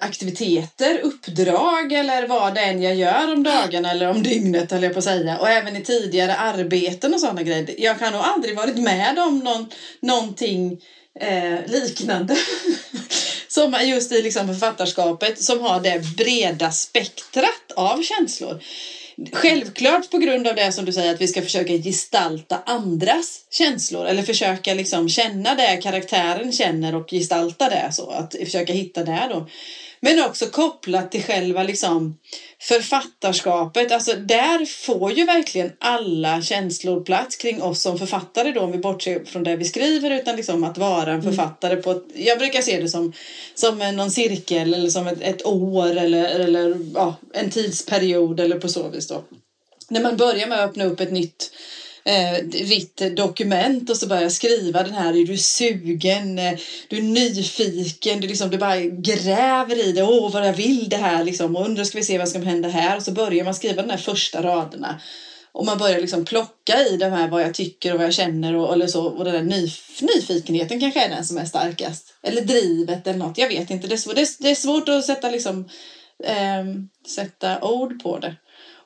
aktiviteter, 0.00 1.00
uppdrag 1.02 1.92
eller 1.92 2.28
vad 2.28 2.54
det 2.54 2.60
än 2.60 2.82
jag 2.82 2.94
gör 2.94 3.32
om 3.32 3.42
dagarna 3.42 3.90
eller 3.90 4.10
om 4.10 4.22
dygnet 4.22 4.70
höll 4.70 4.82
jag 4.82 4.92
på 4.92 4.98
att 4.98 5.04
säga. 5.04 5.38
Och 5.38 5.48
även 5.48 5.76
i 5.76 5.82
tidigare 5.82 6.36
arbeten 6.36 7.14
och 7.14 7.20
sådana 7.20 7.42
grejer. 7.42 7.74
Jag 7.78 7.98
kan 7.98 8.12
nog 8.12 8.22
aldrig 8.22 8.56
varit 8.56 8.78
med 8.78 9.18
om 9.18 9.38
någon, 9.38 9.70
någonting 10.00 10.80
eh, 11.20 11.66
liknande. 11.66 12.36
som 13.50 13.78
just 13.84 14.12
i 14.12 14.22
liksom 14.22 14.46
författarskapet 14.46 15.42
som 15.42 15.60
har 15.60 15.80
det 15.80 15.98
breda 16.16 16.70
spektrat 16.70 17.72
av 17.76 18.02
känslor. 18.02 18.62
Självklart 19.32 20.10
på 20.10 20.18
grund 20.18 20.46
av 20.46 20.54
det 20.54 20.72
som 20.72 20.84
du 20.84 20.92
säger 20.92 21.14
att 21.14 21.20
vi 21.20 21.28
ska 21.28 21.42
försöka 21.42 21.72
gestalta 21.72 22.62
andras 22.66 23.40
känslor 23.50 24.06
eller 24.06 24.22
försöka 24.22 24.74
liksom 24.74 25.08
känna 25.08 25.54
det 25.54 25.76
karaktären 25.76 26.52
känner 26.52 26.94
och 26.94 27.10
gestalta 27.10 27.68
det 27.68 27.88
så 27.92 28.10
att 28.10 28.34
försöka 28.44 28.72
hitta 28.72 29.02
det 29.02 29.26
då. 29.30 29.48
Men 30.02 30.24
också 30.24 30.46
kopplat 30.46 31.10
till 31.10 31.22
själva 31.22 31.62
liksom 31.62 32.18
författarskapet. 32.60 33.92
Alltså 33.92 34.14
där 34.14 34.64
får 34.64 35.12
ju 35.12 35.24
verkligen 35.24 35.72
alla 35.78 36.42
känslor 36.42 37.04
plats 37.04 37.36
kring 37.36 37.62
oss 37.62 37.82
som 37.82 37.98
författare 37.98 38.52
då 38.52 38.60
om 38.60 38.72
vi 38.72 38.78
bortser 38.78 39.24
från 39.24 39.44
det 39.44 39.56
vi 39.56 39.64
skriver 39.64 40.10
utan 40.10 40.36
liksom 40.36 40.64
att 40.64 40.78
vara 40.78 41.12
en 41.12 41.22
författare 41.22 41.76
på 41.76 41.90
ett, 41.90 42.04
jag 42.14 42.38
brukar 42.38 42.62
se 42.62 42.80
det 42.80 42.88
som, 42.88 43.12
som 43.54 43.78
någon 43.78 44.10
cirkel 44.10 44.74
eller 44.74 44.90
som 44.90 45.06
ett, 45.06 45.20
ett 45.20 45.46
år 45.46 45.96
eller, 45.96 46.24
eller 46.24 46.76
ja, 46.94 47.16
en 47.32 47.50
tidsperiod 47.50 48.40
eller 48.40 48.58
på 48.58 48.68
så 48.68 48.88
vis 48.88 49.08
då. 49.08 49.24
När 49.88 50.02
man 50.02 50.16
börjar 50.16 50.46
med 50.46 50.64
att 50.64 50.70
öppna 50.70 50.84
upp 50.84 51.00
ett 51.00 51.12
nytt 51.12 51.50
eh, 52.04 52.44
vitt 52.44 53.16
dokument 53.16 53.90
och 53.90 53.96
så 53.96 54.06
börjar 54.06 54.28
skriva 54.28 54.82
den 54.82 54.94
här, 54.94 55.16
är 55.16 55.26
du 55.26 55.38
sugen, 55.38 56.38
eh, 56.38 56.58
du 56.88 56.96
är 56.96 57.02
nyfiken, 57.02 58.20
du, 58.20 58.28
liksom, 58.28 58.50
du 58.50 58.58
bara 58.58 58.80
gräver 58.80 59.84
i 59.84 59.92
det, 59.92 60.02
åh 60.02 60.32
vad 60.32 60.46
jag 60.46 60.52
vill 60.52 60.88
det 60.88 60.96
här 60.96 61.24
liksom, 61.24 61.56
och 61.56 61.64
undrar 61.64 61.84
ska 61.84 61.98
vi 61.98 62.04
se 62.04 62.18
vad 62.18 62.28
som 62.28 62.42
händer 62.42 62.68
här 62.68 62.96
och 62.96 63.02
så 63.02 63.12
börjar 63.12 63.44
man 63.44 63.54
skriva 63.54 63.82
de 63.82 63.90
här 63.90 63.98
första 63.98 64.42
raderna. 64.42 65.00
Och 65.52 65.64
man 65.64 65.78
börjar 65.78 66.00
liksom 66.00 66.24
plocka 66.24 66.86
i 66.86 66.96
det 66.96 67.08
här 67.08 67.28
vad 67.28 67.42
jag 67.42 67.54
tycker 67.54 67.92
och 67.92 67.98
vad 67.98 68.06
jag 68.06 68.14
känner 68.14 68.54
och, 68.54 68.72
eller 68.72 68.86
så, 68.86 69.04
och 69.04 69.24
den 69.24 69.34
där 69.34 69.56
nyf 69.56 70.00
nyfikenheten 70.00 70.80
kanske 70.80 71.04
är 71.04 71.08
den 71.08 71.24
som 71.24 71.38
är 71.38 71.44
starkast. 71.44 72.14
Eller 72.22 72.42
drivet 72.42 73.06
eller 73.06 73.18
något, 73.18 73.38
jag 73.38 73.48
vet 73.48 73.70
inte. 73.70 73.86
Det 73.86 73.94
är, 73.94 73.98
svårt, 73.98 74.14
det 74.14 74.20
är, 74.20 74.28
det 74.38 74.50
är 74.50 74.54
svårt 74.54 74.88
att 74.88 75.04
sätta, 75.04 75.30
liksom, 75.30 75.68
eh, 76.24 76.64
sätta 77.08 77.60
ord 77.60 78.02
på 78.02 78.18
det. 78.18 78.36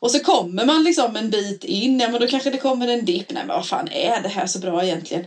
Och 0.04 0.10
så 0.10 0.18
kommer 0.18 0.64
man 0.64 0.84
liksom 0.84 1.16
en 1.16 1.30
bit 1.30 1.64
in, 1.64 2.00
ja 2.00 2.08
men 2.08 2.20
då 2.20 2.26
kanske 2.26 2.50
det 2.50 2.58
kommer 2.58 2.88
en 2.88 3.04
dipp. 3.04 3.30
Nej 3.30 3.44
men 3.46 3.56
vad 3.56 3.66
fan 3.66 3.88
är 3.92 4.22
det 4.22 4.28
här 4.28 4.46
så 4.46 4.58
bra 4.58 4.84
egentligen? 4.84 5.24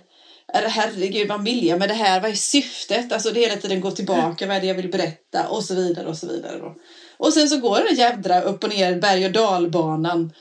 Herregud 0.54 1.28
vad 1.28 1.44
vill 1.44 1.68
jag 1.68 1.80
med 1.80 1.90
det 1.90 1.94
här? 1.94 2.22
Vad 2.22 2.32
är 2.32 2.36
syftet? 2.36 3.14
Alltså 3.14 3.32
det 3.32 3.40
hela 3.40 3.56
tiden 3.56 3.82
går 3.82 3.92
tillbaka, 3.92 4.48
vad 4.48 4.58
är 4.58 4.62
det 4.62 4.68
jag 4.68 4.76
vill 4.76 4.92
berätta? 4.92 5.48
Och 5.48 5.64
så 5.64 5.76
vidare 5.76 6.08
och 6.08 6.18
så 6.18 6.28
vidare 6.28 6.58
då. 6.60 6.76
Och 7.18 7.34
sen 7.34 7.50
så 7.50 7.58
går 7.58 7.84
den 7.88 7.96
jädra 7.96 8.42
upp 8.42 8.64
och 8.64 8.70
ner 8.70 8.96
berg 8.96 9.26
och 9.26 9.32
dalbanan 9.32 10.34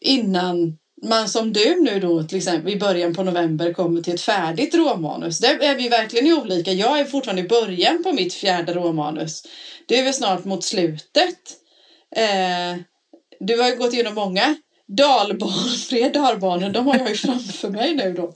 innan 0.00 0.78
man 1.02 1.28
som 1.28 1.52
du 1.52 1.80
nu 1.80 2.00
då 2.00 2.22
till 2.22 2.38
exempel 2.38 2.72
i 2.72 2.78
början 2.78 3.14
på 3.14 3.22
november 3.22 3.72
kommer 3.72 4.02
till 4.02 4.14
ett 4.14 4.20
färdigt 4.20 4.74
råmanus. 4.74 5.38
Där 5.38 5.62
är 5.62 5.74
vi 5.74 5.88
verkligen 5.88 6.38
olika. 6.38 6.72
Jag 6.72 6.98
är 6.98 7.04
fortfarande 7.04 7.42
i 7.42 7.48
början 7.48 8.02
på 8.02 8.12
mitt 8.12 8.34
fjärde 8.34 8.74
råmanus. 8.74 9.42
Du 9.86 9.94
är 9.94 10.04
väl 10.04 10.14
snart 10.14 10.44
mot 10.44 10.64
slutet. 10.64 11.38
Eh, 12.16 12.76
du 13.40 13.60
har 13.60 13.68
ju 13.68 13.76
gått 13.76 13.92
igenom 13.92 14.14
många 14.14 14.56
dalbanor, 14.88 15.76
fler 15.88 16.10
dalbanor, 16.10 16.70
de 16.70 16.86
har 16.86 16.98
jag 16.98 17.08
ju 17.08 17.16
framför 17.16 17.70
mig 17.70 17.94
nu 17.94 18.12
då. 18.12 18.34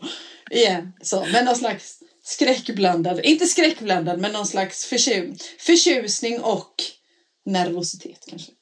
Igen, 0.50 0.92
så, 1.02 1.26
men 1.32 1.44
någon 1.44 1.56
slags 1.56 1.98
skräckblandad, 2.22 3.20
inte 3.24 3.46
skräckblandad, 3.46 4.20
men 4.20 4.32
någon 4.32 4.46
slags 4.46 4.84
förtjus, 4.84 5.42
förtjusning 5.58 6.40
och 6.40 6.74
nervositet 7.46 8.24
kanske. 8.26 8.52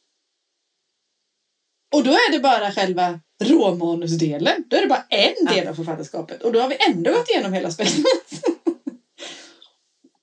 Och 1.94 2.04
då 2.04 2.10
är 2.10 2.32
det 2.32 2.40
bara 2.40 2.72
själva 2.72 3.20
råmanusdelen. 3.44 4.64
Då 4.68 4.76
är 4.76 4.80
det 4.80 4.86
bara 4.86 5.06
en 5.10 5.46
del 5.54 5.68
av 5.68 5.74
författarskapet. 5.74 6.42
Och 6.42 6.52
då 6.52 6.60
har 6.60 6.68
vi 6.68 6.76
ändå 6.88 7.12
gått 7.12 7.28
igenom 7.28 7.52
hela 7.52 7.70
spektrat. 7.70 8.04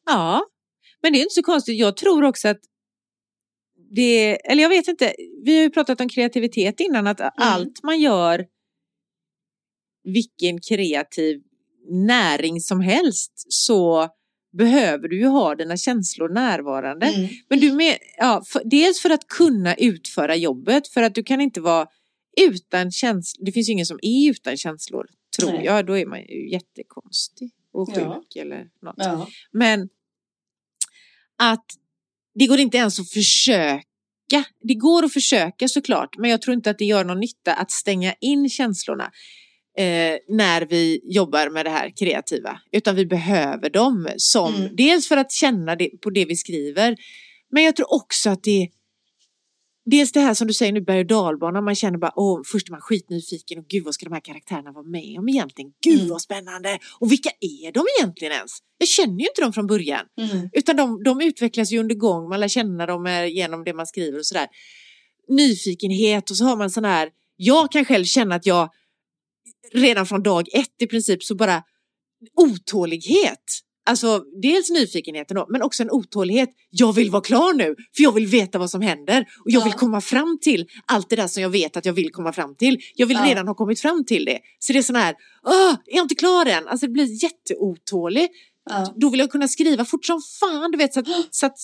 Ja, 0.07 0.45
men 1.01 1.13
det 1.13 1.19
är 1.19 1.21
inte 1.21 1.33
så 1.33 1.43
konstigt. 1.43 1.79
Jag 1.79 1.97
tror 1.97 2.23
också 2.23 2.47
att 2.47 2.59
det, 3.95 4.45
eller 4.51 4.63
jag 4.63 4.69
vet 4.69 4.87
inte, 4.87 5.15
vi 5.43 5.55
har 5.55 5.63
ju 5.63 5.69
pratat 5.69 6.01
om 6.01 6.09
kreativitet 6.09 6.79
innan, 6.79 7.07
att 7.07 7.21
allt 7.35 7.83
man 7.83 7.99
gör, 7.99 8.45
vilken 10.03 10.61
kreativ 10.61 11.41
näring 11.89 12.61
som 12.61 12.81
helst, 12.81 13.45
så 13.49 14.09
behöver 14.57 15.07
du 15.07 15.19
ju 15.19 15.25
ha 15.25 15.55
dina 15.55 15.77
känslor 15.77 16.29
närvarande. 16.29 17.05
Mm. 17.05 17.29
Men 17.49 17.59
du 17.59 17.71
med, 17.73 17.97
ja, 18.17 18.43
för, 18.47 18.61
dels 18.65 19.01
för 19.01 19.09
att 19.09 19.27
kunna 19.27 19.75
utföra 19.75 20.35
jobbet, 20.35 20.87
för 20.87 21.03
att 21.03 21.15
du 21.15 21.23
kan 21.23 21.41
inte 21.41 21.61
vara 21.61 21.87
utan 22.41 22.91
känslor. 22.91 23.45
Det 23.45 23.51
finns 23.51 23.69
ju 23.69 23.73
ingen 23.73 23.85
som 23.85 23.99
är 24.01 24.29
utan 24.29 24.57
känslor, 24.57 25.07
tror 25.39 25.51
Nej. 25.51 25.65
jag. 25.65 25.85
Då 25.85 25.97
är 25.97 26.05
man 26.05 26.19
ju 26.19 26.51
jättekonstig 26.51 27.51
och 27.71 27.95
sjuk 27.95 28.25
Ja. 28.29 28.41
eller 28.41 28.67
något. 28.81 28.95
Ja. 28.97 29.27
Men 29.51 29.89
att 31.37 31.65
det 32.35 32.47
går 32.47 32.59
inte 32.59 32.77
ens 32.77 32.99
att 32.99 33.09
försöka. 33.09 33.83
Det 34.63 34.73
går 34.73 35.03
att 35.05 35.13
försöka 35.13 35.67
såklart, 35.67 36.17
men 36.17 36.29
jag 36.29 36.41
tror 36.41 36.53
inte 36.53 36.69
att 36.69 36.77
det 36.77 36.85
gör 36.85 37.03
någon 37.03 37.19
nytta 37.19 37.53
att 37.53 37.71
stänga 37.71 38.13
in 38.21 38.49
känslorna 38.49 39.11
eh, 39.77 40.17
när 40.29 40.61
vi 40.65 40.99
jobbar 41.03 41.49
med 41.49 41.65
det 41.65 41.69
här 41.69 41.91
kreativa. 41.99 42.59
Utan 42.71 42.95
vi 42.95 43.05
behöver 43.05 43.69
dem 43.69 44.09
som, 44.17 44.55
Mm. 44.55 44.75
dels 44.75 45.07
för 45.07 45.17
att 45.17 45.31
känna 45.31 45.75
det, 45.75 45.89
på 46.01 46.09
det 46.09 46.25
vi 46.25 46.35
skriver, 46.35 46.95
men 47.51 47.63
jag 47.63 47.75
tror 47.75 47.93
också 47.93 48.29
att 48.29 48.43
det 48.43 48.69
Dels 49.85 50.11
det 50.11 50.19
här 50.19 50.33
som 50.33 50.47
du 50.47 50.53
säger 50.53 50.71
nu, 50.71 50.81
berg 50.81 50.99
och 50.99 51.05
dalbana, 51.05 51.61
man 51.61 51.75
känner 51.75 51.97
bara, 51.97 52.11
åh, 52.15 52.41
först 52.45 52.67
är 52.67 52.71
man 52.71 52.81
skitnyfiken 52.81 53.59
och 53.59 53.65
gud 53.67 53.83
vad 53.83 53.93
ska 53.93 54.05
de 54.05 54.13
här 54.13 54.21
karaktärerna 54.21 54.71
vara 54.71 54.83
med 54.85 55.19
om 55.19 55.29
egentligen? 55.29 55.71
Gud 55.83 55.99
Mm. 55.99 56.09
vad 56.09 56.21
spännande! 56.21 56.79
Och 56.99 57.11
vilka 57.11 57.29
är 57.41 57.71
de 57.71 57.85
egentligen 57.99 58.33
ens? 58.33 58.51
Jag 58.77 58.87
känner 58.87 59.19
ju 59.19 59.25
inte 59.27 59.41
dem 59.41 59.53
från 59.53 59.67
början. 59.67 60.05
Mm. 60.21 60.49
Utan 60.53 60.75
de, 60.75 61.03
de 61.03 61.21
utvecklas 61.21 61.71
ju 61.71 61.79
under 61.79 61.95
gång, 61.95 62.29
man 62.29 62.39
lär 62.39 62.47
känna 62.47 62.85
dem 62.85 63.05
eh, 63.05 63.25
genom 63.25 63.63
det 63.63 63.73
man 63.73 63.87
skriver 63.87 64.19
och 64.19 64.25
sådär. 64.25 64.47
Nyfikenhet 65.27 66.29
och 66.29 66.37
så 66.37 66.43
har 66.45 66.57
man 66.57 66.69
sån 66.69 66.85
här, 66.85 67.09
jag 67.35 67.71
kan 67.71 67.85
själv 67.85 68.05
känna 68.05 68.35
att 68.35 68.45
jag 68.45 68.69
redan 69.73 70.05
från 70.05 70.23
dag 70.23 70.47
ett 70.53 70.81
i 70.81 70.87
princip 70.87 71.23
så 71.23 71.35
bara 71.35 71.63
otålighet. 72.35 73.43
Alltså 73.87 74.19
dels 74.41 74.69
nyfikenheten 74.69 75.35
då, 75.35 75.45
men 75.49 75.61
också 75.61 75.83
en 75.83 75.91
otålighet. 75.91 76.49
Jag 76.69 76.93
vill 76.93 77.11
vara 77.11 77.21
klar 77.21 77.53
nu, 77.53 77.75
för 77.95 78.03
jag 78.03 78.11
vill 78.11 78.27
veta 78.27 78.57
vad 78.59 78.69
som 78.69 78.81
händer. 78.81 79.21
Och 79.45 79.51
jag 79.51 79.59
Ja. 79.61 79.63
vill 79.63 79.73
komma 79.73 80.01
fram 80.01 80.37
till 80.41 80.67
allt 80.85 81.09
det 81.09 81.15
där 81.15 81.27
som 81.27 81.43
jag 81.43 81.49
vet 81.49 81.77
att 81.77 81.85
jag 81.85 81.93
vill 81.93 82.11
komma 82.11 82.33
fram 82.33 82.55
till. 82.55 82.77
Jag 82.95 83.07
vill 83.07 83.17
Ja. 83.17 83.25
redan 83.29 83.47
ha 83.47 83.55
kommit 83.55 83.79
fram 83.79 84.05
till 84.05 84.25
det. 84.25 84.39
Så 84.59 84.73
det 84.73 84.79
är 84.79 84.83
sån 84.83 84.95
här, 84.95 85.15
åh, 85.43 85.69
är 85.85 85.95
jag 85.95 86.03
inte 86.03 86.15
klar 86.15 86.45
än? 86.45 86.67
Alltså 86.67 86.85
det 86.85 86.91
blir 86.91 87.23
jätteotålig 87.23 88.29
Ja. 88.69 88.93
då 88.95 89.09
vill 89.09 89.19
jag 89.19 89.31
kunna 89.31 89.47
skriva 89.47 89.85
fort 89.85 90.05
som 90.05 90.21
fan, 90.39 90.71
du 90.71 90.77
vet, 90.77 90.93
så 90.93 90.99
att, 90.99 91.07
så 91.31 91.45
att 91.45 91.57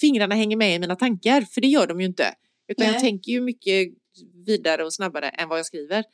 fingrarna 0.00 0.34
hänger 0.34 0.56
med 0.56 0.74
i 0.74 0.78
mina 0.78 0.96
tankar. 0.96 1.40
För 1.40 1.60
det 1.60 1.68
gör 1.68 1.86
de 1.86 2.00
ju 2.00 2.06
inte. 2.06 2.34
Utan 2.68 2.84
Nej. 2.86 2.92
jag 2.92 3.00
tänker 3.02 3.32
ju 3.32 3.40
mycket 3.40 3.88
vidare 4.46 4.84
och 4.84 4.92
snabbare 4.94 5.28
än 5.28 5.48
vad 5.48 5.58
jag 5.58 5.66
skriver. 5.66 6.04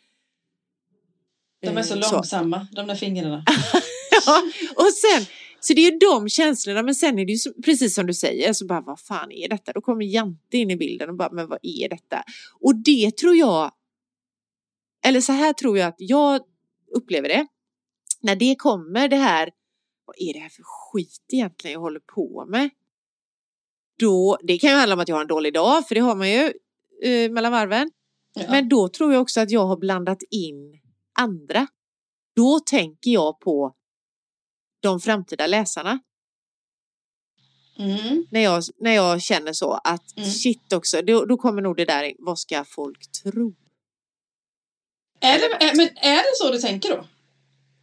De 1.63 1.77
är 1.79 1.83
så 1.83 1.95
Eh, 1.95 2.13
långsamma, 2.13 2.67
de 2.73 2.87
där 2.87 2.95
fingrarna. 2.95 3.45
ja, 4.27 4.43
och 4.77 4.93
sen, 4.93 5.27
så 5.67 5.75
det 5.75 5.81
är 5.81 5.93
ju 5.93 5.99
de 5.99 6.29
känslorna, 6.29 6.83
men 6.83 6.95
sen 6.95 7.19
är 7.19 7.25
det 7.25 7.33
ju 7.33 7.39
så, 7.39 7.53
precis 7.65 7.95
som 7.95 8.07
du 8.07 8.15
säger, 8.15 8.53
så 8.53 8.67
bara 8.67 8.81
vad 8.81 9.01
fan 9.01 9.33
är 9.33 9.49
detta? 9.49 9.73
Då 9.73 9.81
kommer 9.81 10.05
Jante 10.05 10.57
in 10.57 10.71
i 10.71 10.77
bilden 10.77 11.09
och 11.09 11.17
bara, 11.17 11.31
men 11.33 11.49
vad 11.49 11.59
är 11.63 11.89
detta? 11.89 12.23
Och 12.61 12.77
det 12.77 13.17
tror 13.17 13.37
jag, 13.37 13.73
eller 15.07 15.21
så 15.21 15.33
här 15.33 15.53
tror 15.53 15.79
jag 15.79 15.89
att 15.89 15.95
jag 15.99 16.41
upplever 16.97 17.29
det, 17.29 17.47
när 18.21 18.37
det 18.37 18.55
kommer 18.55 19.09
det 19.09 19.17
här, 19.17 19.51
vad 20.05 20.17
är 20.19 20.33
det 20.33 20.39
här 20.39 20.49
för 20.49 20.63
skit 20.63 21.25
egentligen 21.33 21.73
jag 21.73 21.81
håller 21.81 22.01
på 22.01 22.45
med? 22.49 22.71
Då, 23.99 24.39
det 24.43 24.59
kan 24.59 24.71
ju 24.71 24.77
handla 24.77 24.95
om 24.95 25.01
att 25.01 25.09
jag 25.09 25.17
har 25.17 25.23
en 25.23 25.29
dålig 25.29 25.55
dag, 25.55 25.89
för 25.89 25.95
det 25.95 26.01
har 26.01 26.17
man 26.17 26.31
ju 26.31 26.53
eh, 27.03 27.31
mellan 27.31 27.53
varven. 27.53 27.91
Ja. 28.35 28.43
Men 28.51 28.69
då 28.69 28.89
tror 28.89 29.13
jag 29.13 29.23
också 29.23 29.41
att 29.41 29.51
jag 29.51 29.67
har 29.67 29.77
blandat 29.77 30.23
in 30.31 30.81
andra. 31.19 31.67
Då 32.37 32.61
tänker 32.61 33.11
jag 33.11 33.41
på 33.41 33.75
de 34.85 35.01
framtida 35.01 35.47
läsarna. 35.47 35.99
Mm. 37.79 38.27
När 38.31 38.41
jag, 38.41 38.63
när 38.81 38.93
jag 38.95 39.23
känner 39.23 39.53
så 39.53 39.73
att 39.85 40.17
Mm. 40.17 40.31
shit 40.31 40.73
också, 40.73 41.03
då, 41.03 41.25
då 41.25 41.37
kommer 41.37 41.63
nog 41.63 41.77
det 41.77 41.85
där 41.85 42.05
in, 42.05 42.17
vad 42.19 42.39
ska 42.39 42.65
folk 42.65 43.13
tro? 43.23 43.55
Är, 45.21 45.39
det, 45.39 45.65
är, 45.65 45.77
men 45.77 45.89
är 45.97 46.17
det 46.17 46.37
så 46.37 46.53
du 46.53 46.59
tänker 46.59 46.89
då? 46.89 47.05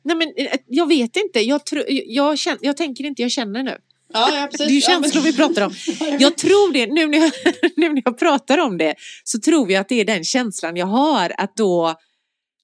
Nej 0.03 0.15
men 0.15 0.33
eh, 0.37 0.57
jag 0.67 0.87
vet 0.87 1.17
inte, 1.17 1.39
jag, 1.39 1.65
tro, 1.65 1.83
jag, 1.87 2.39
känner, 2.39 2.59
jag 2.61 2.77
tänker 2.77 3.03
inte, 3.03 3.21
jag 3.21 3.31
känner 3.31 3.63
nu. 3.63 3.77
Ja, 4.13 4.35
ja 4.35 4.47
precis. 4.51 4.67
Det 4.67 4.71
är 4.71 4.75
ju 4.75 4.81
känslor 4.81 5.21
vi 5.21 5.35
pratar 5.35 5.61
om. 5.61 5.73
Jag 6.19 6.37
tror 6.37 6.73
det, 6.73 6.87
nu 6.87 7.07
när 7.07 7.17
jag, 7.17 7.31
nu 7.77 7.89
när 7.89 8.01
jag 8.05 8.19
pratar 8.19 8.57
om 8.57 8.77
det 8.77 8.95
så 9.23 9.39
tror 9.39 9.71
jag 9.71 9.81
att 9.81 9.89
det 9.89 10.01
är 10.01 10.05
den 10.05 10.23
känslan 10.23 10.75
jag 10.75 10.85
har 10.85 11.33
att 11.37 11.55
då, 11.55 11.95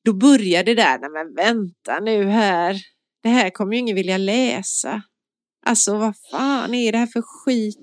då 0.06 0.14
börjar 0.14 0.64
det 0.64 0.76
där, 0.76 1.00
nej 1.00 1.10
men 1.10 1.36
vänta 1.36 2.00
nu 2.00 2.26
här, 2.26 2.76
det 3.28 3.34
här 3.34 3.50
kommer 3.50 3.74
ju 3.74 3.80
ingen 3.80 3.96
vilja 3.96 4.18
läsa. 4.18 5.02
Alltså 5.66 5.98
vad 5.98 6.14
fan 6.32 6.74
är 6.74 6.92
det 6.92 6.98
här 6.98 7.08
för 7.08 7.22
skit? 7.22 7.78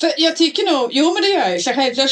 För 0.00 0.12
jag 0.16 0.36
tycker 0.36 0.72
nog, 0.72 0.90
jo 0.92 1.12
men 1.14 1.22
det 1.22 1.28
gör 1.28 1.38
jag 1.38 1.56
ju. 1.56 1.62
Självklart 1.62 2.10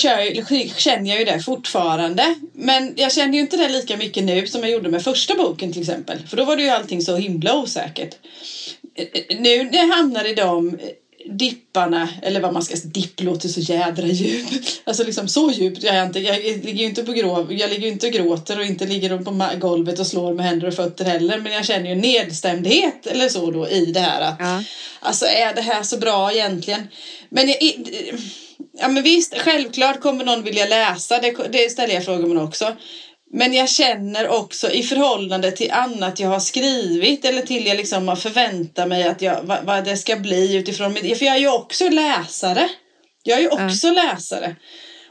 känner 0.79 1.11
jag 1.11 1.19
ju 1.19 1.25
det 1.25 1.41
fortfarande. 1.41 2.35
Men 2.53 2.95
jag 2.97 3.13
känner 3.13 3.35
ju 3.35 3.41
inte 3.41 3.57
det 3.57 3.69
lika 3.69 3.97
mycket 3.97 4.25
nu 4.25 4.47
som 4.47 4.61
jag 4.61 4.71
gjorde 4.71 4.89
med 4.89 5.03
första 5.03 5.35
boken 5.35 5.73
till 5.73 5.83
exempel. 5.83 6.19
För 6.27 6.37
då 6.37 6.45
var 6.45 6.57
det 6.57 6.63
ju 6.63 6.69
allting 6.69 7.03
så 7.03 7.17
himla 7.17 7.59
osäkert. 7.59 8.17
Eh, 8.95 9.07
eh, 9.13 9.41
nu 9.41 9.65
när 9.65 9.79
jag 9.79 9.87
hamnar 9.87 10.25
i 10.25 10.35
de 10.35 10.79
dipparna, 11.31 12.09
eller 12.23 12.41
vad 12.41 12.53
man 12.53 12.63
ska 12.63 12.77
säga, 12.77 12.91
dipp 12.91 13.21
låter 13.21 13.49
så 13.49 13.61
jädra 13.61 14.07
djupt. 14.07 14.81
Alltså 14.85 15.05
liksom 15.05 15.29
så 15.29 15.51
djupt 15.51 15.83
jag 15.83 15.95
är 15.95 16.07
inte. 16.07 16.19
Jag 16.21 16.43
ligger 16.43 16.73
ju 16.73 16.85
inte 16.85 17.03
på 17.05 17.13
grov, 17.13 17.53
jag 17.53 17.71
ligger 17.71 17.89
inte 17.89 18.07
och 18.07 18.13
gråter 18.13 18.59
och 18.59 18.65
inte 18.65 18.87
ligger 18.87 19.19
på 19.19 19.49
golvet 19.61 19.99
och 19.99 20.07
slår 20.07 20.35
med 20.35 20.47
händer 20.47 20.67
och 20.67 20.75
fötter 20.75 21.05
heller. 21.05 21.39
Men 21.39 21.53
jag 21.53 21.65
känner 21.65 21.89
ju 21.89 21.95
nedstämdhet 21.95 23.07
eller 23.07 23.29
så 23.29 23.51
då 23.51 23.69
i 23.69 23.85
det 23.87 24.01
här 24.01 24.21
att 24.21 24.37
Ja. 24.39 24.63
Alltså 25.01 25.27
är 25.27 25.55
det 25.55 25.61
här 25.61 25.83
så 25.83 25.99
bra 25.99 26.33
egentligen? 26.33 26.89
Men, 27.29 27.49
jag, 27.49 27.57
ja, 28.79 28.89
men 28.89 29.03
visst, 29.03 29.35
självklart 29.39 30.01
kommer 30.01 30.25
någon 30.25 30.43
vilja 30.43 30.67
läsa. 30.67 31.19
Det, 31.19 31.35
det 31.53 31.71
ställer 31.71 31.95
jag 31.95 32.05
frågor 32.05 32.25
om 32.25 32.47
också. 32.47 32.77
Men 33.31 33.55
jag 33.55 33.69
känner 33.69 34.29
också 34.29 34.71
i 34.71 34.83
förhållande 34.83 35.51
till 35.51 35.73
annat 35.73 36.21
jag 36.21 36.29
har 36.29 36.41
skrivit 36.41 37.25
eller 37.25 37.43
till 37.43 37.67
jag 37.67 37.77
liksom 37.77 38.09
har 38.09 38.17
förväntat 38.17 38.89
mig 38.89 39.05
att 39.05 39.23
jag, 39.23 39.43
vad, 39.43 39.65
vad 39.65 39.85
det 39.85 39.97
ska 39.97 40.17
bli 40.17 40.57
utifrån 40.57 40.93
mitt... 40.93 41.19
För 41.19 41.27
jag 41.27 41.37
är 41.37 41.41
ju 41.41 41.49
också 41.49 41.89
läsare. 41.89 42.69
Jag 43.23 43.39
är 43.39 43.43
ju 43.43 43.49
också 43.49 43.91
läsare. 43.91 44.57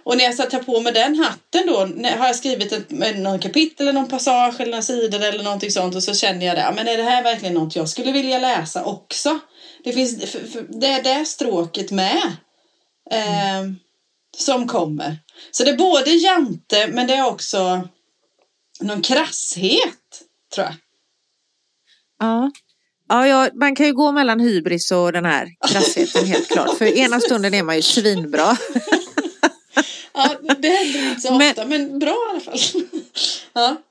Och 0.03 0.17
när 0.17 0.23
jag 0.23 0.49
tar 0.49 0.59
på 0.59 0.79
mig 0.79 0.93
den 0.93 1.19
hatten 1.19 1.67
då, 1.67 1.87
när, 1.95 2.17
har 2.17 2.25
jag 2.27 2.35
skrivit 2.35 2.71
ett, 2.71 3.17
någon 3.17 3.39
kapitel 3.39 3.87
eller 3.87 3.99
någon 3.99 4.09
passage 4.09 4.55
eller 4.59 4.71
några 4.71 4.81
sidor 4.81 5.23
eller 5.23 5.43
någonting 5.43 5.71
sånt 5.71 5.95
och 5.95 6.03
så 6.03 6.13
känner 6.13 6.45
jag 6.45 6.55
det, 6.55 6.61
ja, 6.61 6.71
men 6.75 6.87
är 6.87 6.97
det 6.97 7.03
här 7.03 7.23
verkligen 7.23 7.53
något 7.53 7.75
jag 7.75 7.89
skulle 7.89 8.11
vilja 8.11 8.39
läsa 8.39 8.83
också? 8.83 9.39
Det 9.83 9.93
finns, 9.93 10.31
för, 10.31 10.47
för, 10.47 10.65
det 10.69 10.87
är 10.87 11.03
det 11.03 11.25
stråket 11.25 11.91
med. 11.91 12.21
Eh, 13.11 13.63
som 14.37 14.67
kommer. 14.67 15.17
Så 15.51 15.63
det 15.63 15.69
är 15.69 15.77
både 15.77 16.11
jante 16.11 16.87
men 16.87 17.07
det 17.07 17.13
är 17.13 17.27
också 17.27 17.87
någon 18.81 19.01
krasshet 19.01 20.21
tror 20.55 20.65
jag. 20.65 20.75
Ja. 22.19 22.51
Ja, 23.09 23.27
ja, 23.27 23.49
man 23.53 23.75
kan 23.75 23.85
ju 23.85 23.93
gå 23.93 24.11
mellan 24.11 24.39
hybris 24.39 24.91
och 24.91 25.11
den 25.13 25.25
här 25.25 25.47
krassheten 25.71 26.25
helt 26.25 26.47
klart. 26.47 26.77
För 26.77 26.85
ena 26.85 27.19
stunden 27.19 27.53
är 27.53 27.63
man 27.63 27.75
ju 27.75 27.81
svinbra. 27.81 28.57
Ja, 30.13 30.35
det 30.59 30.69
händer 30.69 31.09
inte 31.09 31.21
så 31.21 31.35
ofta 31.35 31.65
men 31.65 31.99
bra 31.99 32.09
i 32.27 32.31
alla 32.31 32.39
fall. 32.39 32.57
ja. 33.53 33.81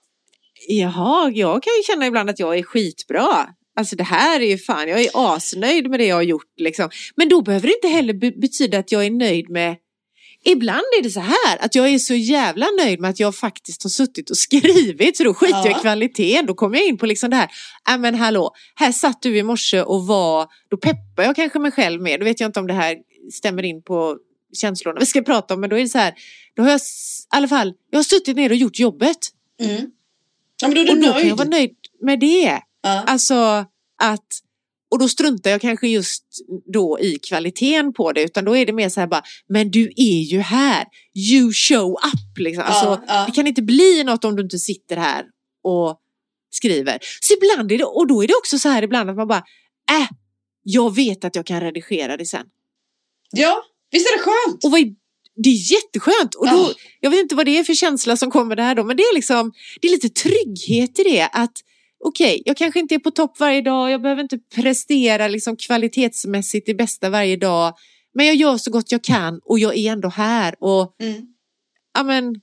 Jaha, 0.68 1.30
jag 1.30 1.62
kan 1.62 1.72
ju 1.76 1.82
känna 1.82 2.07
ibland 2.07 2.30
att 2.30 2.39
jag 2.39 2.59
är 2.59 2.62
skitbra. 2.62 3.49
Alltså 3.78 3.97
det 3.97 4.05
här 4.05 4.41
är 4.41 4.47
ju 4.47 4.59
fan, 4.59 4.89
jag 4.89 5.01
är 5.01 5.11
asnöjd 5.14 5.91
med 5.91 6.01
det 6.01 6.07
jag 6.07 6.16
har 6.16 6.22
gjort 6.22 6.53
liksom. 6.57 6.91
Men 7.16 7.28
då 7.28 7.43
behöver 7.43 7.66
det 7.68 7.74
inte 7.74 7.89
heller 7.89 8.14
be- 8.14 8.30
betyda 8.41 8.78
att 8.78 8.93
jag 8.93 9.07
är 9.07 9.11
nöjd 9.11 9.51
med 9.51 9.76
Ibland 10.47 10.82
är 10.99 11.03
det 11.03 11.11
så 11.11 11.20
här 11.20 11.59
att 11.61 11.74
jag 11.74 11.88
är 11.88 11.99
så 11.99 12.14
jävla 12.14 12.66
nöjd 12.82 13.01
med 13.01 13.11
att 13.11 13.20
jag 13.20 13.36
faktiskt 13.36 13.82
har 13.82 13.90
suttit 13.90 14.30
och 14.30 14.36
skrivit 14.36 15.16
så 15.16 15.24
då 15.24 15.34
skiter 15.34 15.57
jag 15.57 15.66
Ja. 15.66 15.78
i 15.78 15.80
kvaliteten. 15.80 16.47
Då 16.47 16.55
kommer 16.55 16.76
jag 16.76 16.86
in 16.86 16.99
på 16.99 17.07
liksom 17.07 17.30
det 17.30 17.36
här, 17.36 17.49
nej 17.88 17.99
men 17.99 18.14
hallå, 18.14 18.51
här 18.74 18.92
satt 18.92 19.22
du 19.22 19.38
i 19.38 19.42
morse 19.42 19.82
och 19.82 20.07
var, 20.07 20.47
då 20.70 20.76
peppar 20.76 21.22
jag 21.22 21.36
kanske 21.36 21.59
mig 21.59 21.70
själv 21.70 22.03
mer. 22.03 22.18
Då 22.18 22.24
vet 22.24 22.40
jag 22.40 22.49
inte 22.49 22.61
om 22.61 22.66
det 22.66 22.74
här 22.74 22.97
stämmer 23.32 23.62
in 23.62 23.82
på 23.82 24.16
känslorna 24.53 25.01
vi 25.01 25.07
ska 25.07 25.22
prata 25.22 25.55
om 25.55 25.61
men 25.61 25.70
då 25.70 25.76
är 25.76 25.80
det 25.80 25.88
så 25.88 25.99
här, 25.99 26.14
då 26.57 26.62
har 26.62 26.70
jag 26.70 26.78
i 26.80 26.82
alla 27.28 27.49
fall, 27.49 27.72
jag 27.90 27.99
har 27.99 28.05
suttit 28.05 28.36
ner 28.36 28.51
och 28.51 28.57
gjort 28.57 28.78
jobbet. 28.78 29.18
Mm. 29.62 29.86
ja 30.62 30.68
men 30.68 30.74
då 30.74 30.80
är 30.80 30.84
du 30.84 30.92
Och 30.92 30.97
då 30.99 31.03
kan 31.07 31.12
nöjd. 31.14 31.26
jag 31.30 31.36
vara 31.36 31.49
nöjd 31.49 31.70
med 32.03 32.20
det. 32.20 32.61
Ja. 32.82 33.03
Alltså 33.07 33.64
att, 34.03 34.26
och 34.97 35.01
då 35.01 35.09
struntar 35.09 35.51
jag 35.51 35.61
kanske 35.61 35.88
just 35.88 36.24
då 36.72 37.01
i 37.01 37.18
kvaliteten 37.18 37.92
på 37.92 38.12
det 38.12 38.22
utan 38.22 38.44
då 38.44 38.57
är 38.57 38.66
det 38.66 38.72
mer 38.72 38.88
så 38.88 39.01
här 39.01 39.07
bara, 39.07 39.22
men 39.49 39.70
du 39.70 39.92
är 39.97 40.20
ju 40.22 40.38
här, 40.38 40.84
you 41.32 41.53
show 41.53 41.92
up 41.92 42.38
liksom. 42.38 42.64
Alltså, 42.64 43.03
ja. 43.07 43.24
Det 43.26 43.32
kan 43.32 43.47
inte 43.47 43.62
bli 43.62 44.05
något 44.05 44.24
om 44.24 44.36
du 44.36 44.42
inte 44.42 44.59
sitter 44.59 44.97
här 44.97 45.24
och 45.62 46.01
skriver. 46.51 46.99
Så 47.20 47.34
ibland 47.34 47.72
är 47.72 47.78
det, 47.78 47.84
och 47.84 48.07
då 48.07 48.22
är 48.22 48.26
det 48.26 48.34
också 48.34 48.59
så 48.59 48.68
här 48.68 48.82
ibland 48.82 49.11
att 49.11 49.16
man 49.16 49.28
bara, 49.28 49.44
äh, 49.90 50.09
jag 50.62 50.94
vet 50.94 51.24
att 51.24 51.36
jag 51.36 51.47
kan 51.47 51.61
redigera 51.61 52.16
det 52.16 52.26
sen. 52.26 52.47
ja, 53.30 53.62
visst 53.90 54.07
är 54.07 54.16
det 54.16 54.22
skönt? 54.22 54.64
Och 54.64 54.70
vad 54.70 54.80
är, 54.80 54.94
det 55.36 55.49
är 55.49 55.72
jätteskönt. 55.72 56.34
Och 56.34 56.47
då, 56.47 56.57
Ja. 56.57 56.74
Jag 57.01 57.11
vet 57.11 57.20
inte 57.20 57.34
vad 57.34 57.47
det 57.47 57.59
är 57.59 57.64
för 57.64 57.74
känsla 57.74 58.16
som 58.16 58.30
kommer 58.30 58.57
där 58.57 58.74
då, 58.74 58.84
men 58.84 58.97
det 58.97 59.03
är 59.03 59.14
liksom, 59.14 59.53
det 59.80 59.88
är 59.88 59.92
lite 59.92 60.09
trygghet 60.09 60.99
i 60.99 61.03
det 61.03 61.28
att 61.32 61.62
okej, 62.09 62.42
jag 62.44 62.57
kanske 62.57 62.80
inte 62.80 62.94
är 62.94 62.98
på 62.98 63.11
topp 63.11 63.40
varje 63.40 63.62
dag, 63.62 63.90
jag 63.90 64.02
behöver 64.02 64.22
inte 64.22 64.38
prestera 64.38 65.28
liksom 65.28 65.57
kvalitetsmässigt 65.57 66.66
det 66.66 66.74
bästa 66.74 67.11
varje 67.11 67.36
dag, 67.36 67.74
men 68.14 68.26
jag 68.26 68.34
gör 68.34 68.57
så 68.57 68.70
gott 68.70 68.92
jag 68.92 69.02
kan 69.02 69.40
och 69.44 69.59
jag 69.59 69.76
är 69.76 69.92
ändå 69.92 70.09
här 70.09 70.54
och 70.61 70.96
Mm. 71.00 71.26
men, 72.04 72.40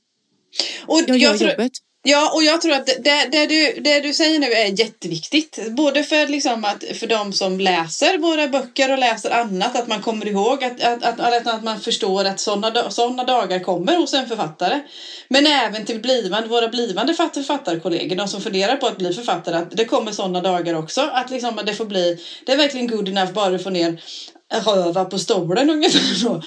Och 0.87 1.01
jag 1.07 1.17
gör 1.17 1.37
tror, 1.37 1.49
jobbet. 1.49 1.71
Ja, 2.05 2.31
och 2.33 2.43
jag 2.43 2.61
tror 2.61 2.73
att 2.73 2.85
det, 2.85 3.27
det, 3.31 3.45
du, 3.45 3.81
det 3.81 3.99
du 3.99 4.13
säger 4.13 4.39
nu 4.39 4.53
är 4.53 4.79
jätteviktigt. 4.79 5.59
Både 5.69 6.03
för, 6.03 6.27
liksom 6.27 6.65
att, 6.65 6.83
för 6.99 7.07
de 7.07 7.33
som 7.33 7.59
läser 7.59 8.17
våra 8.17 8.47
böcker 8.47 8.91
och 8.91 8.97
läser 8.97 9.31
annat, 9.31 9.75
att 9.75 9.87
man 9.87 10.01
kommer 10.01 10.27
ihåg 10.27 10.63
att, 10.63 10.83
att, 10.83 11.19
att, 11.19 11.47
att, 11.47 11.63
man 11.63 11.79
förstår 11.79 12.25
att 12.25 12.39
sådana 12.39 12.91
såna 12.91 13.23
dagar 13.23 13.59
kommer 13.59 13.97
hos 13.97 14.13
en 14.13 14.27
författare. 14.27 14.81
Men 15.27 15.47
även 15.47 15.85
till 15.85 15.99
blivande, 15.99 16.47
våra 16.47 16.67
blivande 16.67 17.13
författarkollegor, 17.13 18.15
de 18.15 18.27
som 18.27 18.41
funderar 18.41 18.75
på 18.75 18.87
att 18.87 18.97
bli 18.97 19.13
författare, 19.13 19.55
att 19.55 19.71
det 19.71 19.85
kommer 19.85 20.11
sådana 20.11 20.41
dagar 20.41 20.73
också. 20.73 21.01
Att 21.01 21.29
liksom, 21.29 21.59
att 21.59 21.65
det 21.65 21.73
får 21.73 21.85
bli, 21.85 22.17
det 22.45 22.51
är 22.51 22.57
verkligen 22.57 22.87
good 22.87 23.09
enough 23.09 23.33
bara 23.33 23.49
du 23.49 23.59
får 23.59 23.71
ner 23.71 24.01
röva 24.59 25.05
på 25.05 25.19
stolen 25.19 25.69
ungefär 25.69 26.15
så. 26.15 26.41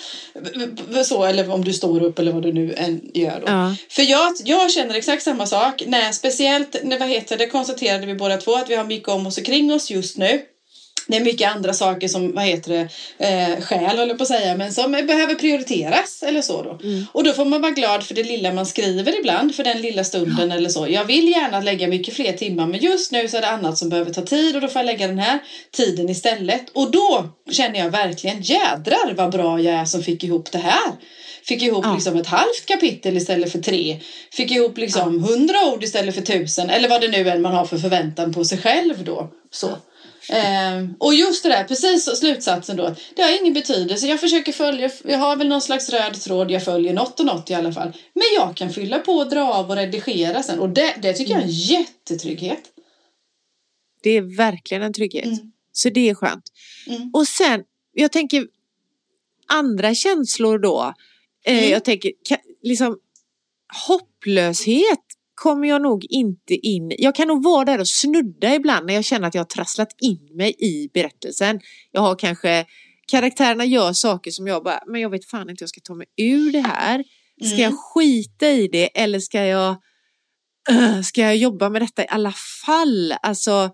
så. 1.05 1.25
Eller 1.25 1.51
om 1.51 1.65
du 1.65 1.73
står 1.73 2.03
upp 2.03 2.19
eller 2.19 2.33
vad 2.33 2.43
du 2.43 2.53
nu 2.53 2.75
än 2.75 3.01
gör 3.15 3.41
då. 3.41 3.47
Ja. 3.47 3.75
För 3.91 4.03
jag, 4.03 4.33
jag 4.45 4.71
känner 4.71 4.95
exakt 4.95 5.23
samma 5.23 5.47
sak. 5.47 5.83
Nej, 5.87 6.13
speciellt, 6.13 6.77
när, 6.83 6.99
vad 6.99 7.09
heter 7.09 7.39
det, 7.39 7.47
konstaterade 7.47 8.07
vi 8.07 8.15
båda 8.15 8.37
två 8.37 8.55
att 8.55 8.71
vi 8.71 8.75
har 8.75 8.85
mycket 8.85 9.09
om 9.09 9.27
oss 9.27 9.39
och 9.39 9.45
kring 9.45 9.73
oss 9.73 9.91
just 9.91 10.17
nu. 10.17 10.43
Det 11.09 11.17
är 11.17 11.21
mycket 11.25 11.57
andra 11.57 11.73
saker 11.73 12.09
som, 12.09 12.33
vad 12.35 12.45
heter 12.45 12.73
det, 12.73 12.89
eh, 13.29 13.61
skäl 13.61 13.99
håller 13.99 14.15
på 14.15 14.23
att 14.23 14.29
säga, 14.29 14.57
men 14.57 14.73
som 14.73 14.93
behöver 14.93 15.35
prioriteras 15.35 16.23
eller 16.23 16.43
så 16.43 16.63
då. 16.63 16.79
Och 17.13 17.25
då 17.25 17.33
får 17.33 17.45
man 17.45 17.61
vara 17.63 17.73
glad 17.73 18.05
för 18.05 18.15
det 18.15 18.23
lilla 18.23 18.53
man 18.53 18.67
skriver 18.67 19.19
ibland, 19.19 19.55
för 19.55 19.65
den 19.65 19.81
lilla 19.83 20.05
stunden 20.05 20.53
eller 20.53 20.69
så. 20.69 20.87
Jag 20.89 21.05
vill 21.05 21.29
gärna 21.29 21.61
lägga 21.61 21.89
mycket 21.89 22.15
fler 22.15 22.33
timmar, 22.33 22.67
men 22.67 22.81
just 22.81 23.13
nu 23.13 23.29
så 23.29 23.37
är 23.37 23.41
det 23.41 23.49
annat 23.49 23.79
som 23.79 23.89
behöver 23.89 24.13
ta 24.13 24.23
tid 24.23 24.55
och 24.55 24.61
då 24.63 24.69
får 24.69 24.79
jag 24.81 24.87
lägga 24.87 25.07
den 25.07 25.19
här 25.19 25.39
tiden 25.73 26.09
istället. 26.09 26.65
Och 26.73 26.91
då 26.91 27.29
känner 27.51 27.79
jag 27.79 27.91
verkligen, 27.91 28.43
jädrar 28.43 29.15
vad 29.15 29.33
bra 29.33 29.61
jag 29.61 29.75
är 29.75 29.85
som 29.85 30.03
fick 30.03 30.25
ihop 30.25 30.53
det 30.53 30.59
här. 30.59 30.93
Fick 31.45 31.63
ihop 31.63 31.85
Ja. 31.85 31.95
liksom 31.95 32.17
ett 32.17 32.27
halvt 32.27 32.67
kapitel 32.67 33.17
istället 33.17 33.53
för 33.53 33.59
tre. 33.59 34.01
Fick 34.33 34.51
ihop 34.51 34.79
liksom 34.79 35.23
hundra 35.23 35.67
ord 35.73 35.85
istället 35.85 36.15
för 36.15 36.23
tusen. 36.23 36.71
Eller 36.71 36.89
vad 36.89 37.01
det 37.01 37.09
nu 37.09 37.29
än 37.29 37.43
man 37.43 37.55
har 37.55 37.65
för 37.65 37.79
förväntan 37.79 38.33
på 38.33 38.45
sig 38.45 38.59
själv 38.59 39.05
då. 39.05 39.31
Så. 39.51 39.79
Ehm, 40.29 40.95
och 41.01 41.15
just 41.15 41.43
det 41.43 41.49
där, 41.49 41.65
precis 41.65 42.19
slutsatsen 42.19 42.77
då. 42.77 42.95
Det 43.15 43.23
har 43.23 43.41
ingen 43.41 43.55
betydelse. 43.55 44.07
Jag 44.07 44.21
försöker 44.21 44.53
följa, 44.53 44.91
jag 45.05 45.19
har 45.19 45.37
väl 45.37 45.49
någon 45.49 45.61
slags 45.63 45.91
röd 45.91 46.21
tråd. 46.21 46.51
Jag 46.51 46.65
följer 46.65 46.93
något 46.93 47.21
och 47.21 47.27
något 47.27 47.51
i 47.51 47.55
alla 47.55 47.73
fall. 47.73 47.93
Men 48.15 48.25
jag 48.37 48.57
kan 48.57 48.73
fylla 48.73 48.99
på 48.99 49.25
dra 49.25 49.53
av 49.55 49.71
och 49.71 49.77
redigera 49.77 50.43
sen. 50.43 50.59
Och 50.59 50.69
det, 50.69 50.95
det 51.03 51.13
tycker 51.13 51.33
jag 51.33 51.41
är 51.41 51.45
en 51.45 51.51
jättetrygghet. 51.51 52.63
Det 54.03 54.11
är 54.11 54.37
verkligen 54.37 54.83
en 54.83 54.93
trygghet. 54.93 55.25
Mm. 55.25 55.53
Så 55.73 55.89
det 55.89 56.09
är 56.11 56.15
skönt. 56.15 56.53
Mm. 56.87 57.11
Och 57.15 57.29
sen, 57.29 57.65
jag 57.93 58.13
tänker 58.13 58.47
andra 59.47 59.95
känslor 59.95 60.59
då. 60.59 60.95
Eh, 61.45 61.57
Mm. 61.59 61.71
Jag 61.71 61.85
tänker 61.85 62.13
liksom 62.63 62.99
hopplöshet 63.89 65.06
kommer 65.43 65.69
jag 65.69 65.83
nog 65.83 66.07
inte 66.09 66.55
in. 66.55 66.93
Jag 66.99 67.15
kan 67.15 67.29
nog 67.29 67.45
vara 67.45 67.65
där 67.65 67.81
och 67.81 67.89
snudda 67.89 68.55
ibland 68.55 68.87
när 68.87 68.95
jag 68.95 69.05
känner 69.05 69.29
att 69.29 69.35
jag 69.35 69.41
har 69.41 69.47
trasslat 69.47 69.89
in 70.03 70.29
mig 70.37 70.55
i 70.59 70.89
berättelsen. 70.95 71.61
Jag 71.93 72.01
har 72.01 72.17
kanske, 72.19 72.67
karaktärerna 73.09 73.65
gör 73.65 73.93
saker 73.93 74.31
som 74.31 74.47
jag 74.47 74.65
bara, 74.65 74.81
men 74.87 75.01
jag 75.01 75.11
vet 75.11 75.25
fan 75.25 75.51
inte 75.51 75.63
hur 75.63 75.65
jag 75.65 75.69
ska 75.69 75.81
ta 75.81 75.95
mig 75.95 76.07
ur 76.17 76.53
det 76.53 76.61
här. 76.61 77.05
Ska 77.43 77.55
Mm. 77.55 77.61
jag 77.61 77.75
skita 77.79 78.51
i 78.51 78.69
det 78.69 79.01
eller 79.01 79.21
ska 79.21 79.45
jag, 79.45 79.77
ska 81.05 81.21
jag 81.21 81.37
jobba 81.37 81.69
med 81.69 81.83
detta 81.83 82.05
i 82.05 82.07
alla 82.09 82.33
fall? 82.67 83.15
Alltså, 83.23 83.71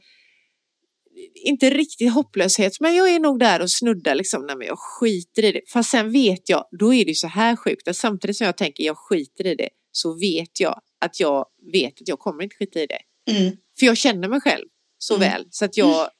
inte 1.44 1.70
riktigt 1.70 2.12
hopplöshet, 2.12 2.80
men 2.80 2.94
jag 2.94 3.10
är 3.14 3.20
nog 3.20 3.38
där 3.38 3.60
och 3.62 3.70
snuddar 3.70 4.14
liksom, 4.14 4.46
nej 4.46 4.56
men 4.56 4.66
jag 4.66 4.78
skiter 4.78 5.44
i 5.44 5.52
det. 5.52 5.60
Fast 5.72 5.90
sen 5.90 6.12
vet 6.12 6.48
jag, 6.48 6.64
då 6.78 6.94
är 6.94 7.04
det 7.04 7.10
ju 7.10 7.14
så 7.14 7.26
här 7.26 7.56
sjukt, 7.56 7.88
att 7.88 7.96
samtidigt 7.96 8.36
som 8.36 8.44
jag 8.44 8.56
tänker 8.56 8.84
jag 8.84 8.96
skiter 8.98 9.46
i 9.46 9.54
det, 9.54 9.68
så 9.92 10.18
vet 10.18 10.60
jag 10.60 10.80
att 11.04 11.20
jag 11.20 11.46
vet 11.72 12.00
att 12.00 12.08
jag 12.08 12.18
kommer 12.18 12.42
inte 12.44 12.56
skita 12.56 12.80
i 12.80 12.86
det. 12.86 13.32
Mm. 13.32 13.56
För 13.78 13.86
jag 13.86 13.96
känner 13.96 14.28
mig 14.28 14.40
själv 14.40 14.64
så 14.98 15.14
Mm. 15.16 15.30
väl, 15.30 15.46
så 15.50 15.64
att 15.64 15.76
jag, 15.76 16.10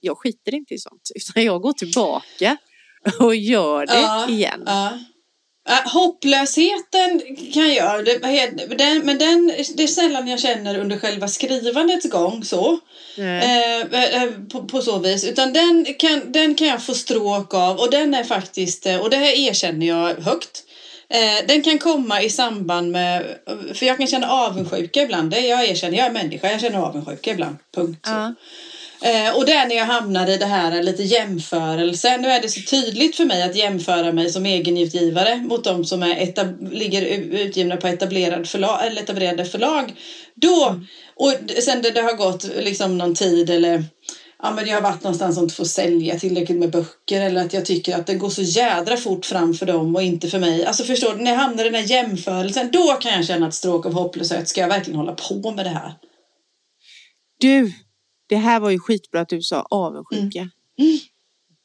jag 0.00 0.18
skiter 0.18 0.54
inte 0.54 0.74
i 0.74 0.78
sånt, 0.78 1.10
utan 1.14 1.44
jag 1.44 1.62
går 1.62 1.72
tillbaka 1.72 2.56
och 3.20 3.36
gör 3.36 3.86
det 3.86 3.94
Ja, 3.94 4.28
igen. 4.28 4.62
Ja. 4.66 4.98
Hopplösheten 5.84 7.36
kan 7.52 7.74
jag, 7.74 8.04
det, 8.04 8.18
men 9.04 9.18
den, 9.18 9.46
det 9.76 9.82
är 9.82 9.86
sällan 9.86 10.28
jag 10.28 10.40
känner 10.40 10.78
under 10.78 10.98
själva 10.98 11.28
skrivandets 11.28 12.10
gång 12.10 12.44
så. 12.44 12.78
Eh, 13.18 13.80
eh, 13.80 14.30
på, 14.52 14.64
på 14.64 14.82
så 14.82 14.98
vis. 14.98 15.24
Utan 15.24 15.52
den 15.52 15.86
kan, 15.98 16.32
den 16.32 16.54
kan 16.54 16.66
jag 16.68 16.82
få 16.82 16.94
stråk 16.94 17.54
av 17.54 17.78
och 17.78 17.90
den 17.90 18.14
är 18.14 18.24
faktiskt, 18.24 18.86
eh, 18.86 19.00
och 19.00 19.10
det 19.10 19.16
här 19.16 19.32
erkänner 19.38 19.86
jag 19.86 20.14
högt. 20.14 20.62
Eh, 21.10 21.46
den 21.48 21.62
kan 21.62 21.78
komma 21.78 22.22
i 22.22 22.30
samband 22.30 22.90
med, 22.92 23.24
för 23.74 23.86
jag 23.86 23.96
kan 23.98 24.06
känna 24.06 24.30
avundsjuka 24.30 25.02
ibland. 25.02 25.30
Det 25.30 25.40
jag 25.40 25.68
erkänner, 25.68 25.98
jag 25.98 26.06
är 26.06 26.12
människa, 26.12 26.50
jag 26.50 26.60
känner 26.60 26.78
avundsjuka 26.78 27.30
ibland. 27.30 27.56
Punkt. 27.74 28.00
Ja. 28.06 28.34
Eh, 29.02 29.36
och 29.36 29.46
det 29.46 29.52
är 29.52 29.66
när 29.68 29.76
jag 29.76 29.84
hamnar 29.84 30.30
i 30.30 30.36
det 30.36 30.46
här 30.46 30.82
lite 30.82 31.02
jämförelse. 31.02 32.16
Nu 32.16 32.28
är 32.28 32.42
det 32.42 32.48
så 32.48 32.60
tydligt 32.60 33.16
för 33.16 33.24
mig 33.24 33.42
att 33.42 33.56
jämföra 33.56 34.12
mig 34.12 34.30
som 34.30 34.46
egenutgivare 34.46 35.36
mot 35.36 35.64
de 35.64 35.84
som 35.84 36.02
är 36.02 36.14
etab- 36.14 36.70
ligger 36.72 37.02
utgivna 37.40 37.76
på 37.76 37.86
etablerad 37.88 38.48
förlag, 38.48 38.86
eller 38.86 39.02
etablerade 39.02 39.44
förlag. 39.44 39.92
Då, 40.34 40.80
och 41.16 41.32
d- 41.42 41.62
sen 41.62 41.82
det, 41.82 41.90
det 41.90 42.00
har 42.00 42.12
gått 42.16 42.44
liksom 42.58 42.98
någon 42.98 43.14
tid 43.14 43.50
eller 43.50 43.84
ja, 44.42 44.54
men 44.54 44.66
jag 44.66 44.74
har 44.74 44.82
varit 44.82 45.02
någonstans 45.02 45.34
som 45.34 45.44
inte 45.44 45.54
får 45.56 45.64
sälja 45.64 46.18
tillräckligt 46.18 46.58
med 46.58 46.70
böcker 46.70 47.20
eller 47.20 47.44
att 47.44 47.52
jag 47.52 47.64
tycker 47.66 47.96
att 47.96 48.06
det 48.06 48.14
går 48.14 48.30
så 48.30 48.42
jädra 48.42 48.96
fort 48.96 49.24
fram 49.26 49.54
för 49.54 49.66
dem 49.66 49.96
och 49.96 50.02
inte 50.02 50.28
för 50.28 50.38
mig. 50.38 50.64
Alltså 50.64 50.84
förstår 50.84 51.14
du, 51.14 51.22
när 51.22 51.30
jag 51.30 51.38
hamnar 51.38 51.64
i 51.64 51.68
den 51.68 51.74
här 51.74 51.90
jämförelsen 51.90 52.70
då 52.72 52.98
kan 53.00 53.12
jag 53.12 53.26
känna 53.26 53.48
ett 53.48 53.54
stråk 53.54 53.86
av 53.86 53.92
hopplöshet. 53.92 54.48
Ska 54.48 54.60
jag 54.60 54.68
verkligen 54.68 54.98
hålla 54.98 55.12
på 55.12 55.50
med 55.50 55.64
det 55.64 55.70
här? 55.70 55.94
Du, 57.40 57.72
det 58.28 58.36
här 58.36 58.60
var 58.60 58.70
ju 58.70 58.78
skitbra 58.78 59.20
att 59.20 59.28
du 59.28 59.42
sa 59.42 59.66
avundsjuka. 59.70 60.50
Mm. 60.78 60.98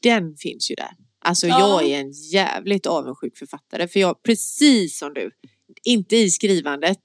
Den 0.03 0.35
finns 0.37 0.71
ju 0.71 0.75
där. 0.75 0.91
Alltså 1.25 1.47
Ja. 1.47 1.59
jag 1.59 1.89
är 1.89 1.99
en 1.99 2.11
jävligt 2.11 2.85
avundsjuk 2.85 3.37
författare. 3.37 3.87
För 3.87 3.99
jag, 3.99 4.23
precis 4.23 4.97
som 4.99 5.13
du, 5.13 5.31
inte 5.83 6.15
i 6.15 6.29
skrivandet 6.29 7.01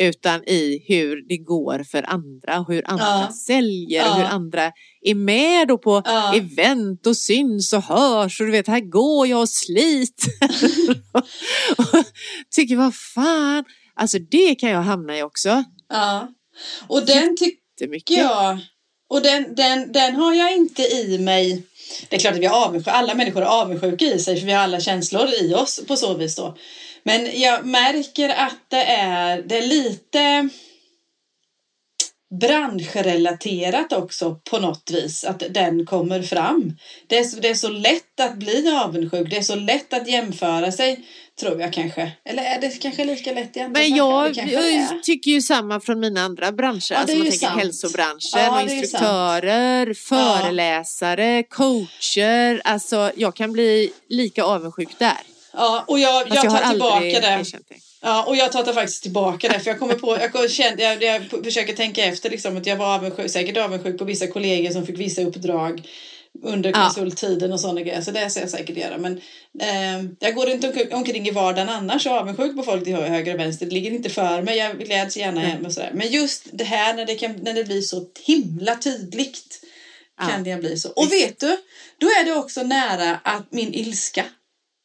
utan 0.00 0.44
i 0.44 0.84
hur 0.88 1.28
det 1.28 1.36
går 1.36 1.82
för 1.90 2.10
andra, 2.10 2.64
hur 2.68 2.82
andra 2.90 3.04
Ja. 3.04 3.32
säljer 3.46 4.02
och 4.02 4.08
Ja. 4.08 4.14
hur 4.14 4.24
andra 4.24 4.72
är 5.02 5.14
med 5.14 5.68
då 5.68 5.78
på 5.78 6.02
Ja. 6.04 6.34
event 6.34 7.06
och 7.06 7.16
syns 7.16 7.72
och 7.72 7.82
hörs 7.82 8.40
och 8.40 8.46
du 8.46 8.52
vet, 8.52 8.66
här 8.66 8.80
går 8.80 9.26
jag 9.26 9.40
och 9.40 9.48
sliter. 9.48 10.32
och 11.76 12.04
tycker, 12.50 12.76
vad 12.76 12.94
fan, 12.94 13.64
alltså 13.94 14.18
det 14.18 14.54
kan 14.54 14.70
jag 14.70 14.82
hamna 14.82 15.18
i 15.18 15.22
också. 15.22 15.64
Ja. 15.88 16.28
Och 16.88 17.06
den 17.06 17.36
tycker 17.36 18.18
jag, 18.18 18.58
och 19.10 19.22
den, 19.22 19.54
den, 19.54 19.92
den 19.92 20.16
har 20.16 20.34
jag 20.34 20.56
inte 20.56 20.82
i 20.82 21.18
mig. 21.18 21.62
Det 22.08 22.16
är 22.16 22.20
klart 22.20 22.34
att 22.34 22.40
vi 22.40 22.46
är 22.46 22.50
avundsjuka, 22.66 22.90
alla 22.90 23.14
människor 23.14 23.42
är 23.42 23.46
avundsjuka 23.46 24.04
i 24.04 24.18
sig 24.18 24.40
för 24.40 24.46
vi 24.46 24.52
har 24.52 24.62
alla 24.62 24.80
känslor 24.80 25.28
i 25.42 25.54
oss 25.54 25.80
på 25.88 25.96
så 25.96 26.14
vis 26.14 26.36
då. 26.36 26.56
Men 27.02 27.40
jag 27.40 27.66
märker 27.66 28.28
att 28.28 28.64
det 28.68 28.84
är, 28.84 29.42
det 29.42 29.58
är 29.58 29.66
lite 29.66 30.48
branschrelaterat 32.40 33.92
också 33.92 34.40
på 34.50 34.58
något 34.58 34.90
vis, 34.90 35.24
att 35.24 35.42
den 35.50 35.86
kommer 35.86 36.22
fram. 36.22 36.76
Det 37.06 37.18
är, 37.18 37.24
så, 37.24 37.40
det 37.40 37.48
är 37.48 37.54
så 37.54 37.68
lätt 37.68 38.20
att 38.20 38.36
bli 38.36 38.68
avundsjuk, 38.84 39.30
det 39.30 39.36
är 39.36 39.42
så 39.42 39.54
lätt 39.54 39.92
att 39.92 40.08
jämföra 40.08 40.72
sig, 40.72 41.04
tror 41.40 41.60
jag 41.60 41.72
kanske. 41.72 42.12
Eller 42.24 42.42
är 42.42 42.60
det 42.60 42.82
kanske 42.82 43.04
lika 43.04 43.32
lätt 43.32 43.56
egentligen? 43.56 43.72
Men 43.72 43.96
jag, 43.96 44.36
jag 44.36 45.02
tycker 45.02 45.30
ju 45.30 45.42
samma 45.42 45.80
från 45.80 46.00
mina 46.00 46.20
andra 46.20 46.52
branscher. 46.52 46.92
Ja, 46.92 46.96
alltså 46.96 47.16
man 47.16 47.26
tänker 47.26 47.46
sant. 47.46 47.60
hälsobranschen 47.60 48.40
Ja, 48.40 48.62
och 48.62 48.70
instruktörer, 48.70 49.94
föreläsare, 49.94 51.42
coacher. 51.42 52.60
Alltså 52.64 53.10
jag 53.16 53.36
kan 53.36 53.52
bli 53.52 53.92
lika 54.08 54.44
avundsjuk 54.44 54.98
där. 54.98 55.29
Ja, 55.52 55.84
och 55.88 55.98
jag, 55.98 56.28
jag 56.28 56.34
har 56.50 56.58
tar 56.58 56.70
tillbaka 56.70 57.20
det. 57.20 57.44
Ja, 58.02 58.24
och 58.24 58.36
jag 58.36 58.52
tar 58.52 58.72
faktiskt 58.72 59.02
tillbaka 59.02 59.48
det. 59.48 59.60
För 59.60 59.70
jag 59.70 59.78
kommer 59.78 59.94
på, 59.94 60.18
jag, 60.34 60.50
kände, 60.50 60.82
jag, 60.82 61.02
jag 61.02 61.44
försöker 61.44 61.76
tänka 61.76 62.04
efter 62.04 62.30
liksom 62.30 62.56
att 62.56 62.66
jag 62.66 62.76
var 62.76 62.94
avundsjuk, 62.94 63.30
säkert 63.30 63.56
avundsjuk 63.56 63.98
på 63.98 64.04
vissa 64.04 64.26
kollegor 64.26 64.70
som 64.70 64.86
fick 64.86 64.98
vissa 64.98 65.22
uppdrag 65.22 65.88
under 66.44 66.70
Ja. 66.70 66.84
konsulttiden 66.84 67.52
och 67.52 67.60
sådana 67.60 67.80
grejer. 67.80 68.00
Så 68.00 68.10
det 68.10 68.30
ska 68.30 68.40
jag 68.40 68.50
säkert 68.50 68.76
göra. 68.76 68.98
Men 68.98 69.20
eh, 69.60 70.10
jag 70.18 70.34
går 70.34 70.50
inte 70.50 70.86
omkring- 70.92 71.28
i 71.28 71.30
vardagen 71.30 71.68
annars 71.68 72.06
och 72.06 72.12
avundsjuk 72.12 72.56
på 72.56 72.62
folk 72.62 72.84
till 72.84 72.94
hö- 72.94 73.08
höger 73.08 73.34
och 73.34 73.40
vänster. 73.40 73.66
Det 73.66 73.72
ligger 73.74 73.90
inte 73.90 74.10
för 74.10 74.42
mig. 74.42 74.56
Jag 74.58 74.78
gläds 74.78 75.16
gärna 75.16 75.40
Nej. 75.40 75.50
hem 75.50 75.66
och 75.66 75.72
sådär. 75.72 75.90
Men 75.94 76.08
just 76.08 76.44
det 76.52 76.64
här 76.64 76.94
när 76.94 77.06
det, 77.06 77.14
kan, 77.14 77.32
när 77.32 77.54
det 77.54 77.64
blir 77.64 77.80
så 77.80 78.06
himla 78.24 78.76
tydligt 78.76 79.60
Ja. 80.20 80.26
kan 80.28 80.44
det 80.44 80.56
bli 80.56 80.76
så. 80.78 80.88
Och 80.90 81.12
vet 81.12 81.40
du, 81.40 81.56
då 81.98 82.06
är 82.06 82.24
det 82.24 82.32
också 82.32 82.62
nära 82.62 83.20
att 83.24 83.52
min 83.52 83.74
ilska 83.74 84.24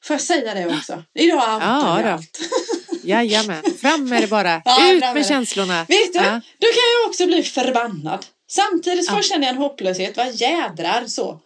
Får 0.05 0.13
jag 0.13 0.21
säga 0.21 0.53
det 0.53 0.67
också? 0.77 1.03
Idag 1.13 1.37
outar 1.37 2.01
Ja, 2.05 2.11
allt. 2.13 2.39
Jajamän, 3.03 3.63
fram 3.81 4.09
med 4.09 4.21
det 4.23 4.27
bara. 4.27 4.61
Ja, 4.65 4.91
Ut 4.91 4.99
med 5.01 5.15
det. 5.15 5.23
känslorna. 5.23 5.85
Vet 5.89 6.13
du, 6.13 6.19
Ja. 6.19 6.41
då 6.59 6.67
kan 6.67 6.83
jag 7.01 7.09
också 7.09 7.25
bli 7.25 7.43
förbannad. 7.43 8.25
Samtidigt 8.49 9.05
Ja. 9.09 9.15
först 9.15 9.29
känner 9.29 9.47
jag 9.47 9.55
en 9.55 9.61
hopplöshet, 9.61 10.17
vad 10.17 10.33
jädrar 10.35 11.05
så. 11.07 11.39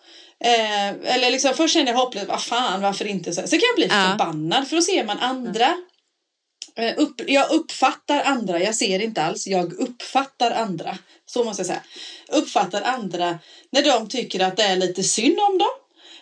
Eh, 0.44 0.88
eller 1.16 1.32
liksom 1.32 1.54
först 1.54 1.74
känner 1.74 1.92
jag 1.92 2.00
hopplöshet, 2.00 2.30
vad 2.30 2.44
fan 2.44 2.82
varför 2.82 3.06
inte 3.08 3.34
så. 3.34 3.42
Så 3.42 3.50
kan 3.50 3.62
jag 3.70 3.76
bli 3.76 3.88
Ja. 3.98 4.10
förbannad 4.12 4.68
för 4.68 4.76
då 4.76 4.82
ser 4.82 5.04
man 5.06 5.20
andra. 5.20 5.78
Eh, 6.76 6.94
upp, 6.98 7.22
jag 7.28 7.52
uppfattar 7.52 8.22
andra, 8.24 8.60
jag 8.64 8.76
ser 8.76 9.00
inte 9.00 9.22
alls, 9.24 9.48
jag 9.48 9.74
uppfattar 9.74 10.52
andra. 10.52 10.98
Så 11.26 11.44
måste 11.44 11.60
jag 11.60 11.68
säga. 11.68 11.82
Uppfattar 12.28 12.82
andra 12.82 13.40
när 13.72 13.82
de 13.84 14.08
tycker 14.10 14.40
att 14.40 14.58
det 14.58 14.64
är 14.64 14.76
lite 14.76 15.04
synd 15.04 15.40
om 15.40 15.58
dem. 15.58 15.68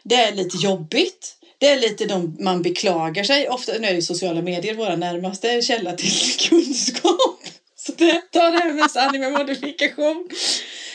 Det 0.03 0.15
är 0.15 0.31
lite 0.31 0.57
jobbigt. 0.57 1.36
Det 1.59 1.67
är 1.67 1.79
lite 1.79 2.05
de, 2.05 2.37
man 2.39 2.61
beklagar 2.61 3.23
sig. 3.23 3.49
Ofta, 3.49 3.71
nu 3.79 3.87
är 3.87 3.93
ju 3.93 4.01
sociala 4.01 4.41
medier 4.41 4.73
våra 4.73 4.95
närmaste 4.95 5.61
källa 5.61 5.93
till 5.93 6.37
kunskap. 6.49 7.39
Så 7.75 7.91
det 7.97 8.21
tar 8.31 8.73
med 8.73 8.91
sanning 8.91 9.21
med 9.21 9.31
modifikation. 9.33 10.29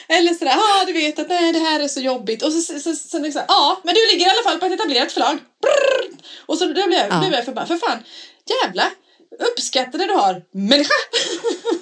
Eller 0.09 0.35
sådär, 0.35 0.53
ja 0.53 0.85
du 0.87 0.93
vet 0.93 1.19
att 1.19 1.29
nej 1.29 1.53
det 1.53 1.59
här 1.59 1.81
är 1.81 1.89
så 1.89 2.01
jobbigt. 2.01 2.43
Och 2.43 2.53
så, 2.53 2.61
så, 2.61 2.81
så, 2.81 2.95
så 2.95 3.19
liksom, 3.19 3.43
ja 3.49 3.81
men 3.85 3.95
du 3.95 4.01
ligger 4.13 4.27
i 4.27 4.31
alla 4.31 4.43
fall 4.43 4.59
på 4.59 4.67
ett 4.67 4.73
etablerat 4.73 5.13
förlag. 5.13 5.39
Brrr. 5.63 6.17
Och 6.47 6.59
så 6.59 6.65
då 6.65 6.87
blir 6.87 6.99
jag, 6.99 7.07
Ja. 7.11 7.19
blir 7.21 7.33
jag 7.33 7.45
förbannad. 7.45 7.69
För 7.69 7.77
fan, 7.89 7.99
jävla 8.65 8.91
uppskatta 9.53 9.99
det 9.99 10.07
du 10.07 10.13
har, 10.13 10.43
människa! 10.53 10.95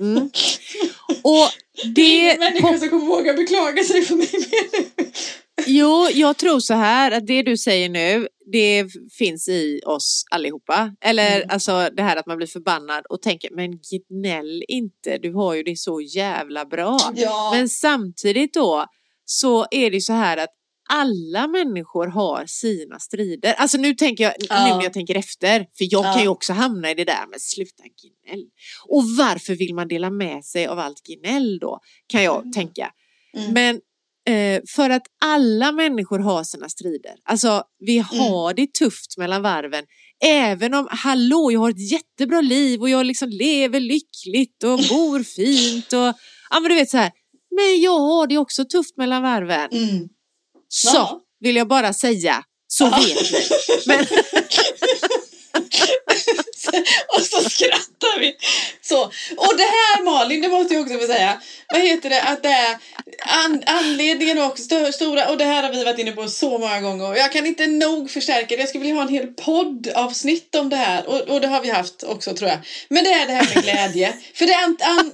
Mm. 0.00 0.16
Och 1.22 1.50
Det 1.84 1.90
det 1.94 2.02
ingen 2.02 2.38
människa 2.38 2.78
som 2.78 2.88
kommer 2.88 3.06
våga 3.06 3.32
beklaga 3.34 3.84
sig 3.84 4.02
för 4.02 4.14
mig 4.16 4.28
mer. 4.32 5.08
Jo, 5.66 6.08
jag 6.12 6.36
tror 6.36 6.60
så 6.60 6.74
här 6.74 7.10
att 7.10 7.26
det 7.26 7.42
du 7.42 7.56
säger 7.56 7.88
nu, 7.88 8.28
det 8.52 8.86
finns 9.18 9.48
i 9.48 9.80
oss 9.86 10.24
allihopa. 10.30 10.92
Eller 11.00 11.36
Mm. 11.36 11.48
alltså 11.50 11.88
det 11.96 12.02
här 12.02 12.16
att 12.16 12.26
man 12.26 12.36
blir 12.36 12.46
förbannad 12.46 13.04
och 13.08 13.22
tänker, 13.22 13.50
men 13.52 13.70
gnäll 14.10 14.62
inte, 14.68 15.18
du 15.18 15.34
har 15.34 15.54
ju 15.54 15.62
det 15.62 15.76
så 15.78 16.00
jävla 16.00 16.64
bra. 16.64 16.98
Ja. 17.14 17.50
Men 17.54 17.68
samtidigt 17.68 18.54
då 18.54 18.86
så 19.24 19.66
är 19.70 19.90
det 19.90 20.00
så 20.00 20.12
här 20.12 20.36
att 20.36 20.50
alla 20.88 21.46
människor 21.48 22.06
har 22.06 22.44
sina 22.46 22.98
strider. 22.98 23.52
Alltså 23.52 23.78
nu 23.78 23.94
tänker 23.94 24.24
jag, 24.24 24.32
Ja. 24.38 24.64
nu 24.68 24.74
när 24.76 24.82
jag 24.82 24.92
tänker 24.92 25.14
efter, 25.14 25.58
för 25.58 25.86
jag 25.90 26.04
Ja. 26.06 26.12
kan 26.12 26.22
ju 26.22 26.28
också 26.28 26.52
hamna 26.52 26.90
i 26.90 26.94
det 26.94 27.04
där 27.04 27.26
med 27.30 27.40
sluta 27.40 27.82
gnäll. 27.82 28.44
Och 28.88 29.04
varför 29.18 29.54
vill 29.54 29.74
man 29.74 29.88
dela 29.88 30.10
med 30.10 30.44
sig 30.44 30.66
av 30.66 30.78
allt 30.78 31.02
gnäll 31.06 31.58
då? 31.58 31.80
Kan 32.06 32.22
jag 32.22 32.40
Mm. 32.40 32.52
tänka. 32.52 32.90
Mm. 33.36 33.52
Men 33.52 33.80
Eh, 34.28 34.60
för 34.76 34.90
att 34.90 35.02
alla 35.24 35.72
människor 35.72 36.18
har 36.18 36.44
sina 36.44 36.68
strider. 36.68 37.12
Alltså 37.24 37.62
vi 37.78 37.92
Mm. 37.96 38.06
har 38.08 38.54
det 38.54 38.74
tufft 38.74 39.18
mellan 39.18 39.42
varven. 39.42 39.84
Även 40.24 40.74
om, 40.74 40.88
hallå, 40.90 41.50
jag 41.52 41.60
har 41.60 41.70
ett 41.70 41.90
jättebra 41.92 42.40
liv 42.40 42.80
och 42.80 42.88
jag 42.90 43.06
liksom 43.06 43.28
lever 43.28 43.80
lyckligt 43.80 44.64
och 44.64 44.78
bor 44.78 45.22
fint 45.22 45.92
och 45.92 46.14
ja 46.50 46.60
men 46.60 46.68
du 46.68 46.74
vet 46.74 46.90
så 46.90 46.96
här. 46.96 47.12
Men 47.56 47.80
jag 47.80 47.98
har 47.98 48.26
det 48.26 48.38
också 48.38 48.64
tufft 48.64 48.96
mellan 48.96 49.22
varven. 49.22 49.68
Så 50.68 51.20
vill 51.40 51.56
jag 51.56 51.68
bara 51.68 51.92
säga, 51.92 52.42
så 52.68 52.90
vet 52.90 53.32
ni. 53.32 53.48
Men, 53.86 54.06
och 57.16 57.22
så 57.22 57.50
skrattar 57.50 58.20
vi. 58.20 58.36
Så. 58.82 59.02
Och 59.36 59.56
det 59.56 59.62
här 59.62 60.04
Malin, 60.04 60.40
det 60.40 60.48
måste 60.48 60.74
jag 60.74 60.82
också 60.82 60.98
få 60.98 61.06
säga. 61.06 61.40
Vad 61.72 61.80
heter 61.80 62.10
det? 62.10 62.22
Att 62.22 62.42
det 62.42 62.48
är 62.48 62.76
an, 63.44 63.62
anledningen 63.66 64.38
också, 64.38 64.62
st 64.62 64.92
stora, 64.92 65.28
och 65.28 65.38
det 65.38 65.44
här 65.44 65.62
har 65.62 65.72
vi 65.72 65.84
varit 65.84 65.98
inne 65.98 66.12
på 66.12 66.28
så 66.28 66.58
många 66.58 66.80
gånger. 66.80 67.08
Och 67.08 67.16
jag 67.16 67.32
kan 67.32 67.46
inte 67.46 67.66
nog 67.66 68.10
förstärka 68.10 68.56
det. 68.56 68.62
Jag 68.62 68.68
skulle 68.68 68.84
vilja 68.84 68.94
ha 68.94 69.02
en 69.02 69.14
hel 69.14 69.26
poddavsnitt 69.26 70.54
om 70.54 70.68
det 70.68 70.76
här. 70.76 71.08
Och, 71.08 71.20
och 71.20 71.40
det 71.40 71.46
har 71.46 71.60
vi 71.60 71.70
haft 71.70 72.02
också 72.02 72.34
tror 72.34 72.50
jag. 72.50 72.58
Men 72.88 73.04
det 73.04 73.10
är 73.10 73.26
det 73.26 73.32
här 73.32 73.54
med 73.54 73.64
glädje. 73.64 74.12
För 74.34 74.46
det 74.46 74.52
är 74.52 74.64
an, 74.64 74.76
an, 74.80 75.12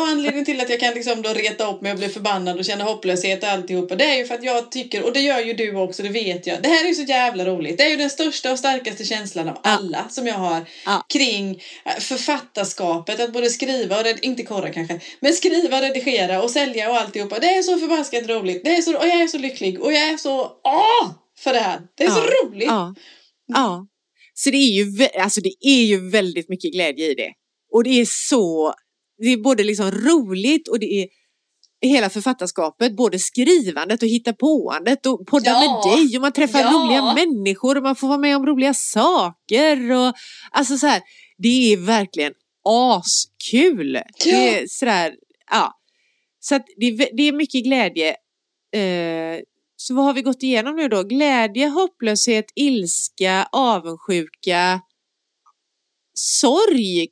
och 0.00 0.08
anledningen 0.08 0.44
till 0.44 0.60
att 0.60 0.70
jag 0.70 0.80
kan 0.80 0.94
liksom 0.94 1.22
då 1.22 1.30
reta 1.30 1.70
upp 1.70 1.82
mig 1.82 1.92
och 1.92 1.98
bli 1.98 2.08
förbannad 2.08 2.58
och 2.58 2.64
känna 2.64 2.84
hopplöshet 2.84 3.42
och 3.42 3.48
alltihopa. 3.48 3.94
Det 3.96 4.04
är 4.04 4.16
ju 4.16 4.26
för 4.26 4.34
att 4.34 4.44
jag 4.44 4.70
tycker, 4.70 5.02
och 5.02 5.12
det 5.12 5.20
gör 5.20 5.40
ju 5.40 5.52
du 5.52 5.76
också, 5.76 6.02
det 6.02 6.08
vet 6.08 6.46
jag. 6.46 6.62
Det 6.62 6.68
här 6.68 6.84
är 6.84 6.88
ju 6.88 6.94
så 6.94 7.02
jävla 7.02 7.44
roligt. 7.44 7.78
Det 7.78 7.84
är 7.84 7.88
ju 7.88 7.96
den 7.96 8.10
största 8.10 8.52
och 8.52 8.58
starkaste 8.58 9.04
känslan 9.04 9.48
av 9.48 9.58
alla 9.62 10.08
som 10.10 10.26
jag 10.26 10.34
har 10.34 10.66
Ja. 10.84 11.06
kring 11.12 11.50
eh, 11.84 12.00
författarskapet. 12.00 13.20
Att 13.20 13.32
både 13.32 13.50
skriva 13.50 14.00
och, 14.00 14.06
inte 14.22 14.42
korra 14.42 14.70
kanske, 14.72 15.00
men 15.20 15.32
skriva, 15.32 15.82
redigera 15.82 16.42
och 16.42 16.50
sälja 16.50 16.90
och 16.90 16.96
alltihopa. 16.96 17.38
Det 17.38 17.46
är 17.46 17.62
så 17.62 17.78
förbaskat 17.78 18.28
roligt. 18.28 18.64
Det 18.64 18.70
är 18.76 18.82
så, 18.82 18.98
och 18.98 19.06
jag 19.06 19.20
är 19.20 19.26
så 19.26 19.38
lycklig 19.38 19.80
och 19.80 19.92
jag 19.92 20.02
är 20.02 20.16
så 20.16 20.40
åh 20.64 21.10
för 21.38 21.52
det 21.52 21.58
här. 21.60 21.80
Det 21.96 22.04
är 22.04 22.10
så 22.10 22.18
Ja. 22.18 22.46
roligt. 22.48 22.66
ja, 22.66 22.94
ja. 23.46 23.86
Så 24.34 24.50
det 24.50 24.56
är, 24.56 24.70
ju, 24.84 25.08
alltså 25.20 25.40
det 25.40 25.54
är 25.60 25.82
ju 25.84 26.10
väldigt 26.10 26.48
mycket 26.48 26.72
glädje 26.72 27.10
i 27.10 27.14
det. 27.14 27.32
Och 27.72 27.84
det 27.84 28.00
är 28.00 28.06
så, 28.28 28.74
det 29.22 29.28
är 29.28 29.36
både 29.36 29.64
liksom 29.64 29.90
roligt 29.90 30.68
och 30.68 30.78
det 30.78 30.86
är 31.02 31.08
hela 31.82 32.10
författarskapet, 32.10 32.96
både 32.96 33.18
skrivandet 33.18 34.02
och 34.02 34.08
hittapåandet 34.08 35.06
och 35.06 35.26
podda 35.26 35.50
Ja. 35.50 35.60
med 35.84 35.92
dig 35.96 36.16
och 36.16 36.22
man 36.22 36.32
träffar 36.32 36.60
Ja. 36.60 36.70
roliga 36.72 37.14
människor 37.14 37.76
och 37.76 37.82
man 37.82 37.96
får 37.96 38.08
vara 38.08 38.18
med 38.18 38.36
om 38.36 38.46
roliga 38.46 38.74
saker 38.74 39.92
och 39.92 40.14
alltså 40.50 40.76
så 40.78 40.86
här, 40.86 41.02
det 41.38 41.72
är 41.72 41.76
verkligen 41.76 42.32
askul. 42.68 43.92
Det 44.24 44.30
är 44.60 44.64
sådär, 44.68 45.14
ja. 45.50 45.72
Så 46.40 46.54
att 46.54 46.66
det, 46.76 46.90
det 46.90 47.22
är 47.28 47.32
mycket 47.32 47.64
glädje. 47.64 48.08
Eh, 48.74 49.40
så 49.76 49.94
vad 49.94 50.04
har 50.04 50.12
vi 50.14 50.22
gått 50.22 50.42
igenom 50.42 50.76
nu 50.76 50.88
då? 50.88 51.02
Glädje, 51.02 51.68
hopplöshet, 51.68 52.44
ilska, 52.54 53.48
avundsjuka, 53.52 54.80
sorg, 56.14 57.08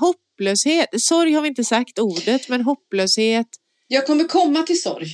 hopplöshet. 0.00 0.88
Sorg 1.02 1.32
har 1.32 1.42
vi 1.42 1.48
inte 1.48 1.64
sagt 1.64 1.98
ordet, 1.98 2.48
men 2.48 2.62
hopplöshet. 2.62 3.46
Jag 3.92 4.06
kommer 4.06 4.24
komma 4.24 4.62
till 4.62 4.82
sorg 4.82 5.06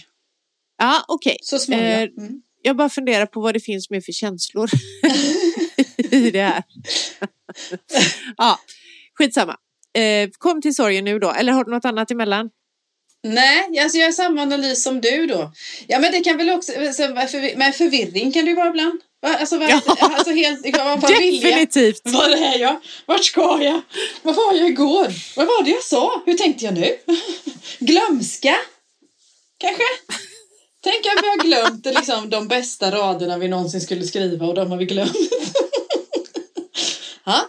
Ja, 0.78 1.04
okej. 1.08 1.36
så 1.42 1.58
småningom. 1.58 1.90
Eh, 1.92 2.02
Mm. 2.02 2.42
Jag 2.62 2.76
bara 2.76 2.88
funderar 2.88 3.26
på 3.26 3.40
vad 3.40 3.54
det 3.54 3.60
finns 3.60 3.90
mer 3.90 4.00
för 4.00 4.12
känslor 4.12 4.70
i 6.10 6.30
det 6.30 6.42
här. 6.42 6.62
ja, 8.36 8.58
skitsamma. 9.14 9.56
Eh, 9.98 10.28
kom 10.38 10.62
till 10.62 10.74
sorgen 10.74 11.04
nu 11.04 11.18
då, 11.18 11.30
eller 11.30 11.52
har 11.52 11.64
du 11.64 11.70
något 11.70 11.84
annat 11.84 12.10
emellan? 12.10 12.50
Nej, 13.22 13.78
alltså 13.78 13.98
jag 13.98 14.06
har 14.06 14.12
samma 14.12 14.42
analys 14.42 14.82
som 14.82 15.00
du 15.00 15.26
då. 15.26 15.52
Ja, 15.86 15.98
men 15.98 16.12
det 16.12 16.20
kan 16.20 16.36
väl 16.36 16.50
också, 16.50 16.72
men 17.56 17.72
förvirring 17.72 18.32
kan 18.32 18.44
det 18.44 18.50
ju 18.50 18.56
vara 18.56 18.68
ibland. 18.68 19.00
Va? 19.22 19.36
Alltså, 19.36 19.58
vad, 19.58 19.70
Ja. 19.70 19.80
alltså 20.00 20.30
helt, 20.30 20.76
vad, 20.76 21.00
vad 21.00 21.18
vill 21.18 21.42
jag? 21.42 21.52
Definitivt! 21.52 22.00
Var 22.04 22.28
är 22.28 22.58
jag? 22.58 22.80
Vart 23.06 23.24
ska 23.24 23.62
jag? 23.62 23.80
Var 24.22 24.32
var 24.32 24.54
jag 24.54 24.68
igår? 24.68 25.12
Vad 25.36 25.46
var 25.46 25.64
det 25.64 25.70
jag 25.70 25.82
sa? 25.82 26.22
Hur 26.26 26.34
tänkte 26.34 26.64
jag 26.64 26.74
nu? 26.74 26.96
Glömska? 27.78 28.56
Kanske? 29.58 29.82
Tänk 30.80 31.06
att 31.06 31.22
vi 31.22 31.28
har 31.28 31.44
glömt 31.44 31.86
liksom, 31.86 32.30
de 32.30 32.48
bästa 32.48 32.90
raderna 32.90 33.38
vi 33.38 33.48
någonsin 33.48 33.80
skulle 33.80 34.04
skriva 34.04 34.46
och 34.46 34.54
de 34.54 34.70
har 34.70 34.78
vi 34.78 34.84
glömt. 34.84 35.12
ha? 37.24 37.48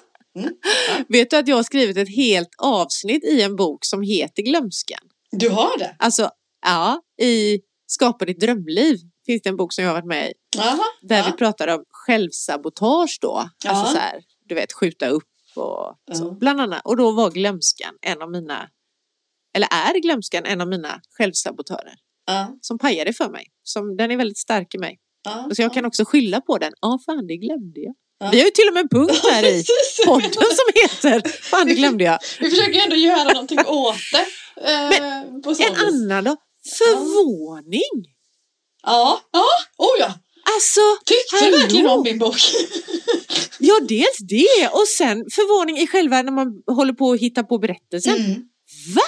Vet 1.08 1.30
du 1.30 1.38
att 1.38 1.48
jag 1.48 1.56
har 1.56 1.64
skrivit 1.64 1.98
ett 1.98 2.16
helt 2.16 2.50
avsnitt 2.58 3.24
i 3.24 3.42
en 3.42 3.56
bok 3.56 3.86
som 3.86 4.02
heter 4.02 4.44
Glömskan? 4.44 5.00
Du 5.32 5.50
har 5.50 5.78
det? 5.78 5.96
Alltså, 6.00 6.30
ja, 6.66 7.02
i 7.22 7.60
Skapa 7.88 8.26
ditt 8.26 8.40
drömliv 8.40 8.98
finns 9.30 9.42
det 9.42 9.50
en 9.50 9.58
bok 9.58 9.74
som 9.74 9.84
jag 9.84 9.90
har 9.90 9.96
varit 9.96 10.08
med 10.08 10.30
i. 10.30 10.34
Jaha. 10.58 10.84
Där 11.02 11.18
ja. 11.18 11.24
vi 11.26 11.32
pratar 11.32 11.68
om 11.68 11.84
självsabotage 11.90 13.18
då. 13.22 13.50
Ja. 13.64 13.70
Alltså 13.70 13.94
så 13.94 14.00
här, 14.00 14.22
du 14.46 14.56
vet, 14.56 14.74
skjuta 14.74 15.08
upp 15.08 15.24
och 15.56 15.96
så. 16.18 16.26
Ja. 16.26 16.38
Bland 16.40 16.62
annat. 16.62 16.82
Och 16.86 16.98
då 16.98 17.12
var 17.12 17.32
glömskan 17.32 17.94
en 18.02 18.22
av 18.22 18.32
mina, 18.32 18.70
eller 19.56 19.68
är 19.72 20.02
glömskan 20.02 20.46
en 20.46 20.62
av 20.62 20.68
mina 20.68 21.02
självsabotörer. 21.18 21.96
Som 22.62 22.80
pajade 22.80 23.14
för 23.14 23.30
mig. 23.30 23.46
Som, 23.64 23.98
den 23.98 24.12
är 24.12 24.18
väldigt 24.18 24.38
stark 24.38 24.76
i 24.76 24.78
mig. 24.78 25.00
ja, 25.24 25.50
Så 25.56 25.62
jag 25.62 25.74
kan 25.74 25.86
också 25.86 26.06
skylla 26.06 26.42
på 26.42 26.58
den. 26.58 26.74
Ja, 26.82 27.00
fan 27.06 27.28
det 27.28 27.38
glömde 27.38 27.80
jag. 27.80 27.94
Ja. 28.20 28.30
Vi 28.32 28.38
har 28.38 28.46
ju 28.46 28.52
till 28.52 28.68
och 28.68 28.74
med 28.74 28.82
en 28.82 28.90
punkt 28.90 29.22
här 29.32 29.46
i 29.46 29.64
podden 30.06 30.32
som 30.32 30.82
heter 30.82 31.30
Fan 31.30 31.68
det 31.68 31.74
glömde 31.74 32.04
jag. 32.04 32.20
Vi 32.40 32.50
försöker 32.50 32.84
ändå 32.84 32.96
göra 32.96 33.34
någonting 33.34 33.60
åt 33.68 33.96
det. 34.14 34.26
Eh, 34.70 35.54
så 35.56 35.64
En 35.64 35.76
annan 35.76 36.24
då? 36.24 36.36
Förvåning. 36.78 38.19
Ja, 38.84 39.22
ja, 39.32 39.46
oh 39.78 40.00
ja. 40.00 40.14
Alltså, 40.56 40.82
Tyckte 41.06 41.36
Hallå? 41.46 41.56
du 41.58 41.62
verkligen 41.62 41.88
om 41.88 42.04
min 42.04 42.20
bok? 42.20 42.36
ja 43.60 43.80
dels 43.80 44.18
det 44.30 44.70
och 44.74 44.88
sen 44.88 45.18
förvåning 45.18 45.78
i 45.78 45.88
själva 45.88 46.22
när 46.22 46.32
man 46.32 46.48
håller 46.72 46.94
på 46.94 47.12
att 47.12 47.20
hitta 47.20 47.44
på 47.44 47.58
berättelsen. 47.58 48.16
Mm. 48.16 48.34
Va? 48.96 49.02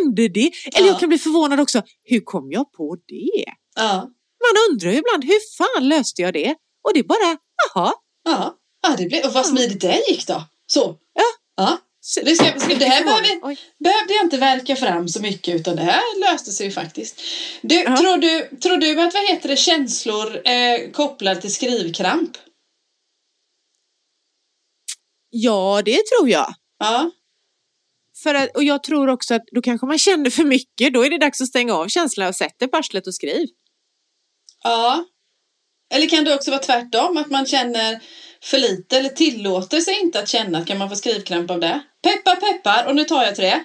Hände 0.00 0.28
det? 0.28 0.50
Eller 0.74 0.86
Ja. 0.86 0.92
jag 0.92 1.00
kan 1.00 1.08
bli 1.08 1.18
förvånad 1.18 1.60
också. 1.60 1.82
Hur 2.04 2.20
kom 2.20 2.50
jag 2.52 2.72
på 2.72 2.96
det? 3.08 3.44
Ja, 3.76 3.94
Man 4.40 4.70
undrar 4.70 4.90
ju 4.90 4.96
ibland, 4.98 5.24
hur 5.24 5.56
fan 5.56 5.88
löste 5.88 6.22
jag 6.22 6.32
det? 6.34 6.54
Och 6.84 6.94
det 6.94 7.00
är 7.00 7.04
bara, 7.04 7.36
jaha. 7.74 7.92
ja. 8.24 8.54
ja 8.82 8.94
det 8.98 9.06
blev, 9.06 9.24
och 9.24 9.32
vad 9.32 9.46
smidigt 9.46 9.80
det 9.80 10.04
gick 10.08 10.26
då. 10.26 10.42
Så. 10.66 10.96
Ja. 11.14 11.22
Ja. 11.56 11.78
Det, 12.14 12.34
ska, 12.36 12.44
det 12.78 12.84
här 12.84 13.04
behöver, 13.04 13.56
behövde 13.78 14.14
jag 14.14 14.24
inte 14.24 14.36
verka 14.38 14.76
fram 14.76 15.08
så 15.08 15.22
mycket 15.22 15.54
utan 15.54 15.76
det 15.76 15.82
här 15.82 16.20
löste 16.20 16.50
sig 16.52 16.66
ju 16.66 16.72
faktiskt. 16.72 17.20
Du, 17.62 17.74
Ja. 17.74 17.96
tror, 17.96 18.16
du, 18.18 18.56
tror 18.56 18.76
du 18.76 19.00
att 19.00 19.14
vad 19.14 19.28
heter 19.28 19.48
det, 19.48 19.56
känslor 19.56 20.48
eh, 20.48 20.90
kopplade 20.92 21.40
till 21.40 21.54
skrivkramp? 21.54 22.30
Ja, 25.30 25.82
det 25.84 25.98
tror 26.06 26.28
jag. 26.30 26.54
Ja. 26.78 27.10
För 28.22 28.34
att, 28.34 28.56
och 28.56 28.64
jag 28.64 28.82
tror 28.82 29.08
också 29.08 29.34
att 29.34 29.44
då 29.52 29.62
kanske 29.62 29.86
man 29.86 29.98
känner 29.98 30.30
för 30.30 30.44
mycket. 30.44 30.94
Då 30.94 31.04
är 31.04 31.10
det 31.10 31.18
dags 31.18 31.40
att 31.40 31.48
stänga 31.48 31.74
av 31.74 31.88
känslan 31.88 32.28
och 32.28 32.36
sätta 32.36 32.68
på 32.68 32.76
arslet 32.76 33.06
och 33.06 33.14
skriv. 33.14 33.48
Ja. 34.64 35.04
Eller 35.94 36.06
kan 36.08 36.24
det 36.24 36.34
också 36.34 36.50
vara 36.50 36.60
tvärtom? 36.62 37.16
Att 37.16 37.30
man 37.30 37.46
känner 37.46 38.00
för 38.42 38.58
lite 38.58 38.98
eller 38.98 39.08
tillåter 39.08 39.80
sig 39.80 40.00
inte 40.00 40.20
att 40.20 40.28
känna. 40.28 40.64
Kan 40.64 40.78
man 40.78 40.88
få 40.88 40.96
skrivkramp 40.96 41.50
av 41.50 41.60
det? 41.60 41.80
Peppar 42.02 42.36
peppar 42.36 42.86
och 42.86 42.96
nu 42.96 43.04
tar 43.04 43.24
jag 43.24 43.36
tre. 43.36 43.60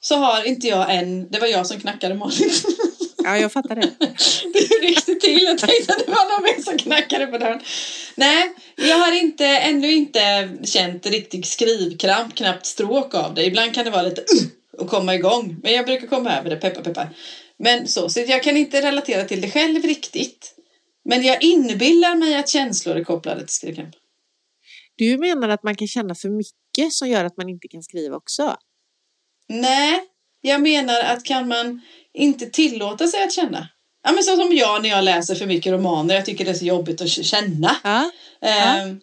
Så 0.00 0.16
har 0.16 0.44
inte 0.44 0.68
jag 0.68 0.94
en. 0.94 1.30
Det 1.30 1.38
var 1.38 1.46
jag 1.46 1.66
som 1.66 1.80
knackade 1.80 2.14
Malin. 2.14 2.50
Ja, 3.24 3.38
jag 3.38 3.52
fattar 3.52 3.76
det. 3.76 3.90
Du 4.52 4.86
ryckte 4.86 5.14
till. 5.14 5.42
Jag 5.42 5.58
tänkte 5.58 5.92
att 5.92 6.06
det 6.06 6.12
var 6.12 6.30
någon 6.30 6.42
mer 6.42 6.62
som 6.62 6.78
knackade 6.78 7.26
på 7.26 7.38
dörren. 7.38 7.60
Nej, 8.14 8.52
jag 8.76 8.96
har 8.98 9.12
inte, 9.12 9.46
ännu 9.46 9.92
inte 9.92 10.50
känt 10.64 11.06
riktig 11.06 11.46
skrivkramp, 11.46 12.34
knappt 12.34 12.66
stråk 12.66 13.14
av 13.14 13.34
det. 13.34 13.44
Ibland 13.44 13.74
kan 13.74 13.84
det 13.84 13.90
vara 13.90 14.02
lite 14.02 14.20
uh, 14.20 14.80
och 14.80 14.88
komma 14.90 15.14
igång. 15.14 15.56
Men 15.62 15.72
jag 15.72 15.86
brukar 15.86 16.06
komma 16.06 16.36
över 16.38 16.50
det, 16.50 16.56
peppar 16.56 16.82
peppar. 16.82 17.08
Men 17.56 17.88
så, 17.88 18.08
så 18.08 18.20
jag 18.20 18.42
kan 18.42 18.56
inte 18.56 18.82
relatera 18.82 19.24
till 19.24 19.40
det 19.40 19.50
själv 19.50 19.82
riktigt. 19.82 20.53
Men 21.04 21.22
jag 21.22 21.42
inbillar 21.42 22.14
mig 22.14 22.36
att 22.36 22.48
känslor 22.48 22.96
är 22.96 23.04
kopplade 23.04 23.40
till 23.40 23.54
skrivkramp. 23.54 23.94
Du 24.96 25.18
menar 25.18 25.48
att 25.48 25.62
man 25.62 25.74
kan 25.74 25.88
känna 25.88 26.14
för 26.14 26.28
mycket 26.28 26.92
som 26.92 27.08
gör 27.08 27.24
att 27.24 27.36
man 27.36 27.48
inte 27.48 27.68
kan 27.68 27.82
skriva 27.82 28.16
också? 28.16 28.56
Nej, 29.48 30.00
jag 30.40 30.62
menar 30.62 31.00
att 31.00 31.24
kan 31.24 31.48
man 31.48 31.80
inte 32.12 32.46
tillåta 32.46 33.06
sig 33.06 33.24
att 33.24 33.32
känna. 33.32 33.68
Ja, 34.02 34.12
men 34.12 34.24
så 34.24 34.36
som 34.36 34.52
jag 34.52 34.82
när 34.82 34.88
jag 34.88 35.04
läser 35.04 35.34
för 35.34 35.46
mycket 35.46 35.72
romaner. 35.72 36.14
Jag 36.14 36.24
tycker 36.24 36.44
det 36.44 36.50
är 36.50 36.54
så 36.54 36.64
jobbigt 36.64 37.00
att 37.00 37.08
känna. 37.08 37.76
Ja. 37.84 38.10
Ehm, 38.40 39.00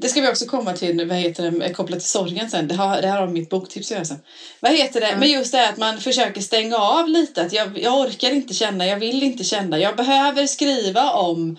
Det 0.00 0.08
ska 0.08 0.20
vi 0.20 0.28
också 0.28 0.46
komma 0.46 0.72
till, 0.72 1.06
vad 1.08 1.16
heter 1.18 1.50
det, 1.50 1.72
kopplat 1.72 2.00
till 2.00 2.08
sorgen 2.08 2.50
sen. 2.50 2.68
Det 2.68 2.74
har, 2.74 3.02
det 3.02 3.08
här 3.08 3.20
har 3.20 3.28
mitt 3.28 3.50
boktips 3.50 3.86
att 3.86 3.94
göra 3.94 4.04
sen. 4.04 4.18
Vad 4.60 4.72
heter 4.72 5.00
det? 5.00 5.06
Mm. 5.06 5.20
Men 5.20 5.30
just 5.30 5.52
det 5.52 5.68
att 5.68 5.76
man 5.76 6.00
försöker 6.00 6.40
stänga 6.40 6.76
av 6.76 7.08
lite. 7.08 7.42
Att 7.42 7.52
jag, 7.52 7.78
jag 7.78 8.00
orkar 8.00 8.30
inte 8.30 8.54
känna, 8.54 8.86
jag 8.86 8.96
vill 8.96 9.22
inte 9.22 9.44
känna. 9.44 9.78
Jag 9.78 9.96
behöver 9.96 10.46
skriva 10.46 11.10
om 11.12 11.56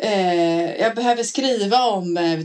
eh, 0.00 0.74
jag 0.80 0.94
behöver 0.94 1.22
skriva 1.22 1.84
om 1.84 2.16
eh, 2.16 2.38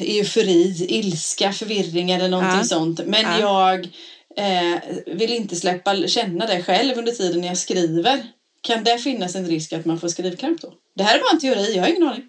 eufori, 0.00 0.86
ilska, 0.88 1.52
förvirring 1.52 2.10
eller 2.10 2.28
någonting 2.28 2.58
Ja. 2.58 2.64
sånt. 2.64 3.00
Men 3.06 3.22
Ja. 3.22 3.40
jag 3.40 3.88
eh, 4.36 4.78
vill 5.06 5.32
inte 5.32 5.56
släppa 5.56 5.94
känna 6.06 6.46
det 6.46 6.62
själv 6.62 6.98
under 6.98 7.12
tiden 7.12 7.44
jag 7.44 7.58
skriver. 7.58 8.26
Kan 8.60 8.84
det 8.84 8.98
finnas 8.98 9.34
en 9.34 9.46
risk 9.46 9.72
att 9.72 9.84
man 9.84 10.00
får 10.00 10.08
skrivkramp 10.08 10.60
då? 10.62 10.72
Det 10.96 11.02
här 11.02 11.16
är 11.16 11.20
bara 11.20 11.30
en 11.32 11.40
teori, 11.40 11.74
jag 11.76 11.82
har 11.82 11.88
ingen 11.88 12.08
aning. 12.08 12.22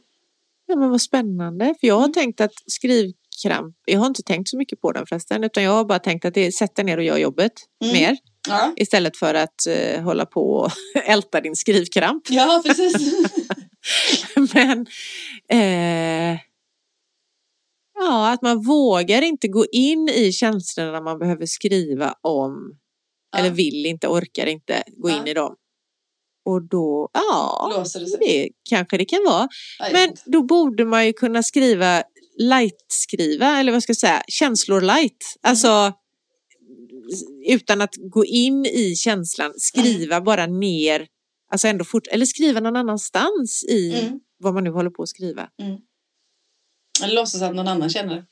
Ja, 0.67 0.75
men 0.75 0.89
vad 0.89 1.01
spännande. 1.01 1.75
För 1.79 1.87
jag 1.87 1.99
har 1.99 2.07
tänkt 2.07 2.41
att 2.41 2.51
skrivkramp, 2.67 3.75
jag 3.85 3.99
har 3.99 4.07
inte 4.07 4.23
tänkt 4.23 4.49
så 4.49 4.57
mycket 4.57 4.81
på 4.81 4.91
den 4.91 5.05
förresten, 5.07 5.43
utan 5.43 5.63
jag 5.63 5.71
har 5.71 5.85
bara 5.85 5.99
tänkt 5.99 6.25
att 6.25 6.33
det 6.33 6.41
är 6.47 6.51
sätta 6.51 6.83
ner 6.83 6.97
och 6.97 7.03
gör 7.03 7.17
jobbet 7.17 7.51
Mm. 7.83 7.93
mer. 7.93 8.17
Ja, 8.47 8.73
Istället 8.75 9.17
för 9.17 9.33
att 9.33 9.67
eh, 9.67 10.01
hålla 10.03 10.25
på 10.25 10.49
och 10.51 10.71
älta 11.05 11.41
din 11.41 11.55
skrivkramp. 11.55 12.23
ja 12.29 12.61
precis. 12.65 13.13
Men 14.53 14.85
eh, 15.49 16.39
ja, 17.99 18.31
att 18.31 18.41
man 18.41 18.61
vågar 18.63 19.21
inte 19.21 19.47
gå 19.47 19.65
in 19.71 20.09
i 20.09 20.31
känslorna 20.31 21.01
man 21.01 21.19
behöver 21.19 21.45
skriva 21.45 22.15
om. 22.21 22.77
Ja. 23.31 23.39
Eller 23.39 23.49
vill 23.49 23.85
inte, 23.85 24.07
orkar 24.07 24.45
inte 24.45 24.83
gå 24.97 25.09
in 25.09 25.15
Ja. 25.25 25.27
i 25.27 25.33
dem. 25.33 25.55
Och 26.45 26.61
då, 26.69 27.09
ja, 27.13 27.71
Låser 27.77 27.99
det 27.99 28.07
sig. 28.07 28.19
det 28.19 28.49
kanske 28.69 28.97
det 28.97 29.05
kan 29.05 29.23
vara. 29.25 29.47
Nej, 29.79 29.93
Men 29.93 30.15
då 30.25 30.43
borde 30.43 30.85
man 30.85 31.05
ju 31.05 31.13
kunna 31.13 31.43
skriva 31.43 32.03
light-skriva, 32.39 33.59
eller 33.59 33.71
vad 33.71 33.83
ska 33.83 33.89
jag 33.89 33.97
säga, 33.97 34.23
känslor 34.27 34.81
light. 34.81 35.35
Alltså 35.41 35.93
utan 37.47 37.81
att 37.81 37.95
gå 38.11 38.25
in 38.25 38.65
i 38.65 38.95
känslan, 38.95 39.53
skriva 39.57 40.21
bara 40.21 40.45
ner, 40.45 41.07
alltså 41.51 41.67
ändå 41.67 41.85
fort, 41.85 42.07
eller 42.07 42.25
skriva 42.25 42.59
någon 42.59 42.75
annanstans 42.75 43.63
i 43.69 43.99
Mm. 43.99 44.19
vad 44.37 44.53
man 44.53 44.63
nu 44.63 44.69
håller 44.69 44.89
på 44.89 45.03
att 45.03 45.09
skriva. 45.09 45.49
Eller 47.03 47.15
låtsas 47.15 47.41
att 47.41 47.55
någon 47.55 47.67
annan 47.67 47.89
känner 47.89 48.15
det. 48.15 48.25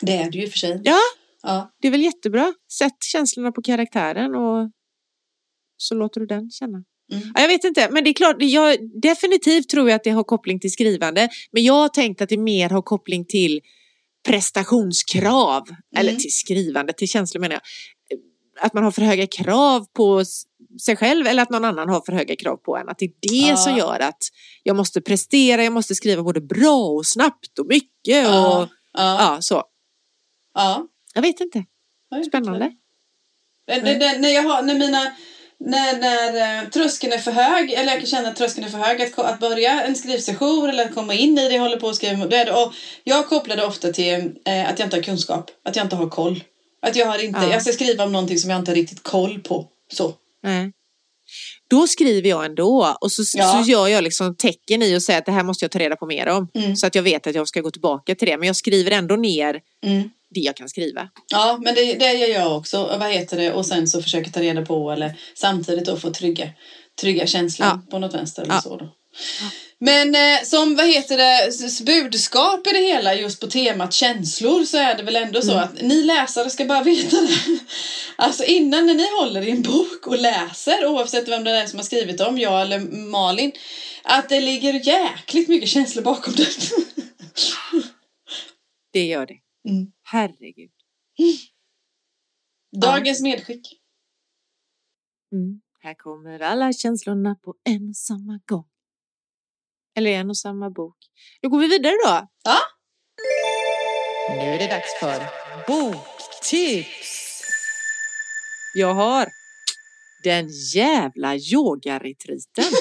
Det 0.00 0.16
är 0.16 0.30
det 0.30 0.38
ju 0.38 0.44
i 0.44 0.46
och 0.46 0.50
för 0.50 0.58
sig. 0.58 0.80
Ja, 0.84 0.98
Ja. 1.42 1.70
det 1.80 1.88
är 1.88 1.92
väl 1.92 2.02
jättebra. 2.02 2.54
Sätt 2.72 2.96
känslorna 3.04 3.52
på 3.52 3.62
karaktären 3.62 4.34
och 4.34 4.70
så 5.76 5.94
låter 5.94 6.20
du 6.20 6.26
den 6.26 6.50
känna. 6.50 6.84
Mm. 7.12 7.32
Ja, 7.34 7.40
jag 7.40 7.48
vet 7.48 7.64
inte, 7.64 7.88
men 7.90 8.04
det 8.04 8.10
är 8.10 8.14
klart, 8.14 8.36
jag, 8.38 8.76
definitivt 9.02 9.68
tror 9.68 9.88
jag 9.88 9.96
att 9.96 10.04
det 10.04 10.10
har 10.10 10.24
koppling 10.24 10.60
till 10.60 10.72
skrivande. 10.72 11.28
Men 11.52 11.64
jag 11.64 11.74
har 11.74 11.88
tänkt 11.88 12.20
att 12.22 12.28
det 12.28 12.36
mer 12.36 12.70
har 12.70 12.82
koppling 12.82 13.24
till 13.24 13.60
prestationskrav. 14.28 15.62
Eller 15.96 16.10
Mm. 16.10 16.20
till 16.20 16.32
skrivande, 16.32 16.92
till 16.92 17.08
känslor 17.08 17.40
menar 17.40 17.54
jag. 17.54 17.62
Att 18.60 18.74
man 18.74 18.84
har 18.84 18.90
för 18.90 19.02
höga 19.02 19.26
krav 19.26 19.86
på 19.92 20.24
sig 20.82 20.96
själv 20.96 21.26
eller 21.26 21.42
att 21.42 21.50
någon 21.50 21.64
annan 21.64 21.88
har 21.88 22.00
för 22.06 22.12
höga 22.12 22.36
krav 22.36 22.56
på 22.56 22.76
en. 22.76 22.88
Att 22.88 22.98
det 22.98 23.04
är 23.04 23.12
det 23.20 23.48
Ja. 23.48 23.56
som 23.56 23.76
gör 23.76 24.00
att 24.00 24.22
jag 24.62 24.76
måste 24.76 25.00
prestera, 25.00 25.64
jag 25.64 25.72
måste 25.72 25.94
skriva 25.94 26.22
både 26.22 26.40
bra 26.40 26.76
och 26.86 27.06
snabbt 27.06 27.58
och 27.58 27.66
mycket 27.66 28.26
och 28.26 28.32
Ja. 28.34 28.68
Ja. 28.92 29.36
så. 29.40 29.62
ja. 30.54 30.86
Jag 31.14 31.22
vet 31.22 31.40
inte. 31.40 31.64
Spännande. 32.26 32.72
det, 33.66 34.18
när 34.18 34.28
jag 34.28 34.42
har, 34.42 34.62
när 34.62 34.74
mina, 34.78 35.12
när, 35.60 35.98
när 36.00 36.62
eh, 36.62 36.68
tröskeln 36.68 37.12
är 37.12 37.18
för 37.18 37.32
hög, 37.32 37.72
eller 37.72 37.92
jag 37.92 37.98
kan 37.98 38.06
känna 38.06 38.28
att 38.28 38.36
tröskeln 38.36 38.66
är 38.66 38.70
för 38.70 38.78
hög 38.78 39.02
att, 39.02 39.18
att 39.18 39.40
börja 39.40 39.82
en 39.84 39.96
skrivsession 39.96 40.68
eller 40.68 40.84
att 40.84 40.94
komma 40.94 41.14
in 41.14 41.38
i 41.38 41.48
det 41.48 41.54
jag 41.54 41.62
håller 41.62 41.80
på 41.80 41.88
att 41.88 41.96
skriva. 41.96 42.26
Det, 42.26 42.52
och 42.52 42.72
jag 43.04 43.28
kopplar 43.28 43.56
det 43.56 43.64
ofta 43.66 43.92
till 43.92 44.32
eh, 44.44 44.68
att 44.68 44.78
jag 44.78 44.86
inte 44.86 44.96
har 44.96 45.02
kunskap, 45.02 45.50
att 45.64 45.76
jag 45.76 45.84
inte 45.84 45.96
har 45.96 46.08
koll. 46.08 46.44
Att 46.82 46.96
jag 46.96 47.06
har 47.06 47.24
inte, 47.24 47.40
Ja. 47.42 47.52
jag 47.52 47.62
ska 47.62 47.72
skriva 47.72 48.04
om 48.04 48.12
någonting 48.12 48.38
som 48.38 48.50
jag 48.50 48.58
inte 48.58 48.70
har 48.70 48.76
riktigt 48.76 49.02
koll 49.02 49.40
på. 49.40 49.66
Så. 49.92 50.12
Nej. 50.42 50.72
Då 51.70 51.86
skriver 51.86 52.28
jag 52.28 52.44
ändå 52.44 52.96
och 53.00 53.12
så, 53.12 53.22
Ja. 53.38 53.52
så 53.64 53.70
gör 53.70 53.88
jag 53.88 54.04
liksom 54.04 54.36
tecken 54.36 54.82
i 54.82 54.96
och 54.96 55.02
säger 55.02 55.18
att 55.18 55.26
det 55.26 55.32
här 55.32 55.42
måste 55.44 55.64
jag 55.64 55.70
ta 55.72 55.78
reda 55.78 55.96
på 55.96 56.06
mer 56.06 56.26
om. 56.28 56.48
Mm. 56.54 56.76
Så 56.76 56.86
att 56.86 56.94
jag 56.94 57.02
vet 57.02 57.26
att 57.26 57.34
jag 57.34 57.48
ska 57.48 57.60
gå 57.60 57.70
tillbaka 57.70 58.14
till 58.14 58.28
det. 58.28 58.36
Men 58.38 58.46
jag 58.46 58.56
skriver 58.56 58.90
ändå 58.90 59.16
ner 59.16 59.60
Mm. 59.86 60.02
det 60.34 60.40
jag 60.40 60.56
kan 60.56 60.68
skriva. 60.68 61.08
Ja, 61.32 61.58
men 61.64 61.74
det, 61.74 61.94
det 61.94 62.12
gör 62.12 62.28
jag 62.40 62.56
också. 62.56 62.82
Och 62.82 63.00
Vad 63.00 63.12
heter 63.12 63.36
det? 63.36 63.52
Och 63.52 63.66
sen 63.66 63.86
så 63.88 64.02
försöker 64.02 64.30
ta 64.30 64.40
reda 64.40 64.62
på 64.66 64.90
eller 64.90 65.14
samtidigt 65.34 65.84
då 65.86 65.96
få 65.96 66.10
trygga, 66.10 66.48
trygga 67.00 67.26
känslan 67.26 67.86
på 67.90 67.98
något 67.98 68.14
vänster 68.14 68.42
eller 68.42 68.54
Ja. 68.54 68.60
så 68.60 68.76
då. 68.76 68.88
Men 69.78 70.14
eh, 70.14 70.44
som, 70.44 70.76
vad 70.76 70.86
heter 70.86 71.16
det, 71.16 71.84
budskap 71.84 72.66
i 72.66 72.70
det 72.70 72.78
hela 72.78 73.14
just 73.14 73.40
på 73.40 73.46
temat 73.46 73.92
känslor 73.92 74.64
så 74.64 74.76
är 74.76 74.96
det 74.96 75.02
väl 75.02 75.16
ändå 75.16 75.42
så 75.42 75.52
att 75.52 75.82
ni 75.82 76.02
läsare 76.02 76.50
ska 76.50 76.64
bara 76.64 76.82
veta 76.84 77.16
det. 77.16 77.60
Alltså 78.16 78.44
innan 78.44 78.86
när 78.86 78.94
ni 78.94 79.10
håller 79.20 79.42
i 79.42 79.50
en 79.50 79.62
bok 79.62 80.06
och 80.06 80.18
läser, 80.18 80.86
oavsett 80.86 81.28
vem 81.28 81.44
det 81.44 81.50
är 81.50 81.66
som 81.66 81.78
har 81.78 81.84
skrivit 81.84 82.18
dem, 82.18 82.38
jag 82.38 82.62
eller 82.62 82.80
Malin, 83.10 83.52
att 84.04 84.28
det 84.28 84.40
ligger 84.40 84.72
jäkligt 84.72 85.48
mycket 85.48 85.68
känslor 85.68 86.02
bakom 86.02 86.34
det. 86.34 86.48
Det 88.92 89.06
gör 89.06 89.26
det. 89.26 89.38
Mm. 89.68 89.92
Herregud. 90.02 90.70
Dagens 92.80 93.20
medskick. 93.20 93.80
Mm. 95.32 95.60
Här 95.80 95.94
kommer 95.94 96.40
alla 96.40 96.72
känslorna 96.72 97.34
på 97.34 97.54
en 97.64 97.88
och 97.88 97.96
samma 97.96 98.40
gång. 98.46 98.64
Eller 99.96 100.10
en 100.10 100.30
och 100.30 100.36
samma 100.38 100.70
bok. 100.70 100.96
Då 101.42 101.48
går 101.48 101.58
vi 101.58 101.66
vidare 101.68 101.92
då. 102.06 102.26
Ja, 102.44 102.58
Nu 104.30 104.42
är 104.54 104.58
det 104.58 104.66
dags 104.66 105.00
för 105.00 105.22
boktips. 105.66 107.42
Jag 108.74 108.94
har 108.94 109.28
Den 110.24 110.48
jävla 110.74 111.36
yogaretriten. 111.36 112.64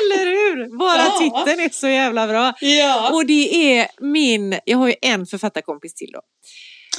Eller 0.00 0.26
hur? 0.26 0.78
Bara 0.78 0.96
Ja. 1.02 1.18
titeln 1.44 1.60
är 1.60 1.68
så 1.68 1.88
jävla 1.88 2.26
bra. 2.28 2.52
Ja. 2.60 3.14
Och 3.14 3.26
det 3.26 3.76
är 3.78 3.88
min, 4.00 4.58
jag 4.64 4.78
har 4.78 4.88
ju 4.88 4.94
en 5.02 5.26
författarkompis 5.26 5.94
till 5.94 6.10
då. 6.12 6.20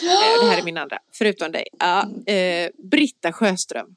Eh, 0.08 0.44
Det 0.44 0.50
här 0.52 0.58
är 0.60 0.64
min 0.64 0.78
andra, 0.78 0.98
förutom 1.18 1.52
dig. 1.52 1.68
Ja, 1.80 2.10
eh, 2.34 2.70
Britta 2.92 3.34
Sjöström. 3.34 3.88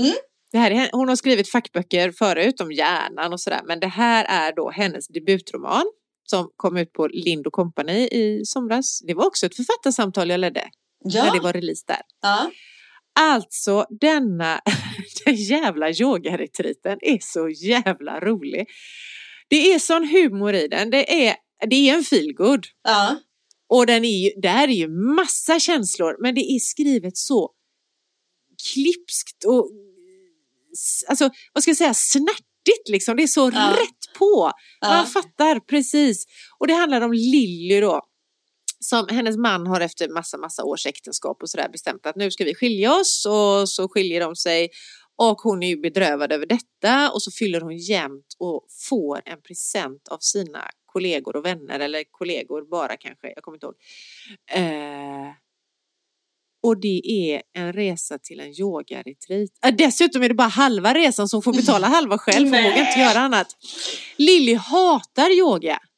Mm. 0.00 0.14
Det 0.52 0.58
här 0.58 0.70
är, 0.70 0.90
hon 0.92 1.08
har 1.08 1.16
skrivit 1.16 1.48
fackböcker 1.48 2.10
förut 2.12 2.60
om 2.60 2.72
hjärnan 2.72 3.32
och 3.32 3.40
sådär. 3.40 3.60
Men 3.64 3.80
det 3.80 3.86
här 3.86 4.24
är 4.28 4.52
då 4.56 4.70
hennes 4.70 5.08
debutroman 5.08 5.84
som 6.24 6.50
kom 6.56 6.76
ut 6.76 6.92
på 6.92 7.06
Lind 7.06 7.46
Company 7.52 7.92
i 8.06 8.42
somras. 8.44 9.00
Det 9.06 9.14
var 9.14 9.26
också 9.26 9.46
ett 9.46 9.56
författarsamtal 9.56 10.30
jag 10.30 10.40
ledde 10.40 10.64
när 11.04 11.30
det 11.30 11.36
Ja. 11.36 11.42
var 11.42 11.52
release 11.52 11.84
där. 11.86 12.00
ja. 12.22 12.50
Alltså 13.20 13.86
denna 14.00 14.60
den 15.24 15.34
jävla 15.34 15.90
yogaretriten 15.90 16.98
är 17.02 17.18
så 17.20 17.48
jävla 17.48 18.20
rolig. 18.20 18.66
Det 19.48 19.72
är 19.72 19.78
sån 19.78 20.08
humor 20.08 20.54
i 20.54 20.68
den. 20.68 20.90
Det 20.90 21.26
är, 21.28 21.36
det 21.70 21.88
är 21.90 21.94
en 21.94 22.04
feelgood. 22.04 22.64
Ja. 22.84 23.16
Och 23.68 23.86
den 23.86 24.04
är 24.04 24.24
ju, 24.24 24.40
där 24.40 24.68
är 24.68 24.72
ju 24.72 24.88
massa 24.88 25.58
känslor 25.60 26.16
men 26.22 26.34
det 26.34 26.40
är 26.40 26.58
skrivet 26.58 27.16
så 27.16 27.50
klipskt 28.72 29.44
och 29.44 29.70
alltså 31.08 31.30
vad 31.52 31.62
ska 31.62 31.70
jag 31.70 31.76
säga 31.76 31.94
snärtigt 31.94 32.88
liksom. 32.88 33.16
Det 33.16 33.22
är 33.22 33.26
så 33.26 33.50
Ja. 33.54 33.70
rätt 33.80 34.18
på. 34.18 34.52
Man 34.82 34.98
Ja. 34.98 35.04
fattar 35.06 35.60
precis. 35.60 36.24
Och 36.58 36.66
det 36.66 36.74
handlar 36.74 37.00
om 37.00 37.12
Lilly 37.12 37.80
då. 37.80 38.02
Som 38.80 39.08
hennes 39.10 39.36
man 39.36 39.66
har 39.66 39.80
efter 39.80 40.08
massa, 40.08 40.38
massa 40.38 40.64
års 40.64 40.86
äktenskap 40.86 41.42
och 41.42 41.50
sådär 41.50 41.68
bestämt 41.72 42.06
att 42.06 42.16
nu 42.16 42.30
ska 42.30 42.44
vi 42.44 42.54
skilja 42.54 42.94
oss 42.96 43.26
och 43.26 43.68
så 43.68 43.88
skiljer 43.88 44.20
de 44.20 44.36
sig. 44.36 44.68
Och 45.16 45.40
hon 45.40 45.62
är 45.62 45.68
ju 45.68 45.76
bedrövad 45.80 46.32
över 46.32 46.46
detta 46.46 47.10
och 47.10 47.22
så 47.22 47.30
fyller 47.30 47.60
hon 47.60 47.76
jämt 47.76 48.26
och 48.38 48.66
får 48.88 49.22
en 49.24 49.42
present 49.42 50.08
av 50.08 50.18
sina 50.20 50.70
kollegor 50.86 51.36
och 51.36 51.44
vänner 51.44 51.80
eller 51.80 52.04
kollegor 52.10 52.70
bara 52.70 52.96
kanske, 52.96 53.26
jag 53.34 53.42
kommer 53.42 53.56
inte 53.56 53.66
ihåg. 53.66 53.74
Eh, 54.50 55.28
och 56.62 56.80
det 56.80 57.02
är 57.04 57.42
en 57.54 57.72
resa 57.72 58.18
till 58.18 58.40
en 58.40 58.60
yogaretreat. 58.60 59.50
Eh, 59.64 59.74
dessutom 59.74 60.22
är 60.22 60.28
det 60.28 60.34
bara 60.34 60.48
halva 60.48 60.94
resan 60.94 61.28
som 61.28 61.42
får 61.42 61.52
betala 61.52 61.86
halva 61.86 62.18
själv 62.18 62.48
för 62.48 62.56
hon 62.56 62.64
vågar 62.64 62.86
inte 62.86 63.00
göra 63.00 63.18
annat. 63.18 63.46
Lilly 64.16 64.54
hatar 64.54 65.30
yoga. 65.30 65.78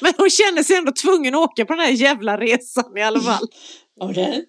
Men 0.00 0.12
hon 0.18 0.30
känner 0.30 0.62
sig 0.62 0.76
ändå 0.76 0.92
tvungen 0.92 1.34
att 1.34 1.40
åka 1.40 1.64
på 1.64 1.72
den 1.74 1.84
här 1.84 1.92
jävla 1.92 2.36
resan 2.36 2.96
i 2.98 3.02
alla 3.02 3.20
fall. 3.20 3.48
Okej. 4.00 4.44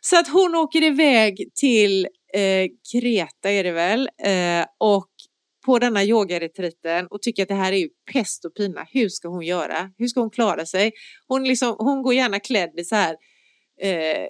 Så 0.00 0.18
att 0.18 0.28
hon 0.28 0.54
åker 0.54 0.82
iväg 0.82 1.50
till 1.54 2.06
eh, 2.34 2.66
Kreta 2.92 3.50
är 3.50 3.64
det 3.64 3.72
väl 3.72 4.08
eh, 4.24 4.66
och 4.80 5.13
på 5.64 5.78
denna 5.78 6.04
yogaretriten 6.04 7.06
och 7.10 7.22
tycker 7.22 7.42
att 7.42 7.48
det 7.48 7.54
här 7.54 7.72
är 7.72 7.76
ju 7.76 7.88
pest 8.12 8.44
och 8.44 8.54
pina. 8.54 8.86
Hur 8.90 9.08
ska 9.08 9.28
hon 9.28 9.42
göra? 9.46 9.90
Hur 9.98 10.06
ska 10.06 10.20
hon 10.20 10.30
klara 10.30 10.66
sig? 10.66 10.92
Hon, 11.28 11.44
liksom, 11.44 11.76
hon 11.78 12.02
går 12.02 12.14
gärna 12.14 12.40
klädd 12.40 12.70
i 12.78 12.84
så 12.84 12.94
här 12.94 13.16
eh, 13.82 14.26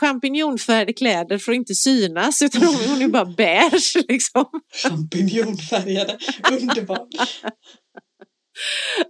champinjonfärgade 0.00 0.92
kläder 0.92 1.38
för 1.38 1.52
att 1.52 1.56
inte 1.56 1.74
synas 1.74 2.42
utan 2.42 2.62
hon, 2.62 2.74
hon 2.74 3.02
är 3.02 3.08
bara 3.08 3.24
beige 3.24 3.96
liksom. 4.08 4.44
Champinjonfärgade. 4.82 6.18
Underbart. 6.52 7.08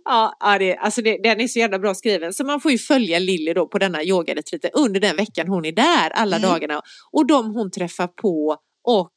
Ja, 0.05 0.57
det, 0.59 0.77
alltså 0.77 1.03
det, 1.03 1.19
den 1.23 1.41
är 1.41 1.49
så 1.49 1.59
jävla 1.59 1.79
bra 1.79 1.95
skriven. 1.95 2.33
Så 2.33 2.45
man 2.45 2.61
får 2.61 2.73
ju 2.73 2.79
följa 2.79 3.19
Lilly 3.19 3.53
då 3.53 3.69
på 3.69 3.79
denna 3.79 4.03
yogaretriten 4.05 4.71
under 4.75 5.01
den 5.01 5.17
veckan 5.17 5.49
hon 5.49 5.65
är 5.65 5.73
där 5.73 6.11
alla 6.11 6.37
Mm. 6.37 6.49
dagarna. 6.51 6.83
Och 7.13 7.27
de 7.27 7.55
hon 7.55 7.71
träffar 7.71 8.07
på 8.07 8.57
och 8.85 9.13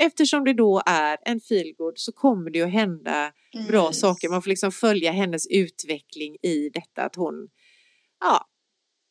eftersom 0.00 0.44
det 0.44 0.52
då 0.52 0.82
är 0.86 1.18
en 1.22 1.40
feelgood 1.40 1.92
så 1.96 2.12
kommer 2.12 2.50
det 2.50 2.62
att 2.62 2.72
hända 2.72 3.32
bra 3.68 3.88
Mys. 3.88 4.00
saker. 4.00 4.28
Man 4.28 4.42
får 4.42 4.48
liksom 4.48 4.72
följa 4.72 5.12
hennes 5.12 5.46
utveckling 5.46 6.36
i 6.42 6.68
detta 6.74 7.02
att 7.02 7.16
hon 7.16 7.48
ja, 8.20 8.48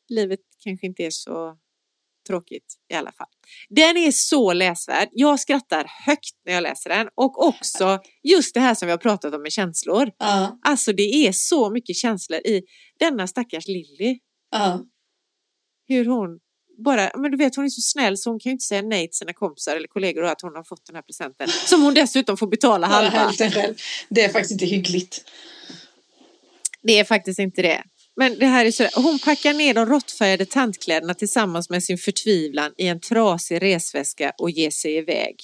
livet 0.10 0.40
kanske 0.64 0.86
inte 0.88 1.04
är 1.04 1.10
så 1.12 1.58
tråkigt 2.28 2.76
i 2.90 2.96
alla 2.96 3.12
fall. 3.12 3.28
Den 3.70 3.98
är 3.98 4.12
så 4.12 4.54
läsvärd. 4.54 5.10
Jag 5.12 5.40
skrattar 5.40 5.86
högt 6.06 6.36
när 6.46 6.54
jag 6.54 6.64
läser 6.64 6.90
den 6.90 7.10
och 7.16 7.48
också 7.48 8.00
just 8.24 8.54
det 8.54 8.60
här 8.60 8.76
som 8.76 8.86
vi 8.86 8.92
har 8.92 8.98
pratat 8.98 9.34
om 9.34 9.42
med 9.42 9.52
känslor. 9.52 10.12
Ja, 10.18 10.60
Alltså 10.66 10.94
det 10.94 11.28
är 11.28 11.32
så 11.32 11.70
mycket 11.70 11.96
känslor 11.96 12.40
i 12.40 12.62
denna 13.00 13.28
stackars 13.28 13.68
Lilly. 13.68 14.20
ja. 14.52 14.86
Hur 15.88 16.06
hon 16.06 16.40
bara, 16.84 17.12
men 17.16 17.32
du 17.32 17.38
vet 17.38 17.56
hon 17.56 17.66
är 17.66 17.70
så 17.70 17.82
snäll 17.82 18.18
så 18.18 18.30
hon 18.30 18.40
kan 18.40 18.50
ju 18.50 18.52
inte 18.54 18.66
säga 18.66 18.82
nej 18.82 19.08
till 19.08 19.18
sina 19.18 19.34
kompisar 19.34 19.76
eller 19.76 19.88
kollegor 19.88 20.24
och 20.24 20.30
att 20.30 20.42
hon 20.42 20.56
har 20.56 20.64
fått 20.64 20.86
den 20.86 20.96
här 20.96 21.02
presenten. 21.04 21.48
Som 21.66 21.82
hon 21.82 21.94
dessutom 21.94 22.38
får 22.38 22.48
betala 22.48 22.88
halva. 22.88 23.32
Det 24.10 24.22
är 24.24 24.30
faktiskt 24.30 24.52
inte 24.52 24.66
hyggligt. 24.66 25.24
Det 26.82 27.00
är 27.00 27.04
faktiskt 27.04 27.40
inte 27.40 27.62
det. 27.62 27.84
Men 28.16 28.40
det 28.40 28.46
här 28.46 28.66
är 28.66 28.72
så, 28.72 28.88
hon 28.96 29.20
packar 29.20 29.54
ner 29.54 29.74
de 29.74 29.86
råttfärgade 29.86 30.46
tantkläderna 30.46 31.14
tillsammans 31.14 31.70
med 31.70 31.84
sin 31.84 31.98
förtvivlan 31.98 32.74
i 32.78 32.88
en 32.88 33.00
trasig 33.00 33.62
resväska 33.62 34.34
och 34.38 34.50
ger 34.52 34.70
sig 34.72 34.96
iväg. 34.96 35.36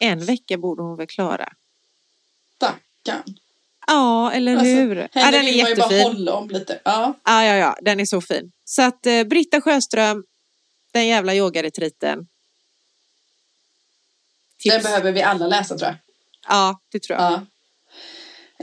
En 0.00 0.24
vecka 0.24 0.58
borde 0.58 0.82
hon 0.82 0.96
väl 0.96 1.06
klara. 1.06 1.52
Stackarn. 2.56 3.22
Ja, 3.86 4.32
eller 4.32 4.52
Alltså, 4.52 4.64
hur? 4.66 5.08
Ja, 5.12 5.30
den 5.30 5.34
är 5.34 5.42
vill 5.44 5.62
man 5.62 5.70
ju 5.70 5.76
bara 5.76 5.92
jättefin. 5.92 6.06
hålla 6.06 6.32
om 6.34 6.48
lite. 6.50 6.80
Ja. 6.84 7.14
Ja, 7.24 7.44
ja, 7.44 7.54
ja, 7.56 7.76
den 7.82 8.00
är 8.00 8.04
så 8.04 8.20
fin. 8.20 8.52
Så 8.64 8.82
att 8.82 9.06
eh, 9.06 9.24
Britta 9.24 9.60
Sjöström, 9.60 10.24
den 10.96 11.06
jävla 11.06 11.34
yogaretriten. 11.34 12.18
Den 14.64 14.72
Tips. 14.72 14.84
behöver 14.84 15.12
vi 15.12 15.22
alla 15.22 15.46
läsa 15.46 15.78
tror 15.78 15.90
jag. 15.90 15.96
Ja, 16.48 16.80
det 16.92 17.00
tror 17.00 17.18
jag. 17.18 17.32
Ja. 17.32 17.46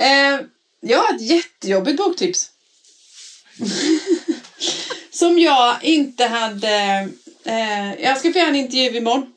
Eh, 0.04 0.40
jag 0.80 0.98
har 0.98 1.16
ett 1.16 1.22
jättejobbigt 1.22 1.98
boktips. 1.98 2.52
Som 5.12 5.40
jag 5.40 5.84
inte 5.84 6.26
hade... 6.26 7.10
Eh, 7.46 7.94
jag 8.02 8.18
ska 8.18 8.32
få 8.32 8.38
göra 8.38 8.50
en 8.50 8.56
intervju 8.56 8.98
imorgon 8.98 9.34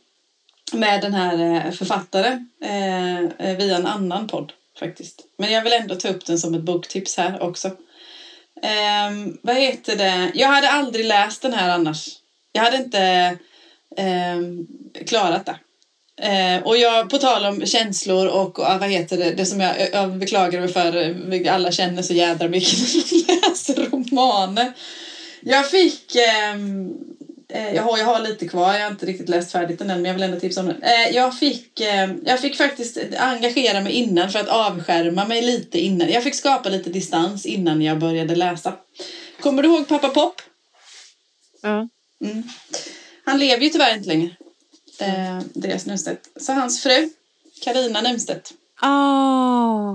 med 0.73 1.03
den 1.03 1.15
här 1.15 1.67
eh, 1.67 1.73
författaren 1.73 2.51
eh, 2.63 3.21
eh, 3.21 3.57
via 3.57 3.77
en 3.77 3.87
annan 3.87 4.29
podd 4.29 4.53
faktiskt. 4.79 5.23
Men 5.39 5.53
jag 5.53 5.63
vill 5.63 5.73
ändå 5.73 5.95
ta 5.95 6.09
upp 6.09 6.27
den 6.27 6.39
som 6.39 6.55
ett 6.55 6.63
boktips 6.63 7.17
här 7.17 7.43
också. 7.43 7.69
Eh, 8.63 9.11
vad 9.43 9.57
heter 9.57 9.97
det? 9.97 10.31
Jag 10.35 10.49
hade 10.49 10.71
aldrig 10.71 11.05
läst 11.05 11.43
den 11.43 11.53
här 11.53 11.69
annars. 11.69 12.09
Jag 12.57 12.63
hade 12.63 12.77
inte 12.77 13.01
eh, 13.97 14.41
klarat 15.07 15.47
det. 15.47 15.59
Eh, 16.23 16.63
och 16.63 16.77
jag, 16.77 17.11
på 17.11 17.19
tal 17.19 17.45
om 17.45 17.67
känslor 17.67 18.27
och, 18.27 18.59
och 18.59 18.81
vad 18.81 18.91
heter 18.91 19.17
det, 19.17 19.31
det 19.31 19.47
som 19.47 19.61
jag, 19.61 19.75
jag 19.93 20.17
beklagar 20.17 20.61
mig 20.61 20.69
för, 20.69 21.49
alla 21.49 21.73
känner 21.73 22.03
så 22.03 22.13
jädra 22.13 22.49
mycket 22.49 22.79
när 22.79 23.27
de 23.27 23.41
läser 23.49 23.91
romaner. 23.91 24.73
Jag 25.41 25.71
fick, 25.71 26.17
ehm, 26.17 26.91
eh, 27.49 27.75
jag, 27.75 27.83
har, 27.83 27.99
jag 27.99 28.05
har 28.05 28.21
lite 28.21 28.49
kvar, 28.49 28.75
jag 28.75 28.81
har 28.81 28.91
inte 28.91 29.07
riktigt 29.07 29.29
läst 29.29 29.53
färdigt 29.53 29.79
den 29.79 29.91
än, 29.91 30.03
men 30.03 30.05
jag 30.05 30.15
vill 30.15 30.23
ändå 30.23 30.41
tipsa 30.41 30.61
om 30.61 30.67
den. 30.67 30.83
Eh, 30.83 31.15
jag, 31.15 31.39
fick, 31.39 31.81
eh, 31.81 32.11
jag 32.25 32.41
fick 32.41 32.57
faktiskt 32.57 32.99
engagera 33.19 33.81
mig 33.81 33.93
innan 33.93 34.31
för 34.31 34.39
att 34.39 34.49
avskärma 34.49 35.25
mig 35.25 35.43
lite 35.43 35.79
innan. 35.79 36.09
Jag 36.09 36.23
fick 36.23 36.35
skapa 36.35 36.69
lite 36.69 36.91
distans 36.91 37.47
innan 37.47 37.83
jag 37.83 37.99
började 37.99 38.35
läsa. 38.35 38.73
Kommer 39.41 39.63
du 39.63 39.69
ihåg 39.69 39.89
Pappa 39.89 40.09
Pop? 40.09 40.35
Ja. 41.63 41.89
Mm. 42.25 42.43
Han 43.25 43.39
lever 43.39 43.63
ju 43.65 43.71
tyvärr 43.71 43.97
inte 43.97 44.09
längre. 44.09 44.37
Eh, 44.99 45.37
Andreas 45.37 45.87
Nunstedt. 45.87 46.29
Så 46.37 46.53
hans 46.53 46.83
fru, 46.83 47.11
Karina 47.63 48.01
Nunstedt, 48.01 48.53
Ah, 48.81 49.95